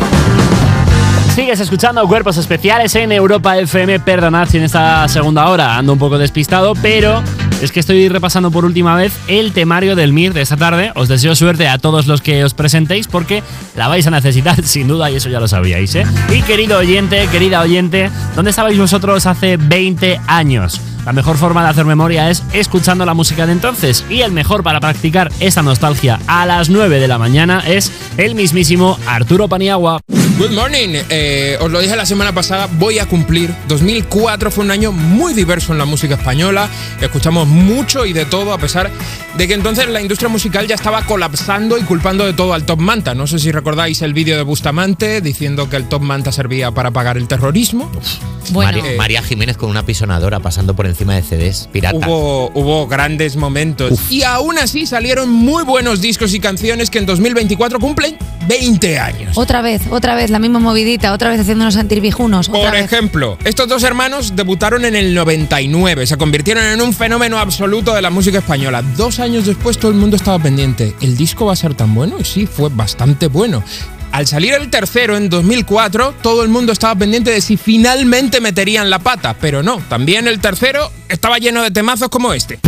Sigues 1.35 1.59
escuchando 1.59 2.07
Cuerpos 2.07 2.37
Especiales 2.37 2.95
en 2.95 3.11
Europa 3.11 3.57
FM. 3.57 3.99
Perdonad 3.99 4.47
si 4.47 4.55
en 4.55 4.63
esta 4.63 5.05
segunda 5.09 5.49
hora 5.49 5.75
ando 5.75 5.91
un 5.91 5.99
poco 5.99 6.17
despistado, 6.17 6.75
pero 6.81 7.21
es 7.61 7.73
que 7.73 7.81
estoy 7.81 8.07
repasando 8.07 8.51
por 8.51 8.63
última 8.63 8.95
vez 8.95 9.11
el 9.27 9.51
temario 9.51 9.97
del 9.97 10.13
MIR 10.13 10.31
de 10.31 10.43
esta 10.43 10.55
tarde. 10.55 10.93
Os 10.95 11.09
deseo 11.09 11.35
suerte 11.35 11.67
a 11.67 11.77
todos 11.77 12.07
los 12.07 12.21
que 12.21 12.45
os 12.45 12.53
presentéis 12.53 13.07
porque 13.07 13.43
la 13.75 13.89
vais 13.89 14.07
a 14.07 14.11
necesitar 14.11 14.63
sin 14.63 14.87
duda 14.87 15.11
y 15.11 15.17
eso 15.17 15.27
ya 15.27 15.41
lo 15.41 15.49
sabíais, 15.49 15.93
¿eh? 15.95 16.05
Y 16.33 16.41
querido 16.43 16.77
oyente, 16.77 17.27
querida 17.33 17.59
oyente, 17.59 18.09
¿dónde 18.33 18.51
estabais 18.51 18.77
vosotros 18.77 19.25
hace 19.25 19.57
20 19.57 20.21
años? 20.27 20.79
La 21.05 21.13
mejor 21.13 21.37
forma 21.37 21.63
de 21.63 21.69
hacer 21.69 21.85
memoria 21.85 22.29
es 22.29 22.43
escuchando 22.53 23.05
la 23.05 23.13
música 23.13 23.45
de 23.45 23.53
entonces 23.53 24.05
y 24.09 24.21
el 24.21 24.31
mejor 24.31 24.63
para 24.63 24.79
practicar 24.79 25.31
esa 25.39 25.63
nostalgia 25.63 26.19
a 26.27 26.45
las 26.45 26.69
9 26.69 26.99
de 26.99 27.07
la 27.07 27.17
mañana 27.17 27.63
es 27.65 27.91
el 28.17 28.35
mismísimo 28.35 28.97
Arturo 29.07 29.47
Paniagua. 29.47 29.99
Good 30.37 30.51
morning. 30.51 30.95
Eh, 31.09 31.57
os 31.61 31.69
lo 31.71 31.79
dije 31.79 31.95
la 31.95 32.05
semana 32.05 32.31
pasada, 32.33 32.67
voy 32.79 32.97
a 32.99 33.05
cumplir. 33.05 33.53
2004 33.67 34.49
fue 34.49 34.63
un 34.63 34.71
año 34.71 34.91
muy 34.91 35.33
diverso 35.33 35.71
en 35.71 35.77
la 35.77 35.85
música 35.85 36.15
española. 36.15 36.67
Escuchamos 36.99 37.47
mucho 37.47 38.05
y 38.05 38.13
de 38.13 38.25
todo, 38.25 38.51
a 38.53 38.57
pesar 38.57 38.89
de 39.37 39.47
que 39.47 39.53
entonces 39.53 39.87
la 39.87 40.01
industria 40.01 40.29
musical 40.29 40.67
ya 40.67 40.75
estaba 40.75 41.03
colapsando 41.05 41.77
y 41.77 41.83
culpando 41.83 42.25
de 42.25 42.33
todo 42.33 42.53
al 42.53 42.65
Top 42.65 42.79
Manta. 42.79 43.13
No 43.13 43.27
sé 43.27 43.37
si 43.37 43.51
recordáis 43.51 44.01
el 44.01 44.13
vídeo 44.13 44.35
de 44.35 44.41
Bustamante 44.43 45.21
diciendo 45.21 45.69
que 45.69 45.75
el 45.75 45.87
Top 45.87 46.01
Manta 46.01 46.31
servía 46.31 46.71
para 46.71 46.89
pagar 46.91 47.17
el 47.17 47.27
terrorismo. 47.27 47.91
María, 48.51 48.83
Eh, 48.85 48.97
María 48.97 49.21
Jiménez 49.21 49.55
con 49.57 49.69
una 49.69 49.85
pisonadora 49.85 50.39
pasando 50.39 50.75
por 50.75 50.87
encima 50.87 51.13
de 51.15 51.21
CDs 51.21 51.69
pirata. 51.71 51.97
Hubo, 51.97 52.51
hubo 52.55 52.87
grandes 52.87 53.35
momentos. 53.35 53.99
Y 54.09 54.23
aún 54.23 54.57
así 54.57 54.85
salieron 54.87 55.29
muy 55.29 55.63
buenos 55.63 56.01
discos 56.01 56.33
y 56.33 56.39
canciones 56.39 56.89
que 56.89 56.97
en 56.97 57.05
2024 57.05 57.79
cumplen 57.79 58.17
20 58.47 58.99
años. 58.99 59.37
Otra 59.37 59.61
vez, 59.61 59.83
otra 59.91 60.15
vez, 60.15 60.30
la 60.31 60.39
misma 60.39 60.59
movidita, 60.59 61.13
otra 61.13 61.29
vez 61.29 61.39
haciéndonos 61.39 61.73
sentir 61.73 62.01
viejunos. 62.01 62.49
Por 62.49 62.71
vez. 62.71 62.83
ejemplo, 62.83 63.37
estos 63.43 63.67
dos 63.67 63.83
hermanos 63.83 64.35
debutaron 64.35 64.85
en 64.85 64.95
el 64.95 65.13
99, 65.13 66.07
se 66.07 66.17
convirtieron 66.17 66.63
en 66.63 66.81
un 66.81 66.93
fenómeno 66.93 67.37
absoluto 67.37 67.93
de 67.93 68.01
la 68.01 68.09
música 68.09 68.39
española. 68.39 68.81
Dos 68.81 69.19
años 69.19 69.45
después 69.45 69.77
todo 69.77 69.91
el 69.91 69.97
mundo 69.97 70.15
estaba 70.15 70.39
pendiente. 70.39 70.95
¿El 71.01 71.17
disco 71.17 71.45
va 71.45 71.53
a 71.53 71.55
ser 71.55 71.73
tan 71.73 71.93
bueno? 71.93 72.15
Y 72.19 72.25
sí, 72.25 72.47
fue 72.47 72.69
bastante 72.69 73.27
bueno. 73.27 73.63
Al 74.11 74.27
salir 74.27 74.53
el 74.53 74.69
tercero 74.69 75.15
en 75.15 75.29
2004, 75.29 76.15
todo 76.21 76.43
el 76.43 76.49
mundo 76.49 76.73
estaba 76.73 76.95
pendiente 76.95 77.31
de 77.31 77.39
si 77.39 77.55
finalmente 77.55 78.41
meterían 78.41 78.89
la 78.89 78.99
pata, 78.99 79.35
pero 79.39 79.63
no, 79.63 79.81
también 79.87 80.27
el 80.27 80.39
tercero 80.39 80.91
estaba 81.07 81.37
lleno 81.37 81.63
de 81.63 81.71
temazos 81.71 82.09
como 82.09 82.33
este. 82.33 82.59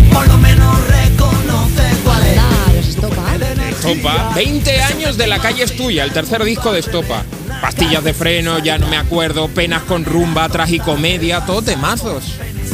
Estopa, 3.70 4.32
20 4.36 4.82
años 4.82 5.18
de 5.18 5.28
la 5.28 5.40
calle 5.40 5.64
es 5.64 5.76
tuya, 5.76 6.06
el 6.06 6.14
tercer 6.14 6.46
disco 6.46 6.72
de 6.72 6.80
Estopa. 6.80 7.26
Pastillas 7.64 8.04
de 8.04 8.14
freno, 8.14 8.60
ya 8.60 8.78
no 8.78 8.90
me 8.90 8.98
acuerdo, 8.98 9.48
penas 9.48 9.84
con 9.84 10.04
rumba, 10.04 10.50
tragicomedia, 10.50 11.46
todo 11.46 11.62
temazos. 11.62 12.26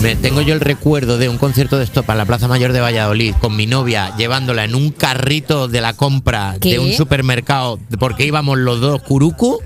Me- 0.01 0.15
tengo 0.15 0.41
yo 0.41 0.55
el 0.55 0.61
recuerdo 0.61 1.19
de 1.19 1.29
un 1.29 1.37
concierto 1.37 1.77
de 1.77 1.83
Estopa 1.83 2.13
en 2.13 2.17
la 2.17 2.25
Plaza 2.25 2.47
Mayor 2.47 2.73
de 2.73 2.79
Valladolid 2.79 3.35
con 3.39 3.55
mi 3.55 3.67
novia 3.67 4.15
llevándola 4.17 4.63
en 4.63 4.73
un 4.73 4.89
carrito 4.89 5.67
de 5.67 5.81
la 5.81 5.93
compra 5.93 6.55
¿Qué? 6.59 6.71
de 6.71 6.79
un 6.79 6.91
supermercado 6.93 7.77
porque 7.99 8.25
íbamos 8.25 8.57
los 8.57 8.81
dos 8.81 8.99
curucu. 9.03 9.61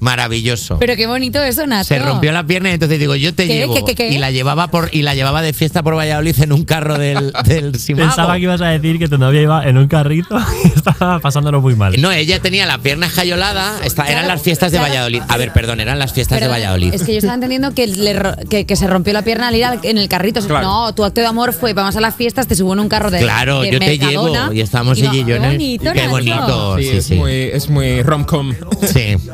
Maravilloso. 0.00 0.78
Pero 0.78 0.96
qué 0.96 1.06
bonito 1.06 1.42
eso, 1.42 1.66
Nacho. 1.66 1.88
Se 1.88 1.98
rompió 1.98 2.32
la 2.32 2.44
pierna 2.46 2.70
y 2.70 2.74
entonces 2.74 2.98
digo, 2.98 3.14
yo 3.16 3.34
te 3.34 3.46
¿Qué? 3.46 3.54
llevo. 3.54 3.74
¿Qué, 3.74 3.84
qué, 3.84 3.94
qué? 3.94 4.08
Y 4.08 4.18
la 4.18 4.30
llevaba 4.30 4.68
por 4.68 4.88
y 4.92 5.02
la 5.02 5.14
llevaba 5.14 5.42
de 5.42 5.52
fiesta 5.52 5.82
por 5.82 5.96
Valladolid 5.96 6.34
en 6.42 6.52
un 6.52 6.64
carro 6.64 6.98
del, 6.98 7.32
del. 7.44 7.72
Pensaba 7.96 8.34
que 8.36 8.42
ibas 8.42 8.60
a 8.62 8.68
decir 8.68 8.98
que 8.98 9.08
tu 9.08 9.18
novia 9.18 9.42
iba 9.42 9.64
en 9.68 9.76
un 9.76 9.88
carrito 9.88 10.38
y 10.64 10.68
estaba 10.68 11.18
pasándolo 11.20 11.60
muy 11.60 11.74
mal. 11.76 11.94
No, 12.00 12.10
ella 12.10 12.40
tenía 12.40 12.66
la 12.66 12.78
pierna 12.78 13.06
escayolada. 13.06 13.74
esta- 13.84 14.06
eran 14.10 14.26
las 14.26 14.42
fiestas 14.42 14.72
de 14.72 14.78
Valladolid. 14.78 15.22
A 15.28 15.36
ver, 15.36 15.52
perdón, 15.52 15.80
eran 15.80 15.98
las 15.98 16.12
fiestas 16.12 16.38
Perdón, 16.38 16.54
de 16.54 16.60
Valladolid. 16.60 16.94
Es 16.94 17.02
que 17.04 17.12
yo 17.12 17.18
estaba 17.18 17.34
entendiendo 17.34 17.72
que, 17.74 17.86
le 17.86 18.12
ro- 18.14 18.34
que, 18.48 18.64
que 18.66 18.76
se 18.76 18.86
rompió 18.86 19.12
la 19.12 19.22
pierna 19.22 19.48
al 19.48 19.54
ir 19.56 19.64
al- 19.64 19.80
en 19.82 19.98
el 19.98 20.08
carrito. 20.08 20.40
Claro. 20.40 20.66
No, 20.66 20.94
tu 20.94 21.04
acto 21.04 21.20
de 21.20 21.26
amor 21.26 21.52
fue, 21.52 21.74
vamos 21.74 21.94
a 21.96 22.00
las 22.00 22.14
fiestas, 22.14 22.46
te 22.48 22.54
subo 22.54 22.72
en 22.72 22.80
un 22.80 22.88
carro 22.88 23.10
de 23.10 23.18
Claro, 23.20 23.60
de 23.60 23.72
yo 23.72 23.78
te 23.78 23.86
Mercadona, 23.86 24.40
llevo 24.44 24.52
y 24.54 24.60
estábamos 24.62 24.98
y 24.98 25.02
y 25.10 25.24
yo 25.24 25.36
en 25.36 25.42
Qué 25.42 25.48
bonito, 25.48 25.92
Qué 25.92 26.08
bonito. 26.08 26.76
Sí, 26.78 26.84
Sí, 26.84 26.96
es, 26.96 27.04
sí. 27.06 27.14
Muy, 27.16 27.32
es 27.32 27.68
muy 27.68 28.02
rom-com. 28.02 28.52
Sí. 28.86 29.16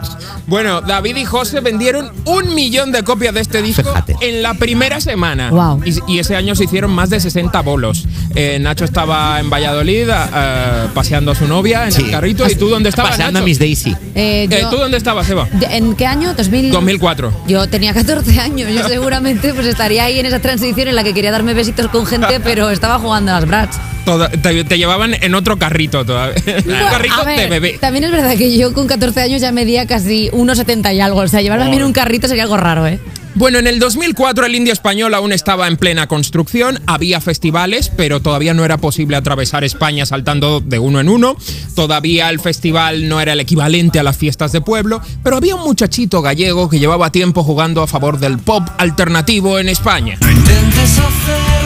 Bueno, 0.46 0.55
David 0.64 1.16
y 1.16 1.24
José 1.24 1.60
vendieron 1.60 2.10
un 2.24 2.54
millón 2.54 2.92
de 2.92 3.02
copias 3.02 3.34
de 3.34 3.40
este 3.40 3.62
disco 3.62 3.92
en 4.20 4.42
la 4.42 4.54
primera 4.54 5.00
semana. 5.00 5.50
Wow. 5.50 5.82
Y, 5.84 6.14
y 6.14 6.18
ese 6.18 6.36
año 6.36 6.54
se 6.54 6.64
hicieron 6.64 6.90
más 6.92 7.10
de 7.10 7.20
60 7.20 7.60
bolos. 7.62 8.06
Eh, 8.34 8.58
Nacho 8.60 8.84
estaba 8.84 9.38
en 9.40 9.50
Valladolid 9.50 10.08
ah, 10.10 10.88
paseando 10.94 11.32
a 11.32 11.34
su 11.34 11.46
novia 11.46 11.84
en 11.84 11.92
Sí. 11.92 12.02
el 12.04 12.10
carrito. 12.10 12.48
¿Y 12.48 12.54
tú 12.54 12.68
dónde 12.68 12.88
estabas, 12.88 13.12
Paseando 13.12 13.38
a 13.38 13.40
Nacho? 13.40 13.46
Miss 13.46 13.58
Daisy. 13.58 13.96
Eh, 14.14 14.48
Eh, 14.50 14.64
¿Tú 14.70 14.76
dónde 14.76 14.96
estabas, 14.96 15.28
Eva? 15.30 15.48
¿En 15.70 15.94
qué 15.94 16.06
año? 16.06 16.34
2000. 16.34 16.70
2004. 16.72 17.32
Yo 17.46 17.68
tenía 17.68 17.92
14 17.94 18.40
años, 18.40 18.70
yo 18.72 18.86
seguramente 18.88 19.52
pues 19.54 19.66
estaría 19.66 20.04
ahí 20.04 20.18
en 20.18 20.26
esa 20.26 20.40
transición 20.40 20.88
en 20.88 20.94
la 20.96 21.04
que 21.04 21.14
quería 21.14 21.30
darme 21.30 21.54
besitos 21.54 21.88
con 21.88 22.06
gente, 22.06 22.40
pero 22.44 22.70
estaba 22.70 22.98
jugando 22.98 23.32
a 23.32 23.34
las 23.40 23.46
brats. 23.48 23.78
Toda- 24.06 24.30
te, 24.30 24.64
te 24.64 24.78
llevaban 24.78 25.14
en 25.20 25.34
otro 25.34 25.58
carrito 25.58 26.06
todavía. 26.06 26.36
un 26.46 26.90
carrito 26.90 27.24
ver, 27.26 27.40
de 27.40 27.46
bebé. 27.48 27.78
También 27.78 28.04
es 28.04 28.12
verdad 28.12 28.36
que 28.38 28.56
yo 28.56 28.72
con 28.72 28.86
14 28.86 29.20
años 29.20 29.42
ya 29.42 29.52
medía 29.52 29.86
casi 29.86 30.30
1,70 30.30 30.94
y 30.94 31.00
algo. 31.00 31.20
O 31.20 31.28
sea, 31.28 31.42
llevarme 31.42 31.66
a 31.66 31.68
mí 31.68 31.76
en 31.76 31.82
un 31.82 31.92
carrito 31.92 32.28
sería 32.28 32.44
algo 32.44 32.56
raro, 32.56 32.86
¿eh? 32.86 32.98
Bueno, 33.34 33.58
en 33.58 33.66
el 33.66 33.78
2004 33.78 34.46
el 34.46 34.54
India 34.54 34.72
Español 34.72 35.12
aún 35.12 35.30
estaba 35.30 35.68
en 35.68 35.76
plena 35.76 36.06
construcción, 36.06 36.80
había 36.86 37.20
festivales, 37.20 37.92
pero 37.94 38.20
todavía 38.22 38.54
no 38.54 38.64
era 38.64 38.78
posible 38.78 39.14
atravesar 39.14 39.62
España 39.62 40.06
saltando 40.06 40.60
de 40.60 40.78
uno 40.78 41.00
en 41.00 41.10
uno, 41.10 41.36
todavía 41.74 42.30
el 42.30 42.40
festival 42.40 43.10
no 43.10 43.20
era 43.20 43.34
el 43.34 43.40
equivalente 43.40 43.98
a 43.98 44.02
las 44.02 44.16
fiestas 44.16 44.52
de 44.52 44.62
pueblo, 44.62 45.02
pero 45.22 45.36
había 45.36 45.54
un 45.54 45.64
muchachito 45.64 46.22
gallego 46.22 46.70
que 46.70 46.78
llevaba 46.78 47.12
tiempo 47.12 47.42
jugando 47.42 47.82
a 47.82 47.86
favor 47.86 48.18
del 48.20 48.38
pop 48.38 48.66
alternativo 48.78 49.58
en 49.58 49.68
España. 49.68 50.16
Intentes 50.22 50.98
hacerme 50.98 51.65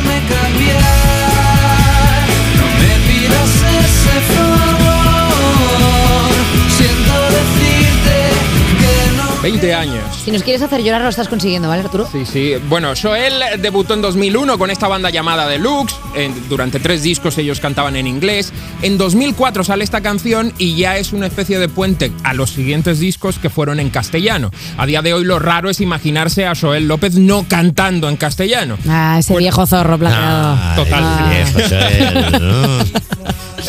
20 9.43 9.73
años. 9.75 10.03
Si 10.23 10.31
nos 10.31 10.43
quieres 10.43 10.61
hacer 10.61 10.83
llorar, 10.83 11.01
lo 11.01 11.09
estás 11.09 11.27
consiguiendo, 11.29 11.67
¿vale, 11.69 11.81
Arturo? 11.83 12.07
Sí, 12.13 12.27
sí. 12.27 12.53
Bueno, 12.69 12.93
Joel 13.01 13.43
debutó 13.63 13.95
en 13.95 14.03
2001 14.03 14.59
con 14.59 14.71
esta 14.71 14.87
banda 14.87 15.09
llamada 15.09 15.49
Deluxe. 15.49 15.95
En- 16.15 16.47
durante 16.51 16.79
tres 16.79 17.03
discos 17.03 17.39
ellos 17.39 17.59
cantaban 17.59 17.97
en 17.97 18.07
inglés. 18.07 18.53
En 18.83 18.99
2004 18.99 19.65
sale 19.65 19.83
esta 19.83 20.03
canción 20.03 20.53
y 20.59 20.77
ya 20.77 20.99
es 20.99 21.15
una 21.15 21.27
especie 21.27 21.59
de 21.59 21.69
puente 21.71 22.13
a 22.23 22.35
los 22.35 22.51
siguientes 22.51 22.99
discos 23.01 23.39
que 23.39 23.49
fueron 23.49 23.81
en 23.81 23.89
castellano. 23.89 24.51
A 24.77 24.85
día 24.85 25.01
de 25.01 25.15
hoy 25.15 25.25
lo 25.25 25.39
raro 25.39 25.71
es 25.71 25.81
imaginarse 25.81 26.45
a 26.47 26.55
Joel 26.55 26.87
López 26.87 27.15
no 27.15 27.47
cantando 27.49 28.11
en 28.11 28.17
castellano. 28.17 28.77
Ah, 28.89 29.17
ese 29.21 29.37
viejo 29.39 29.67
zorro 29.67 29.97
plateado. 29.99 30.59
Total. 30.85 31.03
Ah. 31.03 32.85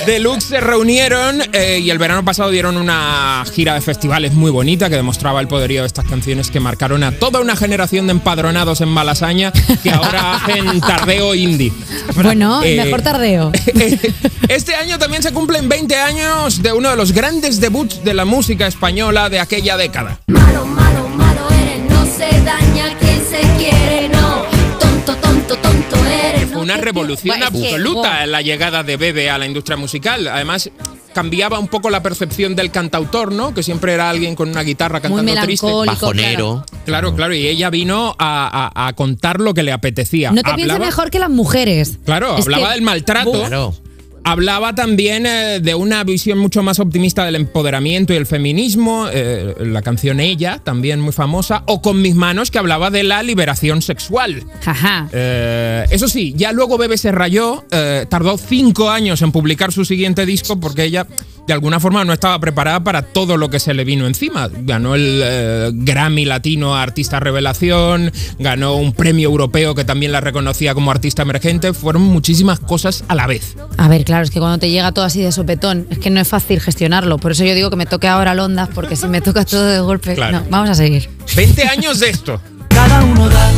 Deluxe 0.06 0.46
se 0.46 0.60
reunieron 0.62 1.42
eh, 1.54 1.80
y 1.84 1.90
el 1.92 1.98
verano 2.00 2.24
pasado 2.26 2.50
dieron 2.50 2.78
una 2.78 3.44
gira 3.54 3.74
de 3.76 3.82
festivales 3.82 4.34
muy 4.34 4.50
bonita 4.50 4.90
que 4.90 4.96
demostraba 4.96 5.42
el 5.42 5.48
poderío 5.62 5.82
de 5.82 5.88
estas 5.88 6.06
canciones 6.06 6.50
que 6.50 6.60
marcaron 6.60 7.04
a 7.04 7.12
toda 7.12 7.40
una 7.40 7.56
generación 7.56 8.08
de 8.08 8.14
empadronados 8.14 8.82
en 8.82 8.90
Malasaña 8.90 9.52
que 9.84 9.92
ahora 9.92 10.34
hacen 10.38 10.82
tardeo 10.82 11.36
indie. 11.36 11.72
Bueno, 12.16 12.64
Eh, 12.64 12.78
mejor 12.84 13.04
tardeo. 13.04 13.52
Este 14.50 14.74
año 14.74 14.98
también 14.98 15.22
se 15.22 15.32
cumplen 15.32 15.70
20 15.70 15.96
años 15.98 16.64
de 16.64 16.74
uno 16.74 16.90
de 16.90 16.96
los 16.96 17.12
grandes 17.12 17.62
debuts 17.62 18.04
de 18.04 18.16
la 18.16 18.26
música 18.26 18.66
española 18.66 19.30
de 19.30 19.40
aquella 19.40 19.78
década. 19.78 20.20
Malo, 20.26 20.66
malo, 20.66 21.08
malo 21.10 21.48
eres, 21.52 21.80
no 21.88 22.06
se 22.08 22.42
daña 22.42 22.98
quien 23.00 23.22
se 23.24 23.42
quiere, 23.60 24.10
no. 24.10 24.42
Tonto, 24.80 25.16
tonto, 25.18 25.56
tonto 25.58 25.96
eres. 26.08 26.50
Fue 26.52 26.62
una 26.62 26.78
revolución 26.78 27.44
absoluta 27.44 28.26
la 28.26 28.42
llegada 28.42 28.82
de 28.82 28.98
Bebe 28.98 29.30
a 29.30 29.38
la 29.38 29.46
industria 29.46 29.78
musical. 29.78 30.28
Además, 30.28 30.72
cambiaba 31.14 31.60
un 31.60 31.68
poco 31.68 31.90
la 31.90 32.02
percepción 32.04 32.56
del 32.56 32.72
cantautor, 32.72 33.32
¿no? 33.32 33.54
Que 33.54 33.64
siempre 33.64 33.94
era 33.94 34.10
alguien 34.10 34.36
con 34.36 34.50
una 34.50 34.62
guitarra 34.64 35.00
cantando 35.02 35.24
triste. 35.44 35.68
Bajonero. 35.86 36.66
Claro, 36.86 37.16
claro. 37.16 37.34
Y 37.34 37.48
ella 37.48 37.70
vino 37.70 38.16
a, 38.18 38.72
a- 38.76 38.88
a 38.88 38.94
contar 38.94 39.40
lo 39.40 39.54
que 39.54 39.64
le 39.64 39.72
apetecía. 39.72 40.32
No 40.32 40.42
te 40.44 40.54
pienses 40.56 40.80
mejor 40.80 41.10
que 41.12 41.20
las 41.20 41.30
mujeres. 41.30 41.98
Claro, 42.06 42.38
Es 42.38 42.46
hablaba 42.46 42.68
que- 42.70 42.74
del 42.76 42.82
maltrato. 42.82 43.32
Buf. 43.32 43.78
Hablaba 44.24 44.76
también 44.76 45.26
eh, 45.26 45.60
de 45.62 45.76
una 45.76 46.04
visión 46.04 46.38
mucho 46.38 46.62
más 46.64 46.80
optimista 46.80 47.26
del 47.26 47.36
empoderamiento 47.36 48.14
y 48.14 48.18
el 48.18 48.26
feminismo. 48.26 49.08
eh, 49.12 49.56
la 49.60 49.82
canción 49.82 50.20
Ella, 50.20 50.60
también 50.64 51.00
muy 51.00 51.12
famosa. 51.12 51.64
O 51.68 51.82
Con 51.82 52.02
mis 52.02 52.16
manos, 52.16 52.52
que 52.52 52.60
hablaba 52.60 52.90
de 52.92 53.04
la 53.04 53.24
liberación 53.24 53.82
sexual. 53.82 54.44
Ajá. 54.66 55.10
Eh, 55.12 55.86
eso 55.90 56.08
sí, 56.08 56.34
ya 56.38 56.52
luego 56.52 56.78
Bebe 56.78 56.98
se 56.98 57.12
rayó, 57.12 57.66
tardó 58.10 58.38
cinco 58.38 58.90
años 58.90 59.22
en 59.22 59.32
publicar 59.32 59.72
su 59.72 59.86
siguiente 59.86 60.26
disco 60.26 60.60
porque 60.60 60.84
ella 60.84 61.08
de 61.48 61.54
alguna 61.54 61.80
forma 61.80 62.06
no 62.06 62.14
estaba 62.14 62.40
preparada 62.40 62.84
para 62.84 63.02
todo 63.02 63.38
lo 63.38 63.50
que 63.50 63.60
se 63.60 63.74
le 63.74 63.84
vino 63.84 64.08
encima. 64.08 64.50
Ganó 64.52 64.96
el 64.96 65.22
eh, 65.24 65.72
Grammy 65.74 66.26
Latino 66.26 66.76
a 66.76 66.84
Artista 66.84 67.20
Revelación, 67.20 68.12
ganó 68.40 68.76
un 68.76 68.94
premio 68.94 69.30
europeo 69.30 69.76
que 69.76 69.84
también 69.84 70.12
la 70.12 70.22
reconocía 70.22 70.74
como 70.74 70.92
artista 70.92 71.24
emergente, 71.24 71.74
fueron 71.74 72.04
muchísimas 72.04 72.60
cosas 72.60 73.04
a 73.08 73.16
la 73.16 73.28
vez. 73.28 73.56
A 73.78 73.88
ver, 73.88 74.04
claro, 74.06 74.24
es 74.24 74.32
que 74.32 74.40
cuando 74.40 74.60
te 74.60 74.70
llega 74.70 74.92
todo 74.92 75.06
así 75.06 75.22
de 75.22 75.32
sopetón, 75.32 75.88
es 75.90 76.00
que 76.00 76.10
no 76.10 76.20
es 76.20 76.28
fácil 76.28 76.60
gestionarlo. 76.60 77.18
Por 77.18 77.32
eso 77.34 77.44
yo 77.44 77.56
digo 77.56 77.70
que 77.70 77.76
me 77.76 77.86
toque 77.86 78.08
ahora 78.08 78.34
Londas, 78.34 78.70
porque 78.74 78.96
si 78.96 79.08
me 79.08 79.22
toca 79.22 79.46
todo 79.46 79.66
de 79.66 79.80
golpe. 79.80 80.16
Claro. 80.16 80.40
No, 80.40 80.46
vamos 80.50 80.70
a 80.70 80.76
seguir. 80.76 81.10
20 81.36 81.64
años 81.64 82.00
de 82.00 82.10
esto. 82.10 82.42
Cada 82.70 83.04
uno 83.04 83.30
da 83.30 83.52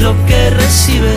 lo 0.00 0.14
que 0.26 0.50
recibe. 0.50 1.16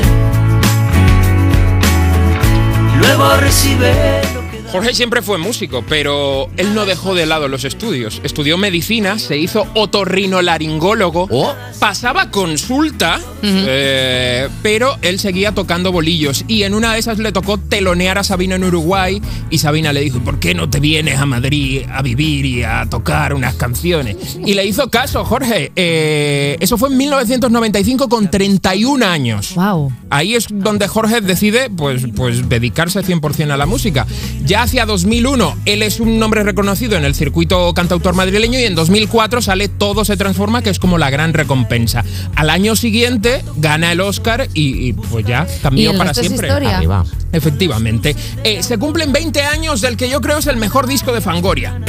Luego 2.99 3.35
recibe. 3.37 4.42
Jorge 4.73 4.95
siempre 4.95 5.21
fue 5.21 5.37
músico, 5.37 5.85
pero 5.87 6.49
él 6.57 6.73
no 6.73 6.87
dejó 6.87 7.13
de 7.13 7.27
lado 7.27 7.47
los 7.47 7.63
estudios. 7.63 8.19
Estudió 8.23 8.57
medicina, 8.57 9.19
se 9.19 9.37
hizo 9.37 9.67
otorrinolaringólogo, 9.75 11.29
pasaba 11.77 12.31
consulta, 12.31 13.19
eh, 13.43 14.49
pero 14.63 14.97
él 15.03 15.19
seguía 15.19 15.51
tocando 15.51 15.91
bolillos. 15.91 16.43
Y 16.47 16.63
en 16.63 16.73
una 16.73 16.93
de 16.93 16.99
esas 16.99 17.19
le 17.19 17.31
tocó 17.31 17.59
telonear 17.59 18.17
a 18.17 18.23
Sabina 18.23 18.55
en 18.55 18.63
Uruguay 18.63 19.21
y 19.51 19.59
Sabina 19.59 19.93
le 19.93 20.01
dijo, 20.01 20.17
¿por 20.21 20.39
qué 20.39 20.55
no 20.55 20.67
te 20.67 20.79
vienes 20.79 21.19
a 21.19 21.27
Madrid 21.27 21.83
a 21.93 22.01
vivir 22.01 22.43
y 22.47 22.63
a 22.63 22.87
tocar 22.89 23.35
unas 23.35 23.53
canciones? 23.53 24.39
Y 24.43 24.55
le 24.55 24.65
hizo 24.65 24.89
caso, 24.89 25.23
Jorge. 25.23 25.71
Eh, 25.75 26.57
eso 26.59 26.79
fue 26.79 26.89
en 26.89 26.97
1995 26.97 28.09
con 28.09 28.31
31 28.31 29.05
años. 29.05 29.53
Wow. 29.53 29.93
Ahí 30.09 30.33
es 30.33 30.47
donde 30.49 30.87
Jorge 30.87 31.21
decide 31.21 31.69
pues, 31.69 32.05
pues 32.15 32.49
dedicarse 32.49 33.01
100% 33.01 33.51
a 33.51 33.57
la 33.57 33.67
música. 33.67 34.07
Ya 34.43 34.62
hacia 34.63 34.85
2001 34.85 35.57
él 35.65 35.83
es 35.83 35.99
un 35.99 36.19
nombre 36.19 36.43
reconocido 36.43 36.97
en 36.97 37.05
el 37.05 37.15
circuito 37.15 37.73
cantautor 37.73 38.15
madrileño 38.15 38.59
y 38.59 38.63
en 38.63 38.75
2004 38.75 39.41
sale 39.41 39.67
Todo 39.67 40.05
se 40.05 40.17
transforma, 40.17 40.61
que 40.61 40.69
es 40.69 40.79
como 40.79 40.97
la 40.97 41.09
gran 41.09 41.33
recompensa. 41.33 42.03
Al 42.35 42.49
año 42.49 42.75
siguiente 42.75 43.43
gana 43.57 43.91
el 43.91 44.01
Oscar 44.01 44.47
y, 44.53 44.89
y, 44.89 44.93
pues 44.93 45.25
ya 45.25 45.47
cambió 45.61 45.97
para 45.97 46.13
siempre. 46.13 46.47
historia. 46.47 46.77
Arriba. 46.77 47.05
Efectivamente. 47.31 48.15
Eh, 48.43 48.63
se 48.63 48.77
cumplen 48.77 49.11
20 49.11 49.41
años 49.41 49.81
del 49.81 49.97
que 49.97 50.09
yo 50.09 50.21
creo 50.21 50.37
es 50.37 50.47
el 50.47 50.57
mejor 50.57 50.87
disco 50.87 51.13
de 51.13 51.21
Fangoria. 51.21 51.79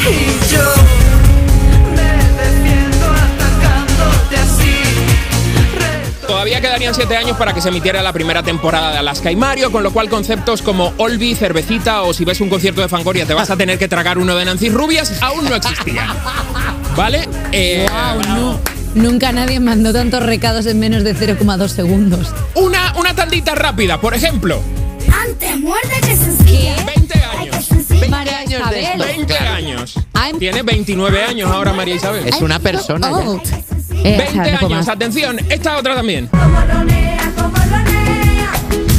Todavía 6.35 6.61
quedarían 6.61 6.93
7 6.93 7.16
años 7.16 7.36
para 7.36 7.55
que 7.55 7.61
se 7.61 7.69
emitiera 7.69 8.02
la 8.02 8.12
primera 8.12 8.43
temporada 8.43 8.90
de 8.90 8.98
Alaska 8.98 9.31
y 9.31 9.36
Mario, 9.36 9.70
con 9.70 9.85
lo 9.85 9.93
cual 9.93 10.09
conceptos 10.09 10.62
como 10.62 10.93
Olvi, 10.98 11.36
cervecita 11.36 12.02
o 12.02 12.12
si 12.12 12.24
ves 12.24 12.40
un 12.40 12.51
concierto 12.51 12.81
de 12.81 12.89
Fangoria 12.89 13.24
te 13.24 13.35
vas 13.35 13.51
a 13.51 13.56
tener 13.56 13.78
que 13.78 13.86
tragar 13.86 14.19
uno 14.19 14.35
de 14.35 14.44
Nancy 14.44 14.69
Rubias 14.69 15.23
aún 15.23 15.44
no 15.48 15.55
existían. 15.55 16.09
¿Vale? 16.97 17.28
Eh, 17.52 17.86
Nunca 18.97 19.31
nadie 19.31 19.61
mandó 19.61 19.93
tantos 19.93 20.24
recados 20.24 20.66
en 20.66 20.81
menos 20.81 21.05
de 21.05 21.15
0,2 21.15 21.69
segundos. 21.69 22.35
Una, 22.56 22.94
una 22.98 23.15
tandita 23.15 23.55
rápida, 23.55 24.01
por 24.01 24.12
ejemplo. 24.12 24.61
Antes 25.24 25.61
muerde 25.61 26.01
que 26.01 26.16
sencilla. 26.16 26.74
20 26.85 27.15
años. 27.39 27.69
20 27.89 28.16
años 28.16 28.70
de 28.70 28.82
esto. 28.82 29.05
20 29.05 29.39
años. 29.39 29.94
Tiene 30.40 30.62
29 30.62 31.23
años 31.23 31.48
ahora 31.48 31.73
María 31.73 31.94
Isabel. 31.94 32.27
Es 32.27 32.40
una 32.40 32.59
persona 32.59 33.09
ya. 33.09 33.73
Eh, 34.05 34.18
20 34.18 34.40
o 34.40 34.44
sea, 34.44 34.59
años, 34.59 34.70
más. 34.70 34.89
atención, 34.89 35.39
esta 35.48 35.78
otra 35.78 35.94
también. 35.94 36.28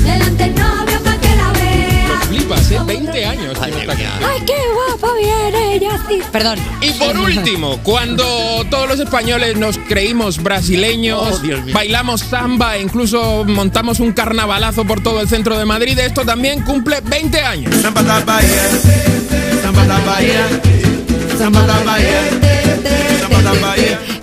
Delante 0.04 0.44
el 0.46 0.56
novio 0.56 1.00
pa' 1.04 1.18
que 1.18 1.36
la 1.36 1.52
vea. 1.54 2.20
Flipas, 2.28 2.72
¿eh? 2.72 2.80
20 2.84 3.26
años. 3.26 3.58
canción. 3.60 4.12
Ay, 4.28 4.42
qué 4.48 4.56
guapa 4.74 5.14
viene 5.14 5.76
ella. 5.76 6.00
sí. 6.10 6.22
Perdón. 6.32 6.58
Y 6.82 6.92
por 6.94 7.16
último, 7.20 7.80
cuando 7.84 8.26
todos 8.72 8.90
los 8.90 9.00
españoles 9.00 9.56
nos 9.58 9.78
creímos 9.78 10.42
brasileños, 10.42 11.40
bailamos 11.72 12.22
samba 12.22 12.78
e 12.78 12.82
incluso 12.82 13.46
montamos 13.46 14.00
un 14.00 14.12
carnavalazo 14.12 14.86
por 14.86 15.04
todo 15.04 15.22
el 15.22 15.30
centro 15.30 15.56
de 15.60 15.66
Madrid, 15.66 16.00
esto 16.00 16.26
también 16.26 16.62
cumple 16.64 17.02
20 17.02 17.40
años. 17.42 17.72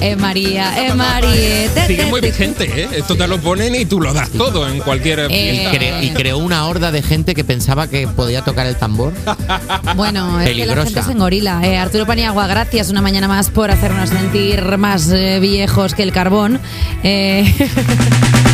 Eh, 0.00 0.16
María, 0.16 0.86
eh, 0.86 0.94
María. 0.94 1.68
te, 1.74 1.86
Sigue 1.86 2.06
muy 2.06 2.20
te. 2.20 2.26
vigente, 2.28 2.64
¿eh? 2.82 2.88
Esto 2.96 3.14
te 3.16 3.26
lo 3.28 3.38
ponen 3.38 3.74
y 3.74 3.84
tú 3.84 4.00
lo 4.00 4.12
das 4.12 4.30
todo 4.30 4.68
en 4.68 4.80
cualquier 4.80 5.28
Eh. 5.30 5.68
Cre- 5.72 6.02
y 6.04 6.10
creó 6.10 6.38
una 6.38 6.66
horda 6.66 6.90
de 6.90 7.02
gente 7.02 7.34
que 7.34 7.44
pensaba 7.44 7.86
que 7.88 8.08
podía 8.08 8.42
tocar 8.42 8.66
el 8.66 8.76
tambor. 8.76 9.12
Bueno, 9.96 10.40
es 10.40 10.48
que 10.50 10.66
la 10.66 10.84
gente 10.84 11.02
se 11.02 11.12
engorila. 11.12 11.60
Eh, 11.64 11.76
Arturo 11.76 12.06
Paniagua, 12.06 12.46
gracias 12.46 12.90
una 12.90 13.02
mañana 13.02 13.28
más 13.28 13.50
por 13.50 13.70
hacernos 13.70 14.08
sentir 14.10 14.76
más 14.78 15.10
eh, 15.10 15.38
viejos 15.40 15.94
que 15.94 16.02
el 16.02 16.12
carbón. 16.12 16.58
Eh, 17.02 17.52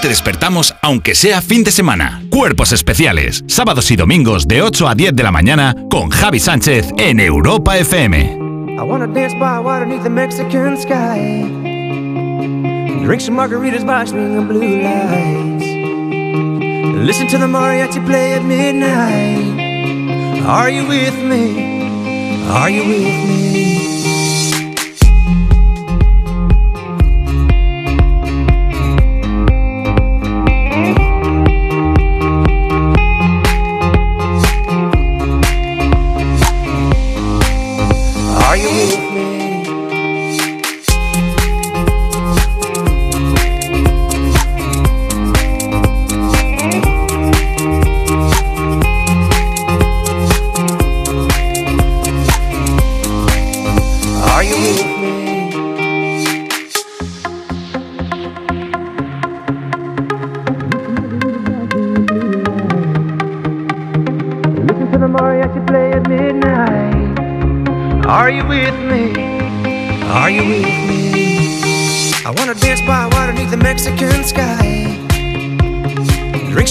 te 0.00 0.08
despertamos 0.08 0.74
aunque 0.80 1.14
sea 1.14 1.42
fin 1.42 1.62
de 1.62 1.70
semana. 1.70 2.22
Cuerpos 2.30 2.72
especiales, 2.72 3.44
sábados 3.46 3.90
y 3.90 3.96
domingos 3.96 4.48
de 4.48 4.62
8 4.62 4.88
a 4.88 4.94
10 4.94 5.14
de 5.14 5.22
la 5.22 5.30
mañana 5.30 5.76
con 5.90 6.08
Javi 6.10 6.40
Sánchez 6.40 6.92
en 6.98 7.20
Europa 7.20 7.76
FM. 7.76 8.18
I 8.78 8.82
wanna 8.82 9.06
dance 9.06 9.34
by 9.34 9.58
water 9.58 9.84
beneath 9.84 10.02
the 10.02 10.10
Mexican 10.10 10.76
sky. 10.78 11.44
Drink 13.04 13.20
some 13.20 13.36
margaritas 13.36 13.84
by 13.84 14.06
swinging 14.06 14.48
blue 14.48 14.80
lights. 14.82 15.66
Listen 16.96 17.26
to 17.28 17.38
the 17.38 17.46
mariachi 17.46 18.04
play 18.06 18.34
at 18.34 18.42
midnight. 18.42 19.60
Are 20.46 20.70
you 20.70 20.86
with 20.86 21.16
me? 21.22 21.88
Are 22.48 22.70
you 22.70 22.84
with 22.86 23.28
me? 23.28 23.79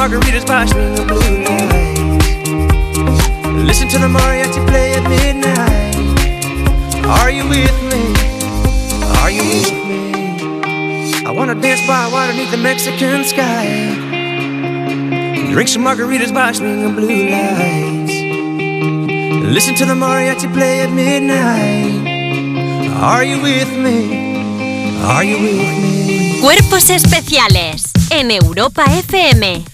Margaritas 0.00 0.46
by 0.46 0.64
swinging 0.64 1.06
blue 1.06 1.44
lights. 1.44 2.26
Listen 3.68 3.86
to 3.86 3.98
the 3.98 4.08
mariachi 4.08 4.66
play 4.66 4.94
at 4.94 5.04
midnight. 5.14 5.94
Are 7.04 7.30
you 7.30 7.44
with 7.46 7.76
me? 7.90 8.04
Are 9.20 9.30
you 9.30 9.44
with 9.52 9.70
me? 9.90 10.00
I 11.28 11.30
wanna 11.30 11.54
dance 11.54 11.86
by 11.86 12.08
water 12.10 12.32
beneath 12.32 12.50
the 12.50 12.56
Mexican 12.56 13.24
sky. 13.24 13.66
Drink 15.52 15.68
some 15.68 15.84
margaritas 15.84 16.32
by 16.32 16.52
swinging 16.52 16.94
blue 16.94 17.28
lights. 17.36 18.14
Listen 19.56 19.74
to 19.74 19.84
the 19.84 19.96
mariachi 20.04 20.48
play 20.54 20.80
at 20.80 20.90
midnight. 20.90 22.08
Are 23.12 23.22
you 23.22 23.38
with 23.42 23.70
me? 23.84 23.98
Are 25.12 25.24
you 25.24 25.36
with 25.44 25.72
me? 25.82 26.40
Cuerpos 26.40 26.88
especiales 26.88 27.92
en 28.10 28.30
Europa 28.30 28.84
FM. 28.84 29.69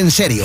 En 0.00 0.10
serio. 0.10 0.44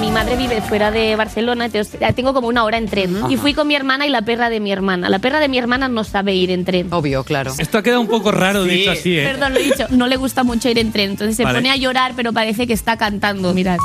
Mi 0.00 0.12
madre 0.12 0.36
vive 0.36 0.60
fuera 0.60 0.90
de 0.90 1.16
Barcelona, 1.16 1.64
entonces 1.66 1.98
tengo 2.14 2.32
como 2.32 2.46
una 2.48 2.62
hora 2.64 2.78
en 2.78 2.86
tren. 2.86 3.16
Y 3.30 3.36
fui 3.36 3.52
con 3.54 3.66
mi 3.66 3.74
hermana 3.74 4.06
y 4.06 4.10
la 4.10 4.22
perra 4.22 4.48
de 4.48 4.60
mi 4.60 4.70
hermana. 4.70 5.08
La 5.08 5.18
perra 5.18 5.40
de 5.40 5.48
mi 5.48 5.58
hermana 5.58 5.88
no 5.88 6.04
sabe 6.04 6.34
ir 6.34 6.50
en 6.50 6.64
tren. 6.64 6.88
Obvio, 6.92 7.24
claro. 7.24 7.52
Esto 7.58 7.78
ha 7.78 7.82
quedado 7.82 8.00
un 8.00 8.06
poco 8.06 8.30
raro 8.30 8.64
dicho 8.64 8.90
así, 8.90 9.18
¿eh? 9.18 9.24
Perdón, 9.24 9.54
lo 9.54 9.58
he 9.60 9.64
dicho. 9.64 9.86
No 9.90 10.06
le 10.06 10.16
gusta 10.16 10.44
mucho 10.44 10.68
ir 10.68 10.78
en 10.78 10.92
tren. 10.92 11.10
Entonces 11.10 11.36
se 11.36 11.44
Vale. 11.44 11.58
pone 11.58 11.70
a 11.70 11.76
llorar, 11.76 12.12
pero 12.14 12.32
parece 12.32 12.66
que 12.66 12.74
está 12.74 12.96
cantando. 12.96 13.52
Mirad. 13.54 13.78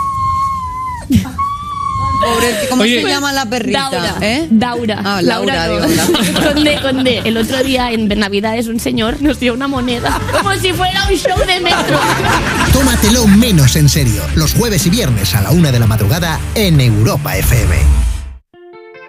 Pobre, 2.23 2.67
¿Cómo 2.69 2.83
Oye, 2.83 3.01
se 3.01 3.07
llama 3.07 3.33
la 3.33 3.45
perrita? 3.45 3.89
Daura. 3.91 4.15
¿Eh? 4.21 4.47
Daura. 4.49 5.01
Ah, 5.03 5.21
Laura, 5.21 5.67
no. 5.67 5.79
Laura. 5.79 6.05
con 6.53 6.63
D, 6.63 6.79
con 6.81 7.03
D. 7.03 7.21
El 7.23 7.37
otro 7.37 7.63
día 7.63 7.91
en 7.91 8.07
Navidades 8.07 8.67
un 8.67 8.79
señor 8.79 9.21
nos 9.21 9.39
dio 9.39 9.53
una 9.53 9.67
moneda. 9.67 10.19
Como 10.31 10.53
si 10.55 10.73
fuera 10.73 11.07
un 11.09 11.15
show 11.15 11.37
de 11.39 11.59
metro. 11.59 11.99
Tómatelo 12.71 13.27
menos 13.27 13.75
en 13.75 13.89
serio. 13.89 14.23
Los 14.35 14.53
jueves 14.53 14.85
y 14.85 14.89
viernes 14.89 15.35
a 15.35 15.41
la 15.41 15.51
una 15.51 15.71
de 15.71 15.79
la 15.79 15.87
madrugada 15.87 16.39
en 16.55 16.79
Europa 16.79 17.37
FM. 17.37 17.92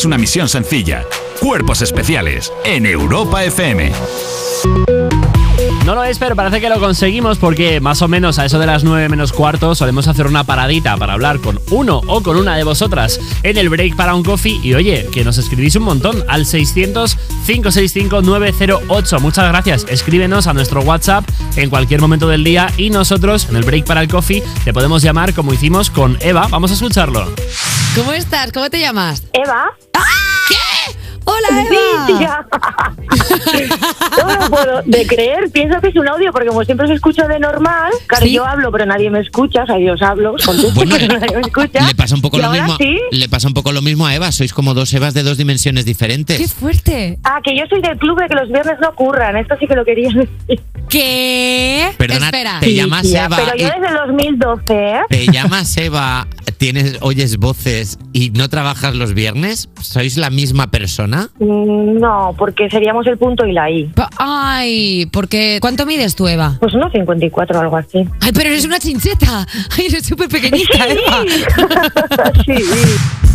es 0.00 0.06
una 0.06 0.16
misión 0.16 0.48
sencilla. 0.48 1.04
Cuerpos 1.40 1.82
especiales 1.82 2.50
en 2.64 2.86
Europa 2.86 3.44
FM. 3.44 3.92
No 5.84 5.94
lo 5.94 6.04
es, 6.04 6.18
pero 6.18 6.34
parece 6.34 6.58
que 6.58 6.70
lo 6.70 6.80
conseguimos 6.80 7.36
porque 7.36 7.80
más 7.80 8.00
o 8.00 8.08
menos 8.08 8.38
a 8.38 8.46
eso 8.46 8.58
de 8.58 8.64
las 8.64 8.82
9 8.82 9.10
menos 9.10 9.34
cuarto 9.34 9.74
solemos 9.74 10.08
hacer 10.08 10.26
una 10.26 10.44
paradita 10.44 10.96
para 10.96 11.12
hablar 11.12 11.40
con 11.40 11.60
uno 11.70 12.00
o 12.06 12.22
con 12.22 12.38
una 12.38 12.56
de 12.56 12.64
vosotras 12.64 13.20
en 13.42 13.58
el 13.58 13.68
break 13.68 13.94
para 13.94 14.14
un 14.14 14.22
coffee. 14.22 14.58
Y 14.62 14.72
oye, 14.72 15.06
que 15.12 15.22
nos 15.22 15.36
escribís 15.36 15.76
un 15.76 15.82
montón 15.82 16.24
al 16.28 16.46
600-565-908. 16.46 19.20
Muchas 19.20 19.48
gracias. 19.48 19.84
Escríbenos 19.86 20.46
a 20.46 20.54
nuestro 20.54 20.80
WhatsApp 20.80 21.28
en 21.56 21.68
cualquier 21.68 22.00
momento 22.00 22.26
del 22.26 22.42
día 22.42 22.72
y 22.78 22.88
nosotros 22.88 23.48
en 23.50 23.56
el 23.56 23.64
break 23.64 23.84
para 23.84 24.00
el 24.00 24.08
coffee 24.08 24.42
te 24.64 24.72
podemos 24.72 25.02
llamar 25.02 25.34
como 25.34 25.52
hicimos 25.52 25.90
con 25.90 26.16
Eva. 26.22 26.46
Vamos 26.48 26.70
a 26.70 26.74
escucharlo. 26.74 27.30
¿Cómo 27.94 28.14
estás? 28.14 28.50
¿Cómo 28.52 28.70
te 28.70 28.80
llamas? 28.80 29.24
Eva. 29.34 29.76
¿Qué? 32.06 33.68
Tía. 34.14 34.24
Todo 34.24 34.50
puedo 34.50 34.82
de 34.84 35.06
creer. 35.06 35.50
Pienso 35.52 35.80
que 35.80 35.88
es 35.88 35.96
un 35.96 36.08
audio 36.08 36.32
porque 36.32 36.48
como 36.48 36.64
siempre 36.64 36.86
os 36.86 36.92
escucho 36.92 37.26
de 37.26 37.38
normal, 37.38 37.92
claro, 38.06 38.26
yo 38.26 38.44
hablo 38.44 38.70
pero 38.72 38.86
nadie 38.86 39.10
me 39.10 39.20
escucha, 39.20 39.62
o 39.64 39.66
sea, 39.66 39.78
yo 39.78 39.94
os 39.94 40.02
hablo, 40.02 40.32
contesto, 40.44 40.72
Bueno, 40.74 40.96
pero 40.98 41.18
nadie 41.18 41.36
me 41.36 41.42
escucha. 41.42 41.86
Le 41.86 41.94
pasa 41.94 42.14
un 42.14 42.22
poco 42.22 42.38
lo 42.38 42.50
mismo. 42.50 42.76
sí. 42.76 42.98
Le 43.10 43.28
pasa 43.28 43.48
un 43.48 43.54
poco 43.54 43.72
lo 43.72 43.82
mismo 43.82 44.06
a 44.06 44.14
Eva. 44.14 44.30
Sois 44.32 44.52
como 44.52 44.74
dos 44.74 44.92
Evas 44.94 45.14
de 45.14 45.22
dos 45.22 45.36
dimensiones 45.38 45.84
diferentes. 45.84 46.52
fuerte! 46.54 47.18
Ah, 47.24 47.40
que 47.42 47.56
yo 47.56 47.64
soy 47.68 47.80
del 47.80 47.96
club 47.98 48.20
de 48.20 48.28
que 48.28 48.34
los 48.34 48.48
viernes 48.48 48.76
no 48.80 48.88
ocurran. 48.88 49.36
Esto 49.36 49.54
sí 49.58 49.66
que 49.66 49.74
lo 49.74 49.84
quería 49.84 50.08
decir. 50.08 50.28
¿Qué? 50.88 51.88
Perdona, 51.96 52.26
Espera. 52.26 52.58
te 52.60 52.74
llamas 52.74 53.02
tía, 53.02 53.24
Eva. 53.26 53.36
Pero 53.36 53.56
yo 53.56 53.66
desde 53.66 53.86
el 53.88 53.94
2012, 54.08 54.74
¿eh? 54.74 55.00
Te 55.08 55.26
llamas 55.28 55.76
Eva, 55.76 56.26
tienes, 56.58 56.98
oyes 57.00 57.36
voces 57.36 57.98
y 58.12 58.30
no 58.30 58.48
trabajas 58.48 58.94
los 58.96 59.14
viernes. 59.14 59.68
¿Sois 59.80 60.16
la 60.16 60.30
misma 60.30 60.70
persona? 60.70 61.28
Mm, 61.38 61.98
No, 62.00 62.34
porque 62.36 62.68
seríamos 62.70 63.06
el 63.06 63.18
punto 63.18 63.46
y 63.46 63.52
la 63.52 63.70
I. 63.70 63.90
Ay, 64.18 65.06
porque 65.12 65.58
¿cuánto 65.60 65.86
mides 65.86 66.14
tú, 66.14 66.28
Eva? 66.28 66.56
Pues 66.60 66.74
unos 66.74 66.92
54 66.92 67.58
o 67.58 67.62
algo 67.62 67.76
así. 67.76 68.06
Ay, 68.20 68.32
pero 68.32 68.50
eres 68.50 68.64
una 68.64 68.78
chincheta. 68.78 69.46
Ay, 69.76 69.86
eres 69.86 70.06
súper 70.06 70.28
pequeñita, 70.28 70.86
Eva. 70.86 71.24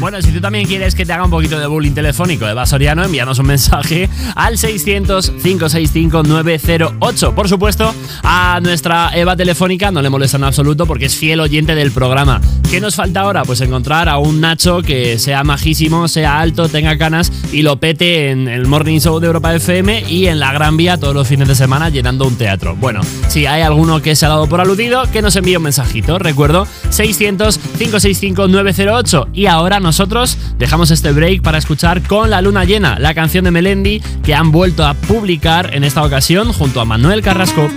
Bueno, 0.00 0.20
si 0.22 0.32
tú 0.32 0.40
también 0.40 0.66
quieres 0.66 0.94
que 0.94 1.04
te 1.04 1.12
haga 1.12 1.24
un 1.24 1.30
poquito 1.30 1.60
de 1.60 1.66
bullying 1.66 1.92
telefónico, 1.92 2.48
Eva 2.48 2.64
Soriano, 2.64 3.04
envíanos 3.04 3.38
un 3.38 3.46
mensaje 3.46 4.08
al 4.34 4.56
600-565-908. 4.56 7.34
Por 7.34 7.50
supuesto, 7.50 7.94
a 8.22 8.60
nuestra 8.62 9.10
Eva 9.14 9.36
telefónica 9.36 9.90
no 9.90 10.00
le 10.00 10.08
molesta 10.08 10.38
en 10.38 10.44
absoluto 10.44 10.86
porque 10.86 11.04
es 11.04 11.16
fiel 11.16 11.40
oyente 11.40 11.74
del 11.74 11.92
programa. 11.92 12.40
¿Qué 12.70 12.80
nos 12.80 12.94
falta 12.94 13.20
ahora? 13.20 13.44
Pues 13.44 13.60
encontrar 13.60 14.08
a 14.08 14.16
un 14.16 14.40
Nacho 14.40 14.80
que 14.80 15.18
sea 15.18 15.44
majísimo, 15.44 16.08
sea 16.08 16.40
alto, 16.40 16.70
tenga 16.70 16.96
canas 16.96 17.30
y 17.52 17.60
lo 17.60 17.78
pete 17.78 18.30
en 18.30 18.48
el 18.48 18.66
Morning 18.66 19.00
Show 19.00 19.20
de 19.20 19.26
Europa 19.26 19.54
FM 19.54 20.04
y 20.08 20.28
en 20.28 20.40
la 20.40 20.54
Gran 20.54 20.78
Vía 20.78 20.96
todos 20.96 21.14
los 21.14 21.28
fines 21.28 21.46
de 21.46 21.54
semana 21.54 21.90
llenando 21.90 22.26
un 22.26 22.36
teatro. 22.36 22.74
Bueno, 22.74 23.02
si 23.28 23.44
hay 23.44 23.60
alguno 23.60 24.00
que 24.00 24.16
se 24.16 24.24
ha 24.24 24.30
dado 24.30 24.46
por 24.46 24.62
aludido, 24.62 25.02
que 25.12 25.20
nos 25.20 25.36
envíe 25.36 25.56
un 25.56 25.64
mensajito. 25.64 26.18
Recuerdo, 26.18 26.66
600-565-908. 26.90 29.28
Y 29.34 29.44
ahora 29.44 29.78
nosotros 29.90 30.38
dejamos 30.56 30.92
este 30.92 31.10
break 31.10 31.42
para 31.42 31.58
escuchar 31.58 32.00
con 32.02 32.30
la 32.30 32.40
luna 32.40 32.64
llena, 32.64 33.00
la 33.00 33.12
canción 33.12 33.44
de 33.44 33.50
Melendi 33.50 34.00
que 34.22 34.36
han 34.36 34.52
vuelto 34.52 34.86
a 34.86 34.94
publicar 34.94 35.74
en 35.74 35.82
esta 35.82 36.04
ocasión 36.04 36.52
junto 36.52 36.80
a 36.80 36.84
Manuel 36.84 37.22
Carrasco. 37.22 37.68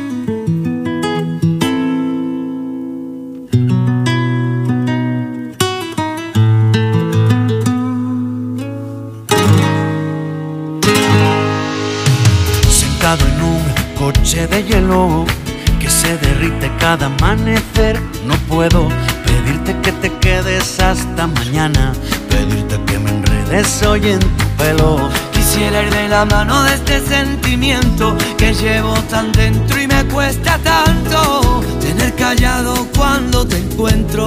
Quisiera 25.31 25.81
ir 25.81 25.89
de 25.89 26.09
la 26.09 26.25
mano 26.25 26.61
de 26.63 26.73
este 26.73 26.99
sentimiento 27.07 28.17
que 28.37 28.53
llevo 28.53 28.93
tan 29.09 29.31
dentro 29.31 29.81
y 29.81 29.87
me 29.87 30.03
cuesta 30.07 30.59
tanto 30.61 31.63
tener 31.79 32.13
callado 32.15 32.85
cuando 32.97 33.47
te 33.47 33.59
encuentro. 33.59 34.25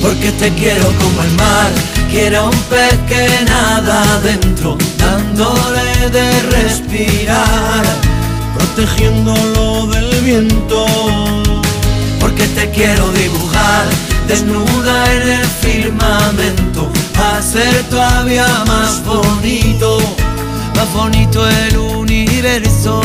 Porque 0.00 0.32
te 0.32 0.48
quiero 0.54 0.86
como 0.96 1.22
el 1.24 1.32
mar, 1.32 1.70
quiero 2.10 2.46
un 2.46 2.58
pez 2.70 2.96
que 3.06 3.44
nada 3.44 4.14
adentro, 4.14 4.78
dándole 4.96 6.08
de 6.10 6.42
respirar, 6.44 7.84
protegiéndolo 8.54 9.88
del 9.88 10.22
viento. 10.22 10.86
Porque 12.18 12.46
te 12.48 12.70
quiero 12.70 13.10
dibujar 13.12 13.84
desnuda 14.26 15.12
en 15.12 15.28
el 15.32 15.46
firmamento, 15.46 16.90
hacer 17.36 17.84
todavía 17.90 18.46
más 18.66 19.04
bonito, 19.04 19.98
más 20.74 20.92
bonito 20.92 21.48
el 21.48 21.76
universo. 21.78 23.00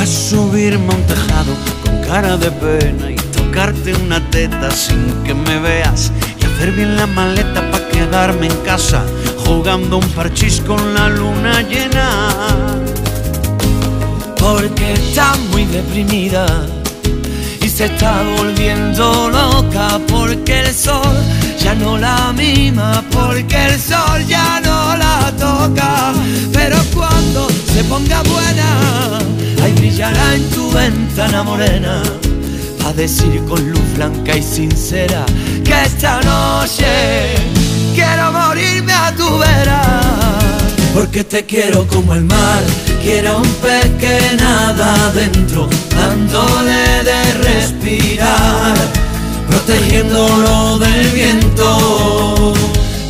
A 0.00 0.06
subirme 0.06 0.92
a 0.92 0.96
un 0.96 1.02
tejado 1.04 1.54
con 1.84 2.00
cara 2.02 2.36
de 2.36 2.50
pena 2.50 3.10
y 3.10 3.16
tocarte 3.16 3.94
una 3.94 4.20
teta 4.30 4.70
sin 4.70 5.12
que 5.24 5.34
me 5.34 5.58
veas 5.58 6.12
y 6.40 6.44
hacer 6.44 6.72
bien 6.72 6.96
la 6.96 7.06
maleta 7.06 7.68
para 7.70 7.88
quedarme 7.88 8.46
en 8.46 8.56
casa 8.64 9.04
jugando 9.44 9.98
un 9.98 10.08
parchís 10.10 10.60
con 10.60 10.94
la 10.94 11.08
luna 11.08 11.62
llena. 11.62 12.34
porque 14.38 14.92
está 14.92 15.34
muy 15.50 15.64
deprimida 15.64 16.46
se 17.78 17.84
está 17.84 18.24
volviendo 18.36 19.30
loca 19.30 20.00
porque 20.08 20.62
el 20.62 20.74
sol 20.74 21.16
ya 21.62 21.76
no 21.76 21.96
la 21.96 22.32
mima, 22.32 23.04
porque 23.12 23.66
el 23.66 23.80
sol 23.80 24.26
ya 24.26 24.60
no 24.64 24.96
la 24.96 25.32
toca. 25.38 26.12
Pero 26.52 26.76
cuando 26.92 27.46
se 27.72 27.84
ponga 27.84 28.20
buena, 28.24 29.20
ahí 29.62 29.72
brillará 29.74 30.34
en 30.34 30.50
tu 30.50 30.72
ventana 30.72 31.44
morena. 31.44 32.02
A 32.84 32.92
decir 32.94 33.44
con 33.48 33.70
luz 33.70 33.94
blanca 33.94 34.36
y 34.36 34.42
sincera 34.42 35.24
que 35.64 35.84
esta 35.84 36.20
noche 36.22 37.36
quiero 37.94 38.32
morirme 38.32 38.92
a 38.92 39.14
tu 39.14 39.38
vera. 39.38 39.82
Porque 40.94 41.22
te 41.22 41.46
quiero 41.46 41.86
como 41.86 42.12
el 42.14 42.24
mar, 42.24 42.60
quiero 43.08 43.38
un 43.38 43.50
pez 43.62 43.88
que 43.98 44.36
nada 44.36 44.86
adentro, 45.06 45.66
dándole 45.96 47.02
de 47.08 47.20
respirar, 47.48 48.76
protegiéndolo 49.48 50.78
del 50.78 51.08
viento. 51.08 52.52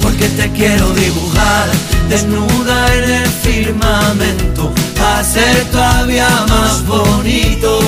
Porque 0.00 0.28
te 0.38 0.52
quiero 0.52 0.88
dibujar 0.90 1.66
desnuda 2.08 2.94
en 2.94 3.10
el 3.22 3.28
firmamento, 3.28 4.72
hacer 5.18 5.64
todavía 5.72 6.28
más 6.48 6.86
bonito, 6.86 7.80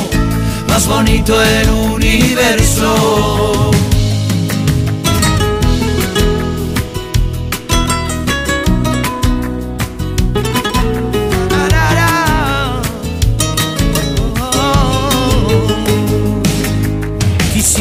más 0.68 0.88
bonito 0.88 1.40
el 1.40 1.70
universo. 1.70 3.70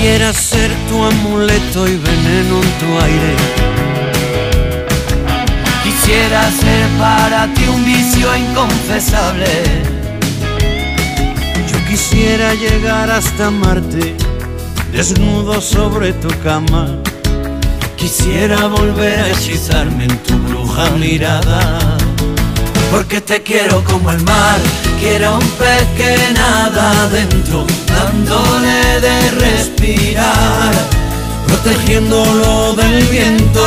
Quisiera 0.10 0.34
ser 0.34 0.72
tu 0.90 1.04
amuleto 1.04 1.88
y 1.88 1.96
veneno 1.96 2.56
en 2.64 2.72
tu 2.80 3.00
aire. 3.06 3.36
Quisiera 5.84 6.50
ser 6.50 6.88
para 6.98 7.46
ti 7.54 7.62
un 7.68 7.86
vicio 7.86 8.36
inconfesable. 8.36 9.46
Yo 11.72 11.88
quisiera 11.88 12.56
llegar 12.56 13.12
hasta 13.12 13.52
Marte, 13.52 14.16
desnudo 14.92 15.62
sobre 15.62 16.14
tu 16.14 16.30
cama. 16.44 16.88
Quisiera 17.96 18.66
volver 18.66 19.20
a 19.20 19.30
hechizarme 19.30 20.06
en 20.06 20.18
tu 20.24 20.36
bruja 20.40 20.90
mirada. 20.98 21.99
Porque 22.92 23.22
te 23.22 23.42
quiero 23.44 23.84
como 23.84 24.12
el 24.12 24.22
mar, 24.24 24.60
quiero 25.00 25.36
un 25.36 25.48
pez 25.52 25.86
que 25.96 26.34
nada 26.34 27.04
adentro, 27.04 27.66
dándole 27.88 29.00
de 29.00 29.32
respirar, 29.32 30.74
protegiéndolo 31.48 32.74
del 32.74 33.04
viento. 33.06 33.64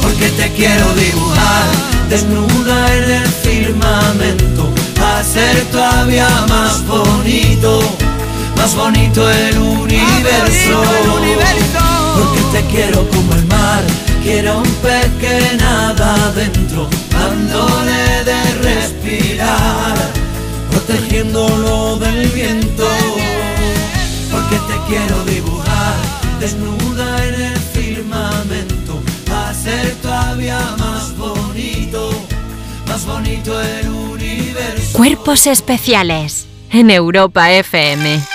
Porque 0.00 0.30
te 0.30 0.52
quiero 0.52 0.92
dibujar 0.94 1.66
desnuda 2.08 2.94
en 2.94 3.10
el 3.10 3.26
firmamento, 3.26 4.68
hacer 5.18 5.64
todavía 5.72 6.28
más 6.48 6.86
bonito, 6.86 7.80
más 8.56 8.74
bonito 8.76 9.28
el 9.30 9.58
universo. 9.58 10.82
Porque 12.14 12.40
te 12.52 12.64
quiero 12.66 13.08
como 13.08 13.34
el 13.34 13.44
mar, 13.46 13.82
quiero 14.22 14.58
un 14.58 14.70
pez 14.82 15.08
que 15.20 15.56
nada 15.56 16.14
adentro, 16.26 16.88
dándole 17.32 18.24
de 18.24 18.54
respirar, 18.62 19.94
protegiéndolo 20.70 21.96
del 21.96 22.28
viento. 22.28 22.88
Porque 24.30 24.56
te 24.56 24.76
quiero 24.88 25.24
dibujar 25.24 25.94
desnuda 26.40 27.26
en 27.26 27.34
el 27.40 27.58
firmamento, 27.58 29.00
hacer 29.48 29.94
todavía 30.02 30.60
más 30.78 31.16
bonito, 31.16 32.10
más 32.86 33.06
bonito 33.06 33.60
el 33.60 33.88
universo. 33.88 34.92
Cuerpos 34.92 35.46
especiales 35.46 36.46
en 36.70 36.90
Europa 36.90 37.50
FM. 37.50 38.31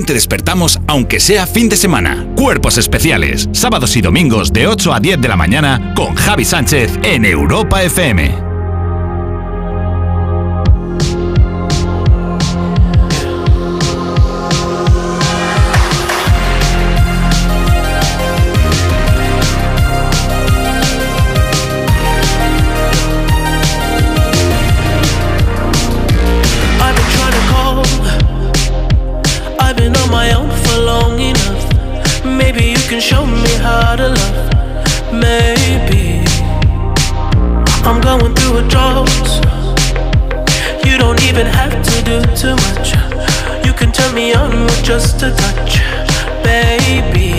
Te 0.00 0.14
despertamos, 0.14 0.80
aunque 0.86 1.20
sea 1.20 1.46
fin 1.46 1.68
de 1.68 1.76
semana. 1.76 2.26
Cuerpos 2.34 2.78
especiales, 2.78 3.50
sábados 3.52 3.94
y 3.96 4.00
domingos 4.00 4.50
de 4.50 4.66
8 4.66 4.94
a 4.94 5.00
10 5.00 5.20
de 5.20 5.28
la 5.28 5.36
mañana 5.36 5.92
con 5.94 6.14
Javi 6.14 6.46
Sánchez 6.46 6.98
en 7.02 7.26
Europa 7.26 7.82
FM. 7.82 8.51
I'm 37.84 38.00
going 38.00 38.32
through 38.34 38.58
a 38.58 38.68
drought. 38.68 39.08
You 40.86 40.98
don't 40.98 41.20
even 41.24 41.46
have 41.46 41.72
to 41.72 42.04
do 42.04 42.20
too 42.36 42.54
much. 42.54 42.94
You 43.66 43.72
can 43.72 43.90
turn 43.90 44.14
me 44.14 44.32
on 44.34 44.64
with 44.64 44.84
just 44.84 45.22
a 45.22 45.34
touch, 45.34 45.78
baby. 46.44 47.31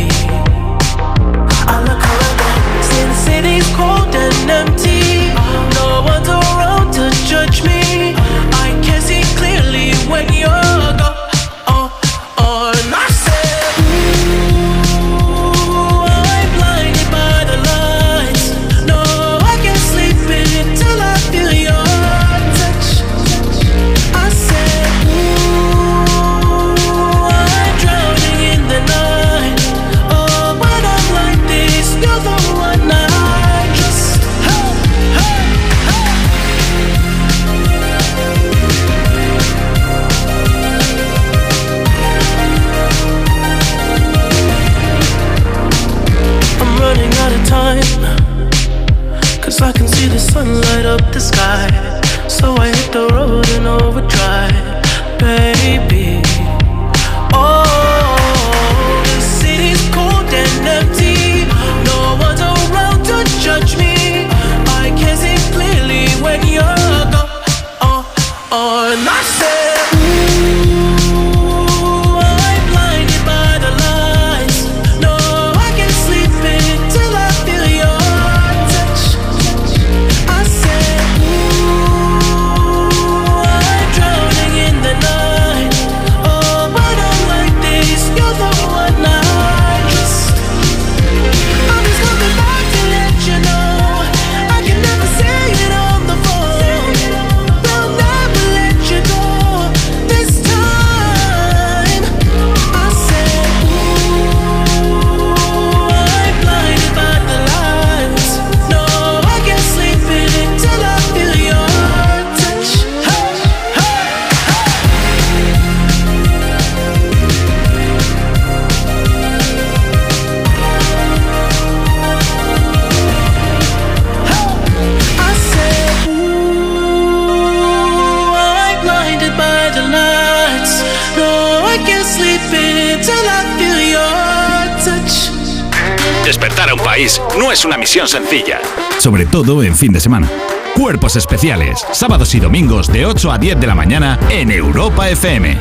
Sobre 139.03 139.25
todo 139.25 139.63
en 139.63 139.75
fin 139.75 139.91
de 139.91 139.99
semana. 139.99 140.29
Cuerpos 140.75 141.17
especiales, 141.17 141.85
sábados 141.91 142.33
y 142.35 142.39
domingos 142.39 142.87
de 142.87 143.05
8 143.05 143.33
a 143.33 143.37
10 143.37 143.59
de 143.59 143.67
la 143.67 143.75
mañana 143.75 144.17
en 144.29 144.49
Europa 144.49 145.09
FM. 145.09 145.59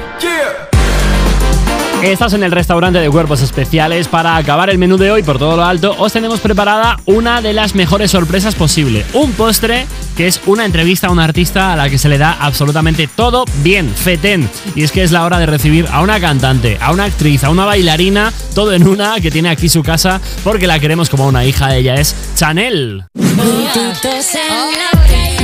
Estás 2.04 2.32
en 2.34 2.42
el 2.42 2.50
restaurante 2.52 2.98
de 2.98 3.08
cuerpos 3.10 3.42
especiales. 3.42 4.06
Para 4.06 4.36
acabar 4.36 4.70
el 4.70 4.78
menú 4.78 4.96
de 4.96 5.10
hoy 5.10 5.22
por 5.22 5.38
todo 5.38 5.56
lo 5.56 5.64
alto, 5.64 5.94
os 5.98 6.12
tenemos 6.12 6.40
preparada 6.40 6.98
una 7.04 7.40
de 7.40 7.52
las 7.52 7.74
mejores 7.76 8.10
sorpresas 8.12 8.54
posible. 8.54 9.04
Un 9.12 9.32
postre 9.32 9.86
que 10.16 10.26
es 10.26 10.40
una 10.46 10.64
entrevista 10.64 11.06
a 11.06 11.10
una 11.10 11.24
artista 11.24 11.72
a 11.72 11.76
la 11.76 11.88
que 11.88 11.98
se 11.98 12.08
le 12.08 12.18
da 12.18 12.36
absolutamente 12.40 13.08
todo 13.08 13.44
bien, 13.62 13.88
fetén. 13.88 14.48
Y 14.74 14.82
es 14.82 14.90
que 14.90 15.04
es 15.04 15.12
la 15.12 15.24
hora 15.24 15.38
de 15.38 15.46
recibir 15.46 15.86
a 15.92 16.00
una 16.02 16.18
cantante, 16.20 16.76
a 16.80 16.92
una 16.92 17.04
actriz, 17.04 17.44
a 17.44 17.50
una 17.50 17.66
bailarina, 17.66 18.32
todo 18.54 18.72
en 18.72 18.86
una, 18.86 19.20
que 19.20 19.30
tiene 19.30 19.48
aquí 19.48 19.68
su 19.68 19.82
casa, 19.82 20.20
porque 20.42 20.66
la 20.66 20.80
queremos 20.80 21.08
como 21.08 21.26
una 21.26 21.44
hija. 21.44 21.76
Ella 21.76 21.94
es 21.94 22.16
Chanel. 22.34 23.04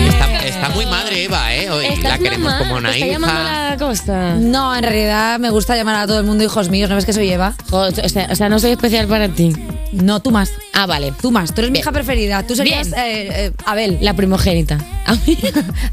Está, 0.09 0.47
está 0.47 0.69
muy 0.71 0.87
madre 0.87 1.25
Eva, 1.25 1.55
¿eh? 1.55 1.69
Hoy 1.71 1.97
la 2.03 2.19
queremos 2.19 2.53
como 2.55 2.77
una 2.77 2.97
hija. 2.97 3.77
costa? 3.79 4.35
No, 4.35 4.75
en 4.77 4.83
realidad 4.83 5.39
me 5.39 5.51
gusta 5.51 5.77
llamar 5.77 5.97
a 5.97 6.07
todo 6.07 6.21
el 6.21 6.25
mundo 6.27 6.45
hijos 6.45 6.69
míos. 6.69 6.89
¿No 6.89 6.97
ves 6.97 7.05
que 7.05 7.13
soy 7.13 7.31
Eva? 7.31 7.55
O 7.71 7.91
sea, 7.91 8.29
o 8.31 8.35
sea, 8.37 8.49
no 8.49 8.59
soy 8.59 8.73
especial 8.73 9.07
para 9.09 9.29
ti. 9.29 9.53
No, 9.93 10.21
tú 10.21 10.31
más. 10.31 10.51
Ah, 10.75 10.87
vale. 10.87 11.13
Tú 11.21 11.31
más. 11.33 11.53
Tú 11.55 11.61
eres 11.61 11.71
mi 11.73 11.81
hija 11.81 11.91
preferida. 11.91 12.47
Tú 12.47 12.55
serías 12.55 12.89
Bien. 12.89 13.01
eh, 13.01 13.29
eh, 13.47 13.53
Abel. 13.67 13.99
La 14.01 14.15
primogénita. 14.15 14.79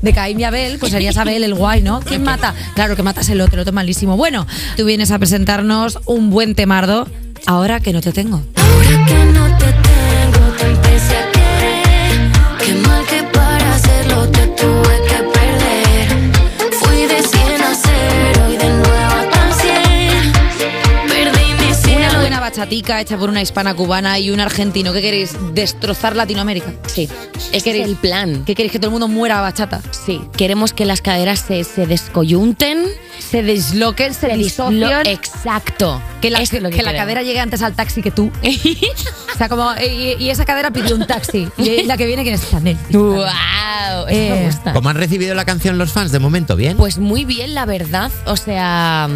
De 0.02 0.14
Caín 0.14 0.40
y 0.40 0.44
Abel, 0.44 0.77
pues 0.77 0.91
serías 0.91 1.18
Abel 1.18 1.44
el 1.44 1.56
guay, 1.56 1.82
¿no? 1.82 2.02
¿Quién 2.02 2.23
mata? 2.23 2.53
Claro 2.76 2.95
que 2.95 3.03
matas 3.03 3.30
el 3.30 3.41
otro, 3.41 3.56
el 3.56 3.61
otro 3.61 3.73
malísimo. 3.73 4.18
Bueno, 4.18 4.45
tú 4.77 4.86
vienes 4.86 5.11
a 5.11 5.18
presentarnos 5.19 5.99
un 6.06 6.30
buen 6.30 6.53
temardo 6.53 7.07
ahora 7.48 7.80
que 7.80 7.94
no 7.94 8.02
te 8.02 8.11
tengo. 8.11 8.44
que 9.07 9.26
no 9.32 9.44
bachatica 22.60 23.02
hecha 23.02 23.18
por 23.18 23.30
una 23.30 23.41
hispana 23.41 23.73
cubana 23.73 24.18
y 24.18 24.32
un 24.32 24.40
argentino. 24.40 24.94
¿Qué 24.94 25.02
queréis? 25.02 25.36
¿Destrozar 25.53 26.15
Latinoamérica? 26.15 26.68
Sí. 26.88 27.10
¿Qué 27.52 27.60
queréis? 27.61 27.86
el 27.86 27.95
plan. 27.98 28.45
¿Qué 28.45 28.56
queréis? 28.56 28.72
¿Que 28.72 28.80
todo 28.80 28.88
el 28.88 28.91
mundo 28.94 29.10
muera 29.10 29.40
a 29.40 29.41
bachata? 29.41 29.82
Sí. 29.91 30.22
Queremos 30.38 30.72
que 30.72 30.86
las 30.86 31.02
caderas 31.02 31.40
se, 31.45 31.65
se 31.65 31.86
descoyunten. 31.86 32.86
Se 33.19 33.44
desloquen, 33.44 34.14
se, 34.14 34.30
disocien. 34.38 34.82
dislo- 34.84 35.06
Exacto. 35.06 36.02
Que 36.22 36.30
la, 36.30 36.40
Eso 36.40 36.56
es 36.57 36.64
lo 36.64 36.69
que 36.69 36.77
que 36.77 36.84
la 36.84 36.91
queremos. 36.91 37.03
cadera 37.06 37.23
llegue 37.23 37.40
antes 37.41 37.61
al 37.61 37.73
taxi 37.76 38.02
que 38.02 38.11
tú. 38.11 38.32
o 39.34 39.38
sea, 39.38 39.49
como. 39.49 39.69
Y, 39.76 40.15
y 40.23 40.30
esa 40.30 40.45
cadera 40.45 40.72
pidió 40.72 40.95
un 40.95 41.06
taxi. 41.06 41.49
Y 41.57 41.84
la 41.84 41.98
que 41.98 42.06
viene, 42.06 42.23
¿quién 42.23 42.36
es 42.36 42.49
Chanel? 42.49 42.77
¡Wow! 42.91 43.18
Eso 43.18 44.10
Eh, 44.10 44.30
me 44.40 44.45
gusta. 44.45 44.72
¿Cómo 44.73 44.88
han 44.90 44.95
recibido 44.95 45.36
la 45.36 45.44
canción 45.44 45.77
los 45.77 45.91
fans 45.91 46.11
de 46.14 46.19
momento? 46.19 46.56
¿Bien? 46.56 46.77
Pues 46.77 46.99
muy 46.99 47.26
bien, 47.26 47.53
la 47.53 47.65
verdad. 47.65 48.11
O 48.26 48.38
sea, 48.38 49.10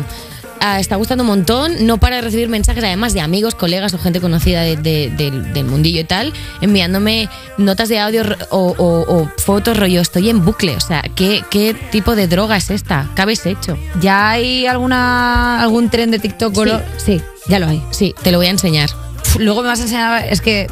está 0.80 0.96
gustando 0.98 1.24
un 1.24 1.28
montón. 1.30 1.86
No 1.88 1.98
para 2.00 2.18
de 2.18 2.22
recibir 2.22 2.50
mensajes, 2.50 2.84
además 2.84 3.14
de 3.14 3.22
amigos, 3.22 3.56
colegas 3.56 3.94
o 3.94 3.98
gente 4.00 4.20
conocida 4.22 4.62
de- 4.62 4.76
de- 4.78 5.10
del, 5.16 5.54
del 5.54 5.66
mundillo 5.66 6.02
y 6.02 6.04
tal, 6.04 6.34
enviándome 6.62 7.30
notas 7.58 7.90
de 7.90 8.00
audio 8.00 8.24
o, 8.50 8.76
o- 8.78 9.16
o 9.22 9.32
fotos, 9.38 9.78
rollo. 9.78 10.02
Estoy 10.02 10.30
en 10.30 10.44
bucle. 10.44 10.76
O 10.76 10.80
sea, 10.82 11.02
¿qué, 11.16 11.44
¿qué 11.50 11.74
tipo 11.92 12.16
de 12.16 12.28
droga 12.28 12.58
es 12.58 12.70
esta? 12.70 13.10
¿Qué 13.16 13.22
habéis 13.22 13.46
hecho? 13.46 13.78
¿Ya 14.02 14.30
hay 14.32 14.66
alguna 14.68 15.62
algún 15.62 15.90
tren 15.90 16.12
de 16.12 16.20
TikTok? 16.20 16.54
Sí. 16.98 17.16
sí, 17.18 17.22
ya 17.48 17.60
lo 17.60 17.68
hay. 17.68 17.82
Sí, 17.92 18.14
te 18.24 18.32
lo 18.32 18.38
voy 18.38 18.48
a 18.48 18.52
enseñar. 18.52 18.90
Luego 19.38 19.62
me 19.62 19.68
vas 19.68 19.80
a 19.80 19.84
enseñar. 19.84 20.26
Es 20.30 20.42
que. 20.42 20.68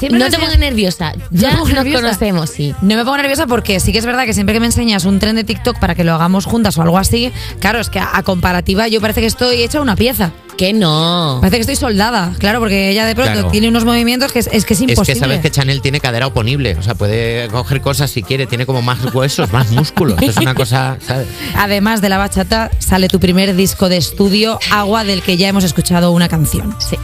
Siempre 0.00 0.18
no 0.18 0.24
me 0.24 0.30
te 0.30 0.38
pongas 0.38 0.58
nerviosa. 0.58 1.12
Ya 1.30 1.54
nos 1.54 1.68
nerviosa. 1.72 2.02
conocemos, 2.02 2.50
sí. 2.50 2.74
No 2.82 2.96
me 2.96 3.04
pongo 3.04 3.16
nerviosa 3.18 3.46
porque 3.46 3.78
sí 3.78 3.92
que 3.92 3.98
es 3.98 4.06
verdad 4.06 4.24
que 4.24 4.34
siempre 4.34 4.52
que 4.54 4.60
me 4.60 4.66
enseñas 4.66 5.04
un 5.04 5.18
tren 5.20 5.36
de 5.36 5.44
TikTok 5.44 5.78
para 5.78 5.94
que 5.94 6.02
lo 6.02 6.14
hagamos 6.14 6.46
juntas 6.46 6.76
o 6.78 6.82
algo 6.82 6.98
así, 6.98 7.30
claro, 7.60 7.78
es 7.80 7.88
que 7.90 8.00
a, 8.00 8.10
a 8.16 8.22
comparativa 8.24 8.88
yo 8.88 9.00
parece 9.00 9.20
que 9.20 9.26
estoy 9.28 9.62
hecha 9.62 9.80
una 9.80 9.94
pieza. 9.94 10.32
Que 10.58 10.72
no. 10.74 11.38
Parece 11.40 11.56
que 11.56 11.60
estoy 11.62 11.76
soldada, 11.76 12.32
claro, 12.38 12.58
porque 12.58 12.90
ella 12.90 13.06
de 13.06 13.14
pronto 13.14 13.32
Claro. 13.32 13.50
tiene 13.50 13.68
unos 13.68 13.84
movimientos 13.86 14.30
que 14.32 14.40
es, 14.40 14.46
es 14.52 14.66
que 14.66 14.74
es 14.74 14.80
Es 14.80 14.90
imposible. 14.90 15.14
que 15.14 15.20
sabes 15.20 15.40
que 15.40 15.50
Chanel 15.50 15.80
tiene 15.80 16.00
cadera 16.00 16.26
oponible, 16.26 16.76
o 16.78 16.82
sea, 16.82 16.94
puede 16.94 17.48
coger 17.48 17.80
cosas 17.80 18.10
si 18.10 18.22
quiere, 18.22 18.46
tiene 18.46 18.66
como 18.66 18.82
más 18.82 18.98
huesos, 19.14 19.50
más 19.52 19.70
músculos. 19.70 20.20
Es 20.20 20.36
una 20.36 20.54
cosa, 20.54 20.98
¿sabes? 21.06 21.28
Además 21.56 22.02
de 22.02 22.10
la 22.10 22.18
bachata, 22.18 22.70
sale 22.78 23.08
tu 23.08 23.18
primer 23.20 23.54
disco 23.56 23.88
de 23.88 23.96
estudio, 23.96 24.58
Agua, 24.70 25.04
del 25.04 25.22
que 25.22 25.38
ya 25.38 25.48
hemos 25.48 25.64
escuchado 25.64 26.10
una 26.12 26.28
canción. 26.28 26.74
Sí. 26.78 26.96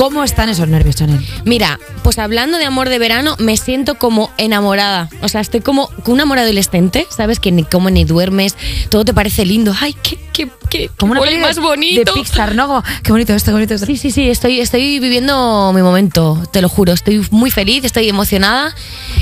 ¿Cómo 0.00 0.24
están 0.24 0.48
esos 0.48 0.66
nervios, 0.66 0.96
Chanel? 0.96 1.20
Mira, 1.44 1.78
pues 2.02 2.18
hablando 2.18 2.56
de 2.56 2.64
amor 2.64 2.88
de 2.88 2.98
verano, 2.98 3.36
me 3.38 3.58
siento 3.58 3.96
como 3.96 4.30
enamorada. 4.38 5.10
O 5.20 5.28
sea, 5.28 5.42
estoy 5.42 5.60
como 5.60 5.88
como 5.88 6.14
un 6.14 6.20
amor 6.22 6.38
adolescente, 6.38 7.06
¿sabes? 7.14 7.38
Que 7.38 7.52
ni 7.52 7.64
comes 7.64 7.92
ni 7.92 8.04
duermes, 8.04 8.56
todo 8.88 9.04
te 9.04 9.12
parece 9.12 9.44
lindo. 9.44 9.74
Ay, 9.78 9.94
qué, 10.02 10.18
qué, 10.32 10.48
qué, 10.70 10.90
Como 10.96 11.12
una 11.12 11.20
peli 11.20 11.36
más 11.36 11.56
de- 11.56 11.60
bonito. 11.60 12.14
De 12.14 12.18
Pixar, 12.18 12.54
¿no? 12.54 12.66
Como, 12.66 12.82
qué 13.02 13.12
bonito 13.12 13.34
esto, 13.34 13.50
qué 13.50 13.52
bonito 13.52 13.74
esto. 13.74 13.84
Sí, 13.86 13.98
sí, 13.98 14.10
sí, 14.10 14.30
estoy, 14.30 14.60
estoy 14.60 15.00
viviendo 15.00 15.70
mi 15.74 15.82
momento, 15.82 16.42
te 16.50 16.62
lo 16.62 16.70
juro. 16.70 16.94
Estoy 16.94 17.26
muy 17.30 17.50
feliz, 17.50 17.84
estoy 17.84 18.08
emocionada. 18.08 18.74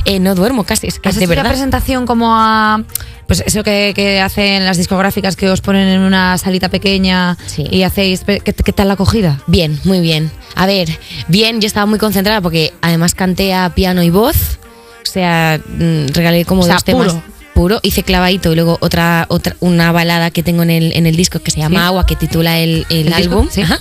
Eh, 0.04 0.20
no 0.20 0.36
duermo 0.36 0.62
casi, 0.62 0.86
es 0.86 1.00
que 1.00 1.08
¿Has 1.08 1.16
de 1.16 1.22
hecho 1.24 1.32
una 1.32 1.42
verdad. 1.42 1.50
presentación 1.50 2.06
como 2.06 2.28
a. 2.36 2.84
Pues 3.26 3.42
eso 3.44 3.62
que, 3.62 3.92
que 3.94 4.22
hacen 4.22 4.64
las 4.64 4.78
discográficas 4.78 5.36
que 5.36 5.50
os 5.50 5.60
ponen 5.60 5.86
en 5.88 6.00
una 6.00 6.38
salita 6.38 6.70
pequeña 6.70 7.36
y 7.58 7.82
hacéis. 7.82 8.20
¿Qué, 8.24 8.40
qué 8.40 8.72
tal 8.72 8.88
la 8.88 8.94
acogida? 8.94 9.42
Bien, 9.46 9.78
muy 9.84 10.00
bien. 10.00 10.30
A 10.58 10.66
ver, 10.66 10.88
bien, 11.28 11.60
yo 11.60 11.66
estaba 11.66 11.86
muy 11.86 11.98
concentrada 11.98 12.40
porque 12.40 12.72
además 12.82 13.14
canté 13.14 13.54
a 13.54 13.70
piano 13.74 14.02
y 14.02 14.10
voz. 14.10 14.58
O 15.02 15.06
sea, 15.10 15.58
mm, 15.66 16.08
regalé 16.12 16.44
como 16.44 16.62
O 16.62 16.64
sea, 16.64 16.74
dos 16.74 16.84
temas. 16.84 17.12
puro. 17.14 17.22
Puro, 17.54 17.80
hice 17.82 18.02
clavadito 18.04 18.52
y 18.52 18.54
luego 18.54 18.76
otra, 18.80 19.26
otra 19.30 19.56
una 19.60 19.90
balada 19.90 20.30
que 20.30 20.42
tengo 20.44 20.62
en 20.62 20.70
el, 20.70 20.92
en 20.96 21.06
el 21.06 21.16
disco 21.16 21.40
que 21.40 21.50
se 21.50 21.58
llama 21.58 21.80
Sí. 21.80 21.86
Agua, 21.86 22.06
que 22.06 22.14
titula 22.14 22.58
el, 22.58 22.86
el 22.90 22.98
¿El 22.98 23.04
disco? 23.06 23.20
álbum. 23.38 23.48
Sí. 23.50 23.62
Ajá. 23.62 23.78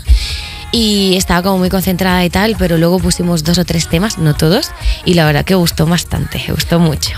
Y 0.72 1.16
estaba 1.16 1.42
como 1.44 1.60
muy 1.60 1.70
concentrada 1.70 2.24
y 2.26 2.30
tal, 2.30 2.56
pero 2.58 2.78
luego 2.78 3.00
pusimos 3.00 3.44
dos 3.44 3.58
o 3.58 3.66
tres 3.66 3.88
temas, 3.88 4.18
no 4.18 4.36
todos, 4.36 4.72
y 5.06 5.14
la 5.14 5.26
verdad 5.26 5.46
que 5.46 5.56
gustó 5.56 5.86
bastante, 5.86 6.44
gustó 6.50 6.80
mucho. 6.80 7.12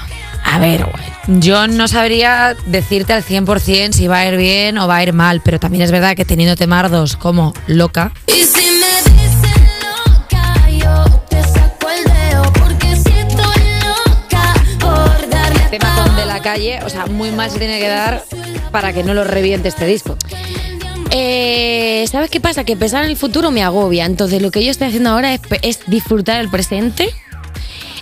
A 0.43 0.59
ver, 0.59 0.85
yo 1.27 1.67
no 1.67 1.87
sabría 1.87 2.55
decirte 2.65 3.13
al 3.13 3.23
100% 3.23 3.91
si 3.93 4.07
va 4.07 4.19
a 4.19 4.27
ir 4.27 4.37
bien 4.37 4.77
o 4.77 4.87
va 4.87 4.97
a 4.97 5.03
ir 5.03 5.13
mal, 5.13 5.41
pero 5.43 5.59
también 5.59 5.83
es 5.83 5.91
verdad 5.91 6.15
que 6.15 6.25
teniendo 6.25 6.55
temardos 6.55 7.15
como 7.17 7.53
loca, 7.67 8.11
Y 8.27 8.43
si 8.45 8.65
me 8.79 8.98
por 15.77 15.79
darle 15.79 15.95
a 15.95 15.95
temazón 15.95 16.15
de 16.15 16.25
la 16.25 16.41
calle, 16.41 16.79
o 16.83 16.89
sea, 16.89 17.05
muy 17.05 17.31
mal 17.31 17.51
se 17.51 17.59
tiene 17.59 17.79
que 17.79 17.87
dar 17.87 18.23
para 18.71 18.93
que 18.93 19.03
no 19.03 19.13
lo 19.13 19.23
reviente 19.23 19.67
este 19.67 19.85
disco. 19.85 20.17
Eh, 21.11 22.05
¿Sabes 22.09 22.29
qué 22.29 22.39
pasa? 22.39 22.63
Que 22.63 22.75
pensar 22.75 23.03
en 23.03 23.09
el 23.09 23.17
futuro 23.17 23.51
me 23.51 23.63
agobia. 23.63 24.05
Entonces, 24.05 24.41
lo 24.41 24.51
que 24.51 24.63
yo 24.63 24.71
estoy 24.71 24.87
haciendo 24.87 25.09
ahora 25.09 25.33
es, 25.33 25.41
es 25.61 25.79
disfrutar 25.87 26.39
el 26.39 26.49
presente 26.49 27.09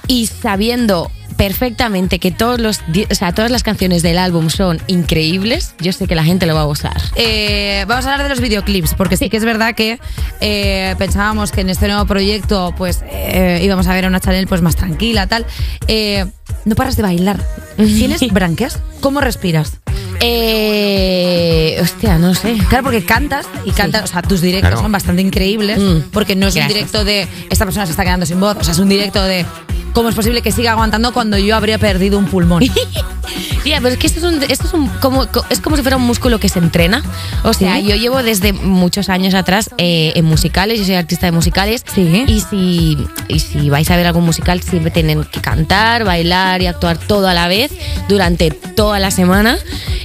y 0.07 0.27
sabiendo 0.27 1.11
perfectamente 1.38 2.19
que 2.19 2.31
todos 2.31 2.60
los, 2.60 2.81
o 3.10 3.15
sea, 3.15 3.31
todas 3.31 3.52
las 3.52 3.64
canciones 3.64 4.02
del 4.02 4.18
álbum 4.18 4.49
son 4.49 4.81
increíbles, 4.88 5.76
yo 5.80 5.94
sé 5.94 6.07
que 6.07 6.15
la 6.15 6.23
gente 6.23 6.45
lo 6.48 6.56
va 6.56 6.61
a 6.61 6.65
gozar. 6.65 6.99
Eh, 7.15 7.85
vamos 7.88 8.06
a 8.06 8.11
hablar 8.11 8.23
de 8.23 8.30
los 8.30 8.41
videoclips, 8.41 8.95
porque 8.95 9.18
sí 9.18 9.30
que 9.30 9.38
es 9.38 9.45
verdad 9.45 9.76
que 9.76 9.99
eh, 10.41 10.95
pensábamos 10.98 11.52
que 11.52 11.61
en 11.61 11.69
este 11.69 11.88
nuevo 11.88 12.06
proyecto 12.06 12.73
pues 12.76 13.03
eh, 13.07 13.61
íbamos 13.64 13.88
a 13.88 13.94
ver 13.94 14.06
a 14.06 14.07
una 14.07 14.19
Chanel 14.19 14.48
pues 14.48 14.61
más 14.61 14.76
tranquila, 14.76 15.27
tal. 15.27 15.45
No 16.65 16.75
paras 16.75 16.95
de 16.97 17.03
bailar. 17.03 17.39
¿Tienes 17.75 18.21
branquias? 18.31 18.79
¿Cómo 18.99 19.21
respiras? 19.21 19.79
Eh, 20.19 21.77
hostia, 21.81 22.18
no 22.18 22.34
sé. 22.34 22.57
Claro, 22.69 22.84
porque 22.85 23.03
cantas 23.03 23.45
y 23.65 23.72
cantas, 23.72 24.03
o 24.03 24.07
sea, 24.07 24.22
tus 24.22 24.41
directos 24.41 24.69
Claro. 24.69 24.81
son 24.84 24.91
bastante 24.91 25.22
increíbles, 25.22 25.80
porque 26.11 26.35
no 26.35 26.48
es 26.48 26.56
un 26.56 26.68
directo 26.68 27.03
de 27.06 27.27
esta 27.49 27.65
persona 27.65 27.85
se 27.85 27.91
está 27.91 28.03
quedando 28.03 28.26
sin 28.26 28.39
voz, 28.39 28.57
o 28.60 28.64
sea, 28.64 28.73
es 28.73 28.80
un 28.80 28.89
directo 28.89 29.22
de 29.23 29.45
cómo 29.94 30.10
es 30.10 30.15
posible 30.15 30.41
que 30.41 30.52
siga 30.52 30.72
aguantando 30.72 31.11
cuando 31.14 31.38
yo 31.38 31.56
habría 31.56 31.77
perdido 31.77 32.18
un 32.19 32.26
pulmón. 32.26 32.64
Tía, 33.64 33.80
pero 33.81 33.89
es 33.94 33.98
que 33.98 34.07
esto 34.07 34.19
es, 34.19 34.26
un, 34.26 34.41
esto 34.44 34.68
es 34.68 34.73
un- 34.73 34.88
como, 35.02 35.27
co- 35.27 35.44
es 35.49 35.60
como 35.60 35.76
si 35.76 35.81
fuera 35.81 35.98
un 35.98 36.03
músculo 36.03 36.39
que 36.39 36.48
se 36.48 36.60
entrena. 36.60 37.03
O 37.44 37.52
sea, 37.53 37.76
Sí. 37.77 37.84
yo 37.88 37.95
llevo 37.95 38.23
desde 38.23 38.53
muchos 38.53 39.10
años 39.10 39.34
atrás 39.34 39.72
eh, 39.77 40.14
en 40.15 40.23
musicales, 40.23 40.80
yo 40.80 40.85
soy 40.85 40.95
artista 40.95 41.26
de 41.26 41.31
musicales. 41.34 41.84
Y, 41.98 42.39
si, 42.49 42.98
y 43.27 43.39
si 43.39 43.69
vais 43.69 43.89
a 43.91 43.98
ver 43.98 44.07
algún 44.07 44.23
musical, 44.23 44.61
siempre 44.61 44.91
tienen 44.91 45.23
que 45.26 45.41
cantar, 45.41 46.06
bailar 46.06 46.61
y 46.61 46.68
actuar 46.68 46.98
todo 46.98 47.27
a 47.27 47.34
la 47.34 47.48
vez 47.49 47.72
durante 48.07 48.52
toda 48.52 48.99
la 48.99 49.11
semana. 49.11 49.57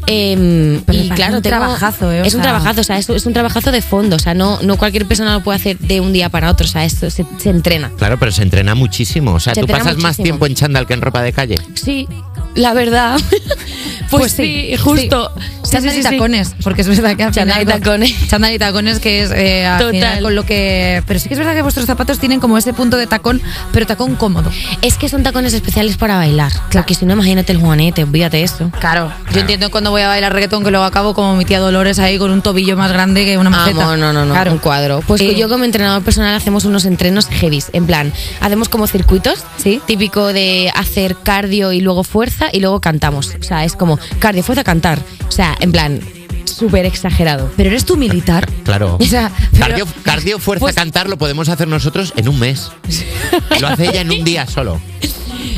Em, 0.07 0.77
y 0.91 1.09
claro, 1.11 1.37
un 1.37 1.43
tengo- 1.43 1.57
trabajazo, 1.57 2.11
¿eh? 2.13 2.23
O 2.23 2.25
Es 2.25 2.35
un 2.35 2.43
trabajazo, 2.43 2.81
o 2.81 2.85
sea, 2.85 2.99
es, 2.99 3.09
es 3.09 3.27
un 3.27 3.33
trabajazo 3.33 3.71
de 3.71 3.83
fondo. 3.83 4.17
O 4.17 4.19
sea, 4.19 4.35
no, 4.35 4.61
no 4.63 4.77
cualquier 4.77 5.07
persona 5.07 5.33
lo 5.35 5.43
puede 5.43 5.57
hacer 5.57 5.79
de 5.79 6.01
un 6.01 6.13
día 6.13 6.29
para 6.29 6.51
otro. 6.51 6.67
O 6.67 6.69
sea, 6.69 6.85
esto 6.85 7.09
se, 7.11 7.25
se 7.39 7.51
entrena. 7.51 7.91
Claro, 7.99 8.19
pero 8.19 8.33
se 8.33 8.43
entrena 8.43 8.75
muchísimo. 8.75 9.33
O 9.35 9.41
sea, 9.41 9.55
Se 9.55 9.61
tú 9.61 9.67
pasas 9.67 9.97
más 9.99 10.17
tiempo 10.17 10.47
en 10.47 10.55
chándal 10.55 10.87
que 10.87 10.95
en 10.95 11.01
ropa 11.03 11.23
de 11.23 11.33
calle. 11.33 11.57
Sí, 11.75 12.07
la 12.55 12.73
verdad. 12.75 13.19
pues, 14.11 14.33
sí, 14.33 14.77
justo. 14.77 15.33
Sí, 15.63 15.71
Chándal 15.73 15.93
sí, 15.95 16.01
y 16.01 16.03
sí, 16.03 16.09
sí. 16.09 16.15
tacones, 16.17 16.55
porque 16.63 16.83
es 16.83 16.89
verdad 16.89 17.17
que 17.17 17.23
al 17.23 17.33
Chándal 17.33 17.61
final 17.61 17.79
y 17.79 17.81
tacones. 17.81 18.29
Chándal 18.29 18.53
y 18.55 18.59
tacones 18.59 18.99
que 19.01 19.23
es 19.23 19.31
eh, 19.31 19.65
al 19.65 19.79
Total. 19.79 19.93
final 19.95 20.23
con 20.23 20.35
lo 20.35 20.45
que... 20.45 21.03
Pero 21.07 21.19
sí 21.19 21.29
que 21.29 21.35
es 21.35 21.39
verdad 21.39 21.55
que 21.55 21.63
vuestros 21.63 21.87
zapatos 21.87 22.19
tienen 22.19 22.41
como 22.41 22.59
ese 22.59 22.75
punto 22.75 22.97
de 22.99 23.07
tacón, 23.07 23.41
pero 23.73 23.87
tacón 23.87 24.17
cómodo. 24.17 24.51
Es 24.83 24.97
que 24.99 25.09
son 25.09 25.23
tacones 25.23 25.55
especiales 25.55 25.97
para 25.97 26.17
bailar. 26.17 26.53
Claro, 26.69 26.87
que 26.87 26.95
si 26.95 27.07
no, 27.07 27.15
imagínate 27.15 27.53
el 27.53 27.59
juanete, 27.59 28.03
olvídate 28.05 28.43
eso. 28.43 28.71
Claro, 28.81 29.11
yo 29.33 29.41
entiendo 29.41 29.71
cuando 29.71 29.91
voy 29.91 30.03
a 30.03 30.09
bailar 30.09 30.33
reggaetón 30.35 30.63
que 30.65 30.71
luego 30.71 30.85
acabo 30.85 31.15
como 31.15 31.37
mi 31.37 31.45
tía 31.47 31.61
Dolores 31.61 31.99
ahí 32.01 32.19
con 32.19 32.31
un 32.33 32.43
tobillo 32.43 32.77
más 32.77 32.93
grande 32.93 33.25
que 33.25 33.39
una 33.39 33.49
maceta. 33.51 33.93
Ah, 33.93 33.97
no, 33.97 34.13
no, 34.13 34.25
no, 34.27 34.35
Claro. 34.35 34.53
un 34.53 34.59
cuadro. 34.59 35.01
Pues 35.07 35.23
Eh, 35.23 35.35
yo 35.37 35.49
como 35.49 35.65
entrenador 35.65 36.03
personal 36.03 36.35
hacemos 36.35 36.65
unos 36.67 36.85
entrenos 36.85 37.29
heavies. 37.29 37.71
En 37.73 37.87
plan, 37.87 38.13
hacemos 38.41 38.69
como 38.69 38.87
circuitos, 38.87 39.45
¿sí? 39.57 39.81
Típico 39.87 40.33
de 40.35 40.71
hacer 40.75 41.17
cardio 41.23 41.73
y 41.73 41.81
luego 41.81 42.05
fuerza. 42.05 42.42
Fuerza 42.43 42.57
y 42.57 42.61
luego 42.61 42.81
cantamos. 42.81 43.35
O 43.41 43.43
sea, 43.43 43.65
es 43.65 43.75
como 43.77 43.99
cardio, 44.19 44.43
fuerza, 44.43 44.65
cantar. 44.65 44.99
O 45.29 45.31
sea, 45.31 45.57
en 45.61 45.73
plan, 45.73 46.01
súper 46.45 46.87
exagerado. 46.87 47.51
Pero 47.57 47.71
eres 47.71 47.85
tú 47.85 47.97
militar. 47.97 48.49
Claro. 48.63 48.97
O 49.01 49.05
sea, 49.05 49.31
cardio, 49.59 49.87
cardio, 50.03 50.39
fuerza, 50.39 50.73
cantar 50.73 51.09
lo 51.09 51.19
podemos 51.19 51.49
hacer 51.49 51.67
nosotros 51.69 52.15
en 52.17 52.29
un 52.29 52.39
mes. 52.39 52.71
Lo 53.61 53.67
hace 53.67 53.89
ella 53.89 54.01
en 54.03 54.11
un 54.13 54.25
día 54.25 54.47
solo. 54.47 54.81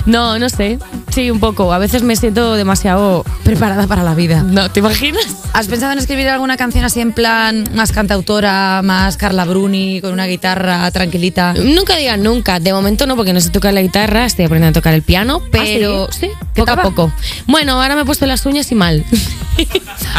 No, 0.06 0.38
no 0.38 0.48
sé. 0.48 0.78
Sí, 1.14 1.30
un 1.30 1.38
poco. 1.38 1.72
A 1.72 1.78
veces 1.78 2.02
me 2.02 2.16
siento 2.16 2.54
demasiado 2.54 3.24
preparada 3.44 3.86
para 3.86 4.02
la 4.02 4.16
vida. 4.16 4.42
No, 4.42 4.68
¿te 4.68 4.80
imaginas? 4.80 5.24
¿Has 5.52 5.68
pensado 5.68 5.92
en 5.92 5.98
escribir 6.00 6.28
alguna 6.28 6.56
canción 6.56 6.84
así 6.84 7.00
en 7.00 7.12
plan 7.12 7.68
más 7.72 7.92
cantautora, 7.92 8.82
más 8.82 9.16
Carla 9.16 9.44
Bruni, 9.44 10.00
con 10.00 10.12
una 10.12 10.26
guitarra 10.26 10.90
tranquilita? 10.90 11.54
Nunca 11.54 11.94
digan 11.94 12.24
nunca. 12.24 12.58
De 12.58 12.72
momento 12.72 13.06
no, 13.06 13.14
porque 13.14 13.32
no 13.32 13.40
sé 13.40 13.50
tocar 13.50 13.72
la 13.72 13.82
guitarra, 13.82 14.24
estoy 14.24 14.46
aprendiendo 14.46 14.76
a 14.76 14.80
tocar 14.80 14.92
el 14.92 15.02
piano, 15.02 15.40
pero 15.52 16.08
sí? 16.10 16.22
sí, 16.22 16.30
poco 16.56 16.72
a 16.72 16.82
poco. 16.82 17.12
Bueno, 17.46 17.80
ahora 17.80 17.94
me 17.94 18.02
he 18.02 18.04
puesto 18.04 18.26
las 18.26 18.44
uñas 18.44 18.72
y 18.72 18.74
mal. 18.74 19.04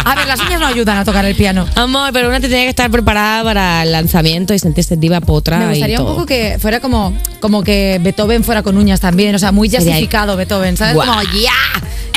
A 0.05 0.15
ver, 0.15 0.27
las 0.27 0.39
uñas 0.39 0.59
no 0.59 0.67
ayudan 0.67 0.97
a 0.97 1.03
tocar 1.05 1.25
el 1.25 1.35
piano. 1.35 1.65
Amor, 1.75 2.11
pero 2.13 2.29
una 2.29 2.39
te 2.39 2.47
tiene 2.47 2.63
que 2.63 2.69
estar 2.69 2.89
preparada 2.89 3.43
para 3.43 3.83
el 3.83 3.91
lanzamiento 3.91 4.53
y 4.53 4.59
sentirse 4.59 4.95
diva 4.95 5.19
potra. 5.19 5.57
Me 5.57 5.69
gustaría 5.69 5.97
y 5.97 5.99
un 5.99 6.05
todo. 6.05 6.15
poco 6.15 6.25
que 6.25 6.57
fuera 6.59 6.79
como, 6.79 7.13
como 7.39 7.63
que 7.63 7.99
Beethoven 8.01 8.43
fuera 8.43 8.63
con 8.63 8.77
uñas 8.77 8.99
también, 8.99 9.35
o 9.35 9.39
sea, 9.39 9.51
muy 9.51 9.67
jazzificado 9.69 10.37
Beethoven, 10.37 10.77
¿sabes? 10.77 10.84
Guau. 10.93 11.07
Como 11.07 11.21
ya. 11.23 11.53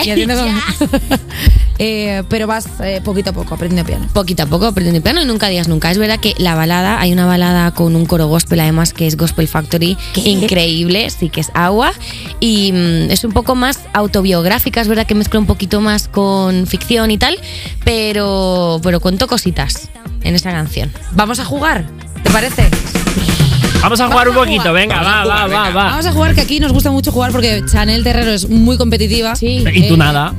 Y 0.05 0.11
haciendo 0.11 0.35
como- 0.39 1.19
Eh, 1.81 2.25
pero 2.29 2.49
vas 2.49 2.67
eh, 2.83 3.01
poquito 3.05 3.31
a 3.31 3.33
poco 3.33 3.55
aprendiendo 3.55 3.87
piano. 3.89 4.09
Poquito 4.13 4.43
a 4.43 4.47
poco 4.47 4.67
aprendiendo 4.67 5.01
piano 5.01 5.23
y 5.23 5.25
nunca 5.25 5.47
digas 5.47 5.69
nunca. 5.69 5.93
Es 5.93 5.99
verdad 5.99 6.19
que 6.19 6.35
la 6.37 6.57
balada, 6.57 7.01
hay 7.01 7.13
una 7.13 7.25
balada 7.25 7.71
con 7.71 7.95
un 7.95 8.05
coro 8.05 8.27
gospel 8.27 8.59
además 8.59 8.93
que 8.93 9.07
es 9.07 9.17
Gospel 9.17 9.47
Factory, 9.47 9.97
increíble, 10.17 11.09
sí 11.11 11.29
que 11.29 11.41
es 11.41 11.53
agua 11.55 11.93
y 12.41 12.73
mm, 12.73 13.13
es 13.13 13.23
un 13.23 13.31
poco 13.31 13.55
más 13.55 13.79
autobiográfica, 13.93 14.81
es 14.81 14.89
verdad 14.89 15.07
que 15.07 15.15
mezcla 15.15 15.39
un 15.39 15.47
poquito 15.47 15.81
más 15.81 16.09
con 16.09 16.67
ficción 16.67 17.13
y 17.13 17.19
tal, 17.19 17.39
pero, 17.85 18.81
pero 18.83 18.99
cuento 18.99 19.29
cositas 19.29 19.89
en 20.23 20.35
esa 20.35 20.51
canción. 20.51 20.93
Vamos 21.13 21.39
a 21.39 21.45
jugar, 21.45 21.85
¿te 22.25 22.31
parece? 22.31 22.69
Vamos 23.81 24.01
a 24.01 24.09
jugar 24.09 24.29
un 24.29 24.35
a 24.35 24.39
poquito, 24.41 24.61
jugar. 24.61 24.75
venga, 24.75 25.03
va, 25.03 25.25
va, 25.25 25.47
va, 25.47 25.71
va. 25.71 25.85
Vamos 25.91 26.07
a 26.07 26.13
jugar 26.13 26.35
que 26.35 26.41
aquí 26.41 26.59
nos 26.61 26.73
gusta 26.73 26.91
mucho 26.91 27.13
jugar 27.13 27.31
porque 27.33 27.63
Chanel 27.71 28.03
Terrero 28.03 28.33
es 28.33 28.49
muy 28.49 28.77
competitiva. 28.77 29.37
Sí. 29.37 29.65
Y 29.73 29.89
tú 29.89 29.97
nada. 29.97 30.35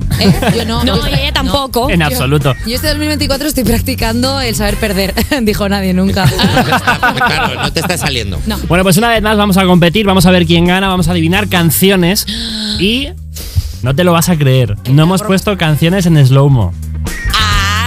Yo 0.56 0.66
no. 0.66 0.84
No, 0.90 0.98
yo- 0.98 1.08
y 1.08 1.14
ella 1.20 1.32
tampoco. 1.34 1.90
En 1.90 2.00
Yo- 2.02 2.06
absoluto. 2.08 2.54
Yo 2.68 2.76
este 2.76 2.88
2024 2.90 3.48
estoy 3.48 3.64
practicando 3.64 4.40
el 4.42 4.56
saber 4.56 4.76
perder. 4.78 5.14
Dijo 5.42 5.68
nadie 5.70 5.94
nunca. 5.94 6.26
Claro, 6.28 7.62
no 7.64 7.74
te 7.74 7.80
está 7.80 7.98
saliendo. 7.98 8.40
Bueno, 8.68 8.84
pues 8.84 8.98
una 8.98 9.10
vez 9.10 9.22
más 9.22 9.38
vamos 9.38 9.58
a 9.58 9.66
competir, 9.66 10.06
vamos 10.06 10.26
a 10.26 10.32
ver 10.32 10.46
quién 10.46 10.66
gana, 10.66 10.88
vamos 10.88 11.08
a 11.08 11.12
adivinar 11.12 11.48
canciones 11.48 12.26
y 12.80 13.08
no 13.82 13.96
te 13.96 14.04
lo 14.04 14.12
vas 14.12 14.30
a 14.30 14.38
creer. 14.38 14.76
No 14.92 15.04
hemos 15.04 15.24
puesto 15.24 15.58
canciones 15.58 16.06
en 16.06 16.24
slow-mo. 16.26 16.74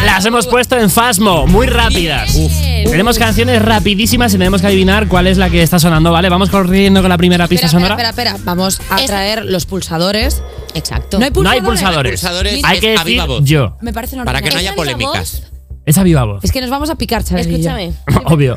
Las 0.04 0.24
hemos 0.24 0.46
puesto 0.48 0.76
en 0.78 0.90
Fasmo, 0.90 1.46
muy 1.46 1.66
rápidas. 1.68 2.34
Tenemos 2.90 3.18
canciones 3.18 3.62
rapidísimas 3.62 4.34
y 4.34 4.38
tenemos 4.38 4.60
que 4.60 4.66
adivinar 4.66 5.09
cuál 5.09 5.26
es 5.26 5.38
la 5.38 5.50
que 5.50 5.62
está 5.62 5.78
sonando, 5.78 6.12
¿vale? 6.12 6.28
Vamos 6.28 6.50
corriendo 6.50 7.00
con 7.00 7.09
la 7.09 7.18
primera 7.18 7.48
pista 7.48 7.66
espera, 7.66 7.86
sonora. 7.86 8.10
espera, 8.10 8.30
espera, 8.30 8.44
Vamos 8.44 8.80
a 8.90 8.96
traer 9.04 9.44
los 9.44 9.66
pulsadores. 9.66 10.42
Exacto. 10.74 11.18
No 11.18 11.24
hay 11.24 11.30
No 11.30 11.50
hay 11.50 11.60
pulsadores. 11.60 12.24
Hay 12.64 12.80
que 12.80 12.88
a 12.88 12.92
decir 12.92 13.06
viva 13.06 13.26
voz. 13.26 13.44
yo. 13.44 13.76
Me 13.80 13.92
parece 13.92 14.16
normal. 14.16 14.34
Para 14.34 14.42
que 14.42 14.50
no 14.50 14.59
haya 14.59 14.74
polémicas. 14.74 15.42
Es 15.84 15.98
a 15.98 16.04
viva 16.04 16.22
voz. 16.22 16.44
Es 16.44 16.52
que 16.52 16.60
nos 16.60 16.70
vamos 16.70 16.90
a 16.90 16.94
picar, 16.94 17.24
yo. 17.24 17.36
Escúchame. 17.36 17.92
Obvio. 18.26 18.56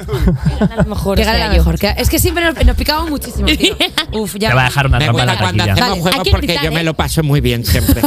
A 0.60 0.76
lo 0.76 0.84
mejor 0.86 1.18
Que 1.18 1.24
gane 1.24 1.40
la 1.40 1.50
mejor. 1.50 1.80
que- 1.80 1.96
es 1.98 2.08
que 2.08 2.20
siempre 2.20 2.46
nos, 2.46 2.64
nos 2.64 2.76
picamos 2.78 3.10
muchísimo, 3.10 3.48
tío. 3.48 3.76
Uf, 4.14 4.36
ya. 4.38 4.50
Te 4.50 4.56
va 4.56 4.62
a 4.62 4.66
dejar 4.66 4.86
una 4.86 5.00
Me 5.00 5.06
trampa 5.06 5.22
en 5.22 5.28
la 5.28 5.34
gusta 5.34 5.44
cuando 5.44 5.64
taquilla. 5.66 5.74
hacemos 5.74 5.90
Vale, 5.90 6.02
juegos 6.02 6.20
hay 6.20 6.24
que 6.24 6.32
porque 6.32 6.46
gritar, 6.48 6.64
yo 6.66 6.70
¿eh? 6.72 6.74
me 6.76 6.84
lo 6.84 6.94
paso 6.94 7.24
muy 7.24 7.42
bien 7.42 7.66
siempre. 7.66 8.02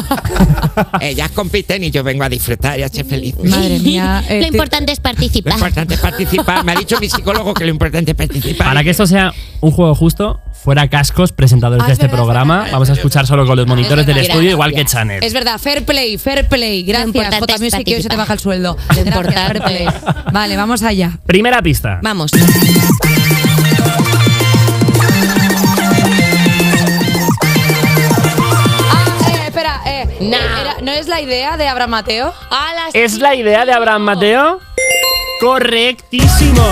Ellas 1.00 1.30
compiten 1.32 1.82
y 1.82 1.90
yo 1.90 2.04
vengo 2.04 2.22
a 2.24 2.28
disfrutar 2.28 2.78
y 2.78 2.82
a 2.84 2.88
ser 2.88 3.04
feliz. 3.06 3.34
Madre 3.42 3.78
mía. 3.80 4.22
eh, 4.28 4.36
Lo 4.36 4.42
te- 4.42 4.48
importante 4.56 4.92
es 4.92 4.98
Lo 4.98 5.02
participar. 5.02 5.52
importante 5.54 5.94
es 5.94 6.00
participar. 6.00 6.64
Me 6.64 6.72
ha 6.72 6.76
dicho 6.76 6.98
mi 7.00 7.08
psicólogo 7.08 7.54
que 7.54 7.64
lo 7.64 7.70
importante 7.70 8.12
es 8.12 8.16
participar. 8.16 8.68
Para 8.68 8.84
que 8.84 8.90
esto 8.90 9.06
sea 9.06 9.32
un 9.60 9.72
juego 9.72 9.94
justo, 9.96 10.40
fuera 10.62 10.88
cascos, 10.88 11.32
presentadores 11.32 11.84
Ah, 11.84 11.86
de 11.86 11.92
es 11.92 11.98
este 11.98 12.06
verdad, 12.06 12.16
programa. 12.24 12.66
Vamos 12.70 12.90
a 12.90 12.92
escuchar 12.94 13.26
solo 13.26 13.46
con 13.46 13.56
los 13.56 13.66
monitores 13.66 14.04
del 14.06 14.16
verdad. 14.16 14.30
estudio, 14.30 14.50
igual 14.50 14.72
que 14.72 14.84
Chanel. 14.84 15.22
Es 15.22 15.32
verdad, 15.32 15.58
fair 15.58 15.84
play, 15.84 16.18
fair 16.18 16.46
play. 16.48 16.82
Gracias. 16.82 17.38
J 17.38 17.58
Music, 17.58 17.84
que 17.84 17.94
hoy 17.96 18.02
se 18.02 18.08
te 18.08 18.16
baja 18.16 18.32
el 18.32 18.38
sueldo. 18.40 18.76
Lo 18.76 18.84
Gracias, 18.86 19.06
importante. 19.06 19.60
fair 19.60 19.62
play. 19.62 19.86
Vale, 20.32 20.56
vamos 20.56 20.82
allá. 20.82 21.12
Primera 21.26 21.62
pista. 21.62 22.00
Vamos. 22.02 22.30
Ah, 28.90 29.28
eh, 29.30 29.46
espera, 29.46 29.80
eh. 29.86 30.16
Nah. 30.20 30.60
era- 30.60 30.76
¿No 30.82 30.92
es 30.92 31.08
la 31.08 31.20
idea 31.20 31.56
de 31.56 31.68
Abraham 31.68 31.90
Mateo? 31.90 32.34
¿Es 32.92 33.18
la 33.18 33.34
idea 33.34 33.64
de 33.64 33.72
Abraham 33.72 34.02
Mateo? 34.02 34.60
Correctísimo. 35.40 36.62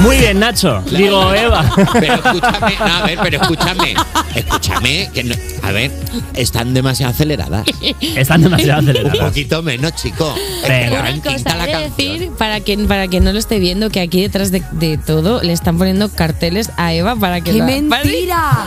Muy 0.00 0.18
bien, 0.18 0.38
Nacho. 0.38 0.82
Digo, 0.90 1.32
Eva. 1.34 1.64
Pero 1.94 2.14
escúchame, 2.14 2.76
no, 2.78 2.84
a 2.94 3.02
ver, 3.02 3.18
pero 3.22 3.40
escúchame. 3.42 3.94
Escúchame, 4.34 5.10
que 5.12 5.24
no- 5.24 5.34
a 5.62 5.72
ver, 5.72 5.90
están 6.34 6.74
demasiado 6.74 7.12
aceleradas. 7.12 7.66
Están 8.00 8.42
demasiado 8.42 8.82
Un 8.82 8.90
aceleradas. 8.90 9.18
poquito 9.18 9.62
menos, 9.62 9.94
chico. 9.96 10.34
Venga. 10.68 11.00
Una 11.00 11.22
Cosa, 11.22 11.56
de 11.66 11.90
decir, 11.90 12.30
para 12.38 12.60
quien, 12.60 12.86
para 12.86 13.08
quien 13.08 13.24
no 13.24 13.32
lo 13.32 13.38
esté 13.38 13.58
viendo, 13.58 13.90
que 13.90 14.00
aquí 14.00 14.20
detrás 14.20 14.50
de, 14.52 14.62
de 14.72 14.98
todo 14.98 15.42
le 15.42 15.52
están 15.52 15.78
poniendo 15.78 16.08
carteles 16.10 16.70
a 16.76 16.92
Eva 16.92 17.16
para 17.16 17.40
que 17.40 17.52
¡Qué 17.52 17.58
la- 17.58 17.64
mentira! 17.64 18.64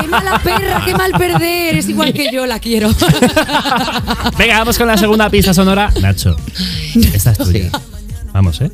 ¡Qué 0.00 0.06
mala 0.06 0.38
perra! 0.38 0.82
¡Qué 0.84 0.94
mal 0.94 1.10
perder! 1.12 1.76
Es 1.76 1.88
igual 1.88 2.12
que 2.12 2.30
yo, 2.32 2.46
la 2.46 2.60
quiero. 2.60 2.88
Venga, 4.38 4.58
vamos 4.58 4.78
con 4.78 4.86
la 4.86 4.96
segunda 4.96 5.28
pista 5.28 5.52
sonora. 5.52 5.90
Nacho, 6.00 6.36
esta 7.12 7.32
es 7.32 7.38
tuya. 7.38 7.70
Vamos, 8.32 8.60
¿eh? 8.60 8.70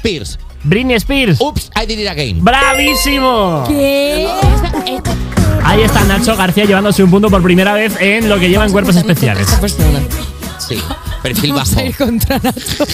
Spears. 0.00 0.38
Britney 0.64 0.96
Spears. 0.96 1.40
Oops, 1.40 1.70
I 1.76 1.86
did 1.86 1.98
it 1.98 2.08
again. 2.08 2.42
¡Bravísimo! 2.42 3.64
¿Qué? 3.68 4.26
Ahí 5.64 5.82
está 5.82 6.02
Nacho 6.04 6.36
García 6.36 6.64
llevándose 6.64 7.02
un 7.04 7.10
punto 7.10 7.28
por 7.30 7.42
primera 7.42 7.74
vez 7.74 7.94
en 8.00 8.28
lo 8.28 8.38
que 8.40 8.48
llevan 8.48 8.70
cuerpos 8.72 8.96
especiales. 8.96 9.46
Sí, 10.58 10.80
perfil 11.22 11.52
Vamos 11.52 11.68
bajo. 11.74 11.80
a 11.80 11.84
ir 11.84 11.96
contra 11.96 12.38
Nacho. 12.38 12.84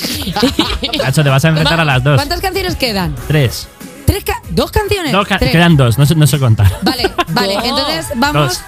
Nacho, 1.03 1.23
te 1.25 1.29
vas 1.31 1.45
a 1.45 1.49
enfrentar 1.49 1.81
a 1.81 1.85
las 1.85 2.03
dos. 2.03 2.17
¿Cuántas 2.17 2.41
canciones 2.41 2.75
quedan? 2.77 3.15
Tres. 3.29 3.69
¿Tres 4.05 4.25
ca- 4.25 4.41
¿Dos 4.51 4.71
canciones? 4.71 5.13
Dos 5.13 5.27
ca- 5.27 5.39
Tres. 5.39 5.53
quedan 5.53 5.77
dos, 5.77 5.99
no 5.99 6.07
sé, 6.07 6.15
no 6.15 6.27
sé 6.27 6.39
contar. 6.39 6.71
Vale, 6.83 7.11
vale. 7.29 7.55
Entonces 7.65 8.07
vamos 8.17 8.49
Dos. 8.49 8.61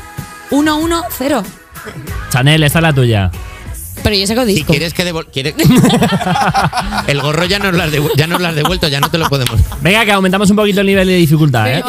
1 0.50 0.76
1 0.78 1.02
0 1.18 1.42
Chanel, 2.30 2.62
esta 2.62 2.78
es 2.78 2.82
la 2.82 2.92
tuya. 2.92 3.30
Pero 4.02 4.16
yo 4.16 4.26
saco 4.26 4.44
Si 4.46 4.54
disco. 4.54 4.72
quieres 4.72 4.94
que 4.94 5.04
devol- 5.12 5.26
quiere- 5.32 5.54
El 7.06 7.20
gorro 7.20 7.44
ya 7.44 7.58
nos 7.58 7.74
lo 7.74 7.82
has 7.82 7.92
devu- 7.92 8.10
ya 8.16 8.26
nos 8.26 8.40
lo 8.40 8.48
has 8.48 8.54
devuelto, 8.54 8.88
ya 8.88 9.00
no 9.00 9.10
te 9.10 9.18
lo 9.18 9.28
podemos. 9.28 9.60
Venga, 9.80 10.04
que 10.04 10.12
aumentamos 10.12 10.48
un 10.50 10.56
poquito 10.56 10.80
el 10.80 10.86
nivel 10.86 11.06
de 11.08 11.14
dificultad, 11.16 11.68
¿eh? 11.72 11.82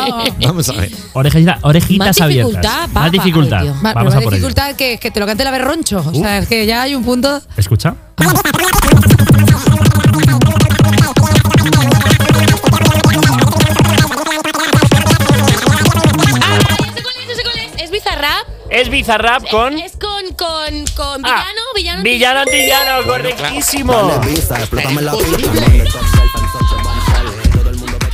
Vamos 0.45 0.67
a 0.69 0.73
ver. 0.73 0.91
Orejita- 1.13 1.59
orejitas 1.61 2.07
Más 2.07 2.21
abiertas. 2.21 2.53
dificultad, 2.61 2.89
Más 2.89 3.11
dificultad. 3.11 3.59
Ay, 3.61 3.67
Vamos 3.81 3.81
pero 3.81 3.99
a 4.09 4.13
por 4.13 4.21
ello. 4.21 4.29
dificultad 4.31 4.75
que, 4.75 4.97
que 4.97 5.11
te 5.11 5.19
lo 5.19 5.25
cante 5.25 5.43
la 5.43 5.51
berroncho. 5.51 6.03
O 6.05 6.13
sea, 6.13 6.39
es 6.39 6.47
que 6.47 6.65
ya 6.65 6.81
hay 6.83 6.95
un 6.95 7.03
punto. 7.03 7.41
¿Escucha? 7.57 7.95
Es 17.77 17.91
Bizarrap. 17.91 18.47
Es 18.69 18.89
Bizarrap 18.89 19.49
con... 19.49 19.73
Con, 20.39 20.85
con, 20.95 21.21
con 21.21 21.25
Ah, 21.25 21.43
Villano, 21.43 21.61
Villano. 21.75 22.01
Villano 22.01 22.39
Antillano, 22.39 23.03
correctísimo. 23.03 24.21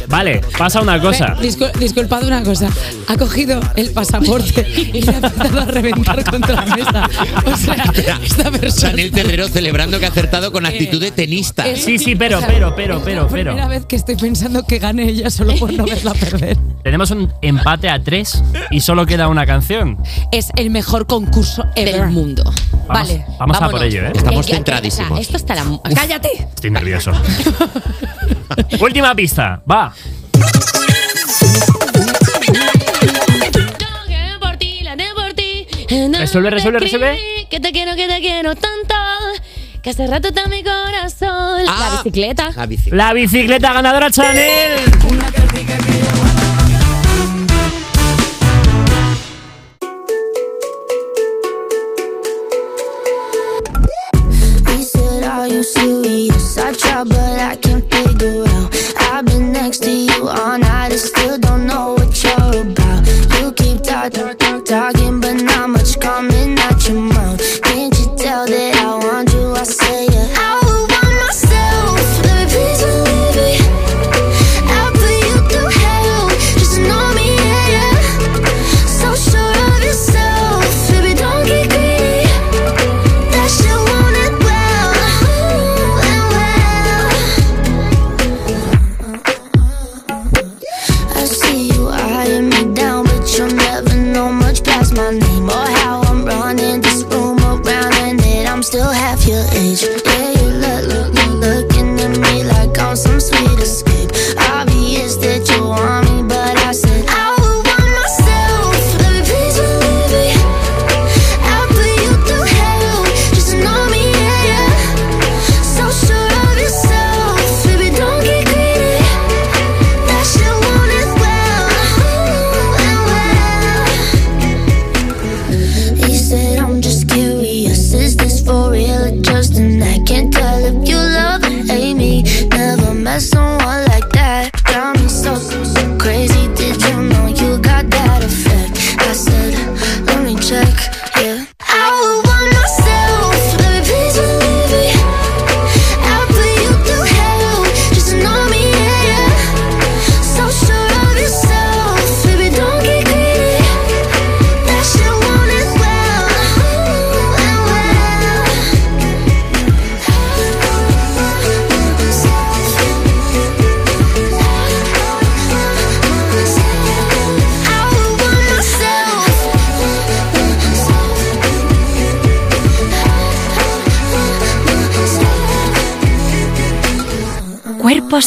Vale, 0.08 0.42
pasa 0.58 0.82
una 0.82 1.00
cosa. 1.00 1.36
Discul- 1.40 1.72
disculpad 1.78 2.24
una 2.24 2.42
cosa. 2.42 2.70
Ha 3.08 3.18
cogido 3.18 3.60
el 3.76 3.92
pasaporte 3.92 4.68
y 4.94 5.02
le 5.02 5.12
ha 5.12 5.16
empezado 5.18 5.62
a 5.62 5.66
reventar 5.66 6.24
contra 6.24 6.66
la 6.66 6.76
mesa. 6.76 7.10
O 7.46 7.56
sea, 7.56 7.76
esta 8.24 8.52
persona. 8.52 8.92
Chanel 8.92 9.12
Terrero 9.12 9.48
celebrando 9.48 10.00
que 10.00 10.06
ha 10.06 10.10
acertado 10.10 10.52
con 10.52 10.66
actitud 10.66 11.00
de 11.00 11.12
tenista. 11.12 11.68
Es- 11.68 11.84
Sí, 11.86 12.00
sí, 12.00 12.16
pero, 12.16 12.38
o 12.38 12.40
sea, 12.40 12.48
pero, 12.50 12.76
pero, 12.76 13.02
pero, 13.04 13.22
Es 13.26 13.32
la 13.32 13.36
pero. 13.36 13.52
primera 13.52 13.68
vez 13.68 13.86
que 13.86 13.96
estoy 13.96 14.16
pensando 14.16 14.66
que 14.66 14.80
gane 14.80 15.08
ella 15.08 15.30
solo 15.30 15.56
por 15.56 15.72
no 15.72 15.86
verla 15.86 16.14
perder. 16.14 16.58
Tenemos 16.84 17.12
un 17.12 17.32
empate 17.42 17.90
a 17.90 18.02
tres 18.02 18.44
y 18.72 18.80
solo 18.82 19.06
queda 19.06 19.28
una 19.28 19.46
canción. 19.46 19.98
Es 20.32 20.50
el 20.56 20.70
mejor 20.72 21.06
concurso 21.08 21.64
ever. 21.76 21.96
Del 22.02 22.10
mundo. 22.12 22.44
Vamos, 22.88 22.88
Vale, 22.88 23.26
Vamos 23.40 23.62
a 23.62 23.70
por 23.70 23.84
ello, 23.84 24.02
¿eh? 24.06 24.12
Estamos 24.16 24.46
centradísimos. 24.48 25.12
o 25.12 25.16
sea, 25.16 25.22
esto 25.22 25.38
está 25.38 25.56
la. 25.56 25.64
Uf. 25.64 25.80
¡Cállate! 25.94 26.30
Estoy 26.56 26.72
nervioso. 26.72 27.12
Última 28.80 29.14
pista, 29.16 29.62
va. 29.70 29.94
Resuelve, 35.88 36.50
resuelve, 36.50 36.80
resuelve. 36.80 37.48
Que 37.50 37.60
te 37.60 37.72
quiero, 37.72 37.96
que 37.96 38.08
te 38.08 38.20
quiero 38.20 38.56
tanto. 38.56 38.96
Que 39.82 39.92
hace 39.92 40.08
rato 40.08 40.30
está 40.30 40.48
mi 40.48 40.64
corazón. 40.64 41.64
Ah, 41.68 41.78
la 41.80 42.04
bicicleta. 42.04 42.52
La 42.56 42.66
bicicleta. 42.66 42.96
La 42.96 43.14
bicicleta 43.14 43.74
ganadora 43.74 44.10
Chanel. 44.10 44.80
Una 45.10 45.32
que 45.32 45.42
yo 45.42 45.56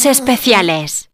especiales. 0.05 1.09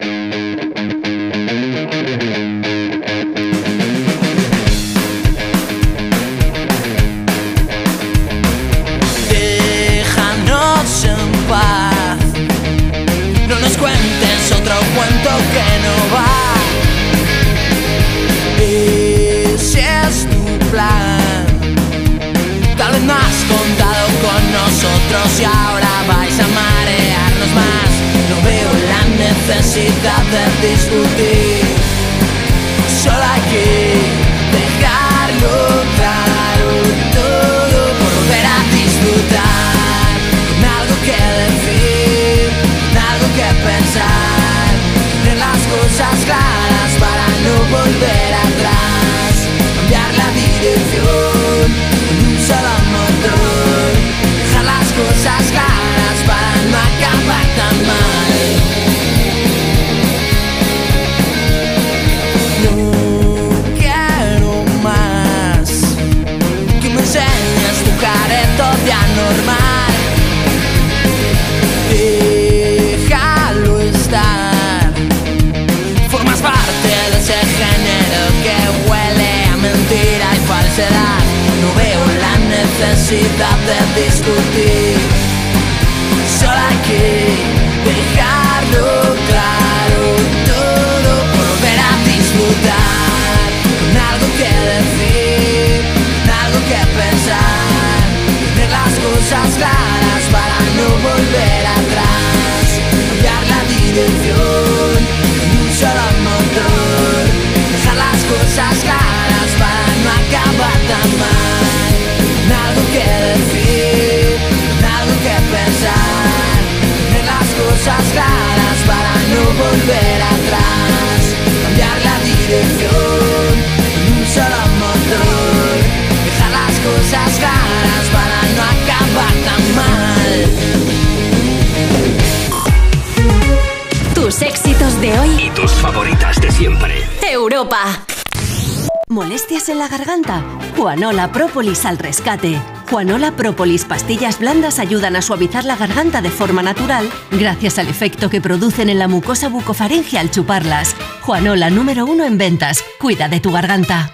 Propolis 141.65 141.85
al 141.87 141.97
rescate. 141.97 142.61
Juanola 142.91 143.31
Propolis 143.31 143.85
pastillas 143.85 144.37
blandas 144.37 144.77
ayudan 144.77 145.15
a 145.15 145.23
suavizar 145.23 145.65
la 145.65 145.75
garganta 145.75 146.21
de 146.21 146.29
forma 146.29 146.61
natural 146.61 147.09
gracias 147.31 147.79
al 147.79 147.87
efecto 147.87 148.29
que 148.29 148.39
producen 148.39 148.87
en 148.87 148.99
la 148.99 149.07
mucosa 149.07 149.49
bucofaringe 149.49 150.19
al 150.19 150.29
chuparlas. 150.29 150.95
Juanola 151.21 151.71
número 151.71 152.05
uno 152.05 152.23
en 152.23 152.37
ventas. 152.37 152.85
Cuida 152.99 153.29
de 153.29 153.39
tu 153.39 153.51
garganta. 153.51 154.11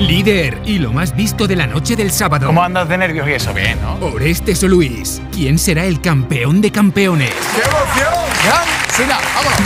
Líder 0.00 0.60
y 0.64 0.80
lo 0.80 0.92
más 0.92 1.14
visto 1.14 1.46
de 1.46 1.54
la 1.54 1.68
noche 1.68 1.94
del 1.94 2.10
sábado. 2.10 2.48
¿Cómo 2.48 2.64
andas 2.64 2.88
de 2.88 2.98
nervios 2.98 3.28
y 3.28 3.34
eso? 3.34 3.54
Bien, 3.54 3.78
¿no? 3.80 4.04
Orestes 4.04 4.64
o 4.64 4.68
Luis. 4.68 5.22
¿Quién 5.30 5.56
será 5.56 5.84
el 5.84 6.00
campeón 6.00 6.60
de 6.60 6.72
campeones? 6.72 7.30
¡Qué 7.54 7.60
emoción! 7.60 8.12
¡Ya! 8.44 8.81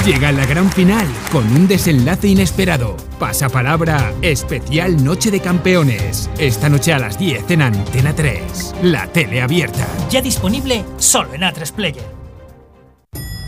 Llega 0.04 0.30
la 0.30 0.46
gran 0.46 0.70
final 0.70 1.04
con 1.32 1.44
un 1.50 1.66
desenlace 1.66 2.28
inesperado. 2.28 2.96
Pasapalabra 3.18 4.12
especial 4.22 5.02
Noche 5.02 5.32
de 5.32 5.40
Campeones. 5.40 6.30
Esta 6.38 6.68
noche 6.68 6.92
a 6.92 7.00
las 7.00 7.18
10 7.18 7.50
en 7.50 7.62
Antena 7.62 8.14
3. 8.14 8.76
La 8.82 9.08
tele 9.08 9.42
abierta. 9.42 9.84
Ya 10.10 10.22
disponible 10.22 10.84
solo 10.98 11.34
en 11.34 11.40
A3 11.40 11.72
Player. 11.72 12.04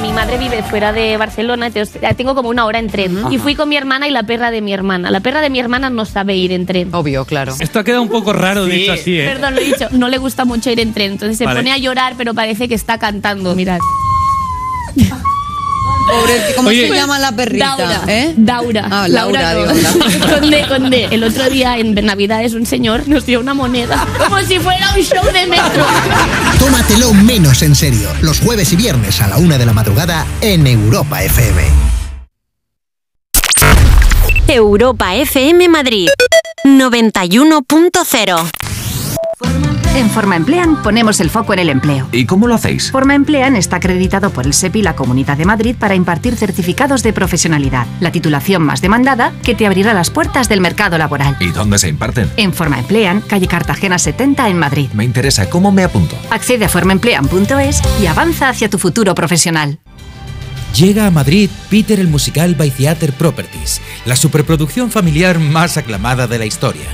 Mi 0.00 0.10
madre 0.12 0.38
vive 0.38 0.62
fuera 0.62 0.92
de 0.92 1.16
Barcelona, 1.16 1.66
entonces 1.68 2.00
tengo 2.16 2.34
como 2.34 2.48
una 2.48 2.64
hora 2.64 2.78
en 2.80 2.88
tren. 2.88 3.18
Y 3.30 3.38
fui 3.38 3.54
con 3.54 3.68
mi 3.68 3.76
hermana 3.76 4.08
y 4.08 4.10
la 4.10 4.24
perra 4.24 4.50
de 4.50 4.60
mi 4.60 4.72
hermana. 4.72 5.10
La 5.10 5.20
perra 5.20 5.40
de 5.40 5.50
mi 5.50 5.60
hermana 5.60 5.90
no 5.90 6.04
sabe 6.06 6.34
ir 6.34 6.50
en 6.52 6.66
tren. 6.66 6.92
Obvio, 6.94 7.24
claro. 7.24 7.54
Esto 7.60 7.78
ha 7.78 7.84
quedado 7.84 8.02
un 8.02 8.08
poco 8.08 8.32
raro 8.32 8.64
dicho 8.64 8.92
así, 8.92 9.18
¿eh? 9.20 9.26
Perdón, 9.26 9.54
lo 9.54 9.60
he 9.60 9.64
dicho. 9.64 9.86
No 9.92 10.08
le 10.08 10.18
gusta 10.18 10.44
mucho 10.44 10.70
ir 10.70 10.80
en 10.80 10.92
tren. 10.92 11.12
Entonces 11.12 11.38
se 11.38 11.44
Vale. 11.44 11.60
pone 11.60 11.72
a 11.72 11.78
llorar, 11.78 12.14
pero 12.18 12.34
parece 12.34 12.68
que 12.68 12.74
está 12.74 12.98
cantando. 12.98 13.54
Mirad. 13.54 13.78
pobre, 16.12 16.40
¿cómo 16.56 16.68
Oye, 16.68 16.88
se 16.88 16.94
llama 16.94 17.18
la 17.18 17.32
perrita? 17.32 17.76
Daura. 17.76 18.00
¿eh? 18.08 18.34
Daura. 18.36 18.88
Ah, 18.90 19.08
Laura, 19.08 19.54
digo, 19.54 19.72
no. 19.72 20.28
con 20.28 20.50
D, 20.50 20.64
con 20.68 20.90
D. 20.90 21.08
El 21.10 21.24
otro 21.24 21.48
día 21.50 21.78
en 21.78 21.94
Navidades 21.94 22.54
un 22.54 22.66
señor 22.66 23.08
nos 23.08 23.26
dio 23.26 23.40
una 23.40 23.54
moneda. 23.54 24.06
Como 24.18 24.38
si 24.40 24.58
fuera 24.58 24.92
un 24.96 25.02
show 25.02 25.24
de 25.32 25.46
metro. 25.46 25.86
Tómatelo 26.58 27.12
menos 27.14 27.62
en 27.62 27.74
serio. 27.74 28.08
Los 28.20 28.40
jueves 28.40 28.72
y 28.72 28.76
viernes 28.76 29.20
a 29.20 29.28
la 29.28 29.38
una 29.38 29.58
de 29.58 29.66
la 29.66 29.72
madrugada 29.72 30.26
en 30.40 30.66
Europa 30.66 31.22
FM. 31.22 31.62
Europa 34.48 35.14
FM 35.14 35.68
Madrid 35.68 36.08
91.0 36.64 38.50
En 39.94 40.08
Forma 40.08 40.36
Emplean 40.36 40.82
ponemos 40.82 41.20
el 41.20 41.28
foco 41.28 41.52
en 41.52 41.58
el 41.58 41.68
empleo. 41.68 42.08
¿Y 42.12 42.24
cómo 42.24 42.46
lo 42.46 42.54
hacéis? 42.54 42.90
Forma 42.90 43.14
Emplean 43.14 43.56
está 43.56 43.76
acreditado 43.76 44.30
por 44.30 44.46
el 44.46 44.54
SEPI 44.54 44.78
y 44.78 44.82
la 44.82 44.96
Comunidad 44.96 45.36
de 45.36 45.44
Madrid 45.44 45.76
para 45.78 45.94
impartir 45.94 46.34
certificados 46.34 47.02
de 47.02 47.12
profesionalidad, 47.12 47.86
la 48.00 48.10
titulación 48.10 48.62
más 48.62 48.80
demandada 48.80 49.34
que 49.42 49.54
te 49.54 49.66
abrirá 49.66 49.92
las 49.92 50.08
puertas 50.08 50.48
del 50.48 50.62
mercado 50.62 50.96
laboral. 50.96 51.36
¿Y 51.40 51.50
dónde 51.50 51.78
se 51.78 51.90
imparten? 51.90 52.30
En 52.38 52.54
Forma 52.54 52.78
Emplean, 52.78 53.20
calle 53.20 53.46
Cartagena 53.46 53.98
70 53.98 54.48
en 54.48 54.58
Madrid. 54.58 54.88
Me 54.94 55.04
interesa, 55.04 55.50
¿cómo 55.50 55.72
me 55.72 55.84
apunto? 55.84 56.16
Accede 56.30 56.64
a 56.64 56.68
formaemplean.es 56.70 57.82
y 58.00 58.06
avanza 58.06 58.48
hacia 58.48 58.70
tu 58.70 58.78
futuro 58.78 59.14
profesional. 59.14 59.78
Llega 60.74 61.06
a 61.06 61.10
Madrid 61.10 61.50
Peter 61.68 62.00
el 62.00 62.08
Musical 62.08 62.54
by 62.54 62.70
Theater 62.70 63.12
Properties, 63.12 63.82
la 64.06 64.16
superproducción 64.16 64.90
familiar 64.90 65.38
más 65.38 65.76
aclamada 65.76 66.26
de 66.26 66.38
la 66.38 66.46
historia. 66.46 66.88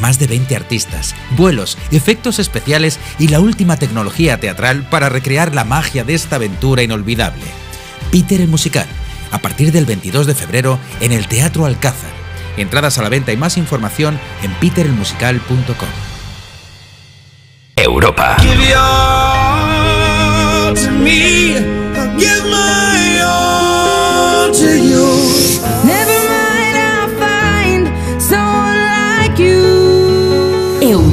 Más 0.00 0.18
de 0.18 0.26
20 0.26 0.56
artistas, 0.56 1.14
vuelos, 1.36 1.78
efectos 1.90 2.38
especiales 2.38 2.98
y 3.18 3.28
la 3.28 3.40
última 3.40 3.76
tecnología 3.76 4.38
teatral 4.40 4.84
para 4.88 5.08
recrear 5.08 5.54
la 5.54 5.64
magia 5.64 6.04
de 6.04 6.14
esta 6.14 6.36
aventura 6.36 6.82
inolvidable. 6.82 7.44
Peter 8.10 8.40
el 8.40 8.48
Musical, 8.48 8.86
a 9.30 9.38
partir 9.38 9.72
del 9.72 9.86
22 9.86 10.26
de 10.26 10.34
febrero 10.34 10.78
en 11.00 11.12
el 11.12 11.28
Teatro 11.28 11.66
Alcázar. 11.66 12.10
Entradas 12.56 12.98
a 12.98 13.02
la 13.02 13.08
venta 13.08 13.32
y 13.32 13.36
más 13.36 13.56
información 13.56 14.18
en 14.42 14.52
peterelmusical.com. 14.54 15.88
Europa. 17.76 18.36
Give 18.40 18.74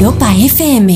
Europa 0.07 0.31
FM 0.31 0.87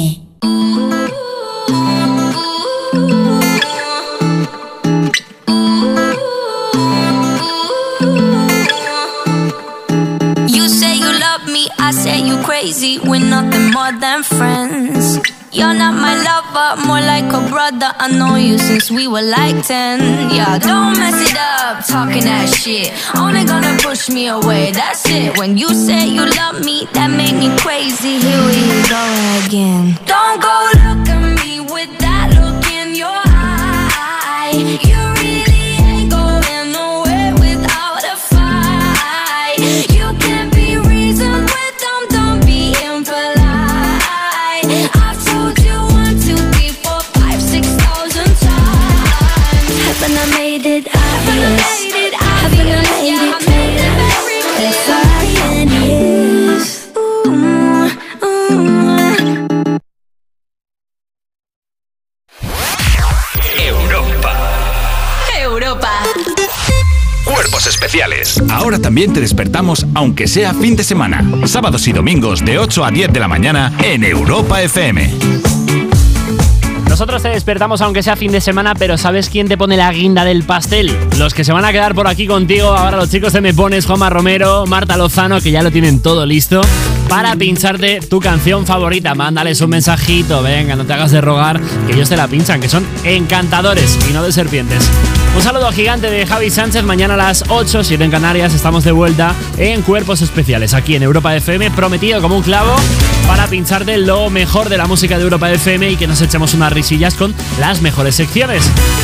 You 10.47 10.67
say 10.67 10.95
you 10.97 11.11
love 11.19 11.45
me, 11.47 11.67
I 11.79 11.91
say 11.91 12.19
you 12.25 12.41
crazy. 12.43 12.99
We're 12.99 13.19
nothing 13.19 13.71
more 13.71 13.91
than 13.99 14.23
friends. 14.23 15.40
You're 15.53 15.73
not 15.73 15.95
my 15.95 16.15
lover, 16.15 16.81
more 16.87 17.01
like 17.01 17.25
a 17.33 17.45
brother. 17.49 17.91
I 17.99 18.07
know 18.07 18.35
you 18.35 18.57
since 18.57 18.89
we 18.89 19.05
were 19.07 19.21
like 19.21 19.65
10. 19.65 20.31
Yeah, 20.31 20.57
don't 20.57 20.97
mess 20.97 21.29
it 21.29 21.37
up, 21.37 21.85
talking 21.85 22.23
that 22.23 22.47
shit. 22.47 22.93
Only 23.17 23.43
gonna 23.43 23.77
push 23.81 24.07
me 24.07 24.29
away, 24.29 24.71
that's 24.71 25.05
it. 25.09 25.37
When 25.37 25.57
you 25.57 25.73
say 25.73 26.07
you 26.07 26.25
love 26.25 26.63
me, 26.63 26.87
that 26.93 27.09
made 27.11 27.35
me 27.35 27.49
crazy. 27.57 28.19
Here 28.19 28.43
we 28.47 28.63
go 28.87 29.03
again. 29.45 29.99
Don't 30.05 30.39
go 30.41 30.55
look 30.71 31.09
at 31.09 31.43
me 31.43 31.59
with 31.59 31.99
that 31.99 32.31
look 32.39 32.63
in 32.71 32.95
your 32.95 33.11
eye. 33.11 34.55
You 34.87 35.10
Especiales. 67.67 68.41
Ahora 68.49 68.79
también 68.79 69.13
te 69.13 69.21
despertamos, 69.21 69.85
aunque 69.93 70.27
sea 70.27 70.53
fin 70.53 70.75
de 70.75 70.83
semana. 70.83 71.23
Sábados 71.45 71.87
y 71.87 71.93
domingos 71.93 72.43
de 72.43 72.57
8 72.59 72.85
a 72.85 72.91
10 72.91 73.13
de 73.13 73.19
la 73.19 73.27
mañana 73.27 73.71
en 73.83 74.03
Europa 74.03 74.61
FM. 74.61 75.11
Nosotros 76.89 77.23
te 77.23 77.29
despertamos 77.29 77.81
aunque 77.81 78.03
sea 78.03 78.15
fin 78.15 78.31
de 78.31 78.41
semana, 78.41 78.75
pero 78.75 78.97
¿sabes 78.97 79.29
quién 79.29 79.47
te 79.47 79.57
pone 79.57 79.77
la 79.77 79.91
guinda 79.91 80.25
del 80.25 80.43
pastel? 80.43 80.95
Los 81.17 81.33
que 81.33 81.43
se 81.43 81.53
van 81.53 81.65
a 81.65 81.71
quedar 81.71 81.95
por 81.95 82.07
aquí 82.07 82.27
contigo, 82.27 82.67
ahora 82.67 82.97
los 82.97 83.09
chicos 83.09 83.33
de 83.33 83.41
Me 83.41 83.53
Pones, 83.53 83.85
Juanma 83.85 84.09
Romero, 84.09 84.65
Marta 84.65 84.97
Lozano, 84.97 85.39
que 85.39 85.51
ya 85.51 85.63
lo 85.63 85.71
tienen 85.71 86.01
todo 86.01 86.25
listo 86.25 86.61
para 87.11 87.35
pincharte 87.35 87.99
tu 87.99 88.21
canción 88.21 88.65
favorita. 88.65 89.13
Mándales 89.15 89.59
un 89.59 89.71
mensajito, 89.71 90.41
venga, 90.41 90.77
no 90.77 90.85
te 90.85 90.93
hagas 90.93 91.11
de 91.11 91.19
rogar, 91.19 91.59
que 91.85 91.91
ellos 91.91 92.07
te 92.07 92.15
la 92.15 92.29
pinchan, 92.29 92.61
que 92.61 92.69
son 92.69 92.87
encantadores 93.03 93.99
y 94.09 94.13
no 94.13 94.23
de 94.23 94.31
serpientes. 94.31 94.89
Un 95.35 95.41
saludo 95.41 95.73
gigante 95.73 96.09
de 96.09 96.25
Javi 96.25 96.49
Sánchez, 96.49 96.85
mañana 96.85 97.15
a 97.15 97.17
las 97.17 97.43
8, 97.49 97.83
7 97.83 98.01
en 98.01 98.11
Canarias, 98.11 98.53
estamos 98.53 98.85
de 98.85 98.93
vuelta 98.93 99.35
en 99.57 99.81
Cuerpos 99.81 100.21
Especiales, 100.21 100.73
aquí 100.73 100.95
en 100.95 101.03
Europa 101.03 101.35
FM, 101.35 101.71
prometido 101.71 102.21
como 102.21 102.37
un 102.37 102.43
clavo 102.43 102.73
para 103.27 103.45
pincharte 103.47 103.97
lo 103.97 104.29
mejor 104.29 104.69
de 104.69 104.77
la 104.77 104.87
música 104.87 105.17
de 105.17 105.25
Europa 105.25 105.51
FM 105.51 105.91
y 105.91 105.97
que 105.97 106.07
nos 106.07 106.21
echemos 106.21 106.53
unas 106.53 106.71
risillas 106.71 107.15
con 107.15 107.35
las 107.59 107.81
mejores 107.81 108.15
secciones. 108.15 108.63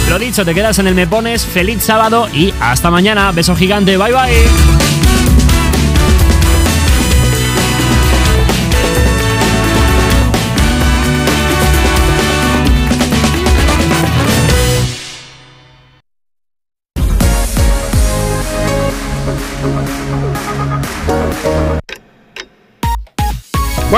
Lo 0.09 0.17
dicho, 0.17 0.45
te 0.45 0.55
quedas 0.55 0.79
en 0.79 0.87
el 0.87 0.95
Me 0.95 1.07
Pones, 1.07 1.45
feliz 1.45 1.83
sábado 1.83 2.29
y 2.33 2.53
hasta 2.61 2.89
mañana. 2.89 3.33
Beso 3.33 3.53
gigante, 3.53 3.97
bye 3.97 4.13
bye. 4.13 5.06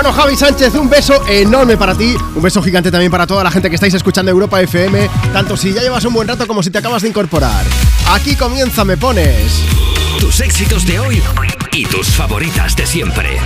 Bueno, 0.01 0.13
Javi 0.13 0.37
Sánchez, 0.37 0.75
un 0.75 0.89
beso 0.89 1.27
enorme 1.27 1.75
para 1.75 1.93
ti, 1.93 2.15
un 2.33 2.41
beso 2.41 2.63
gigante 2.63 2.89
también 2.89 3.11
para 3.11 3.27
toda 3.27 3.43
la 3.43 3.51
gente 3.51 3.67
que 3.67 3.75
estáis 3.75 3.93
escuchando 3.93 4.31
Europa 4.31 4.61
FM, 4.61 5.09
tanto 5.33 5.57
si 5.57 5.73
ya 5.73 5.81
llevas 5.81 6.05
un 6.05 6.13
buen 6.13 6.25
rato 6.25 6.47
como 6.47 6.63
si 6.63 6.69
te 6.69 6.77
acabas 6.77 7.01
de 7.01 7.09
incorporar. 7.09 7.65
Aquí 8.07 8.37
comienza 8.37 8.85
Me 8.85 8.95
Pones. 8.95 9.61
Tus 10.17 10.39
éxitos 10.39 10.85
de 10.85 11.01
hoy 11.01 11.21
y 11.73 11.85
tus 11.85 12.07
favoritas 12.15 12.77
de 12.77 12.85
siempre. 12.85 13.39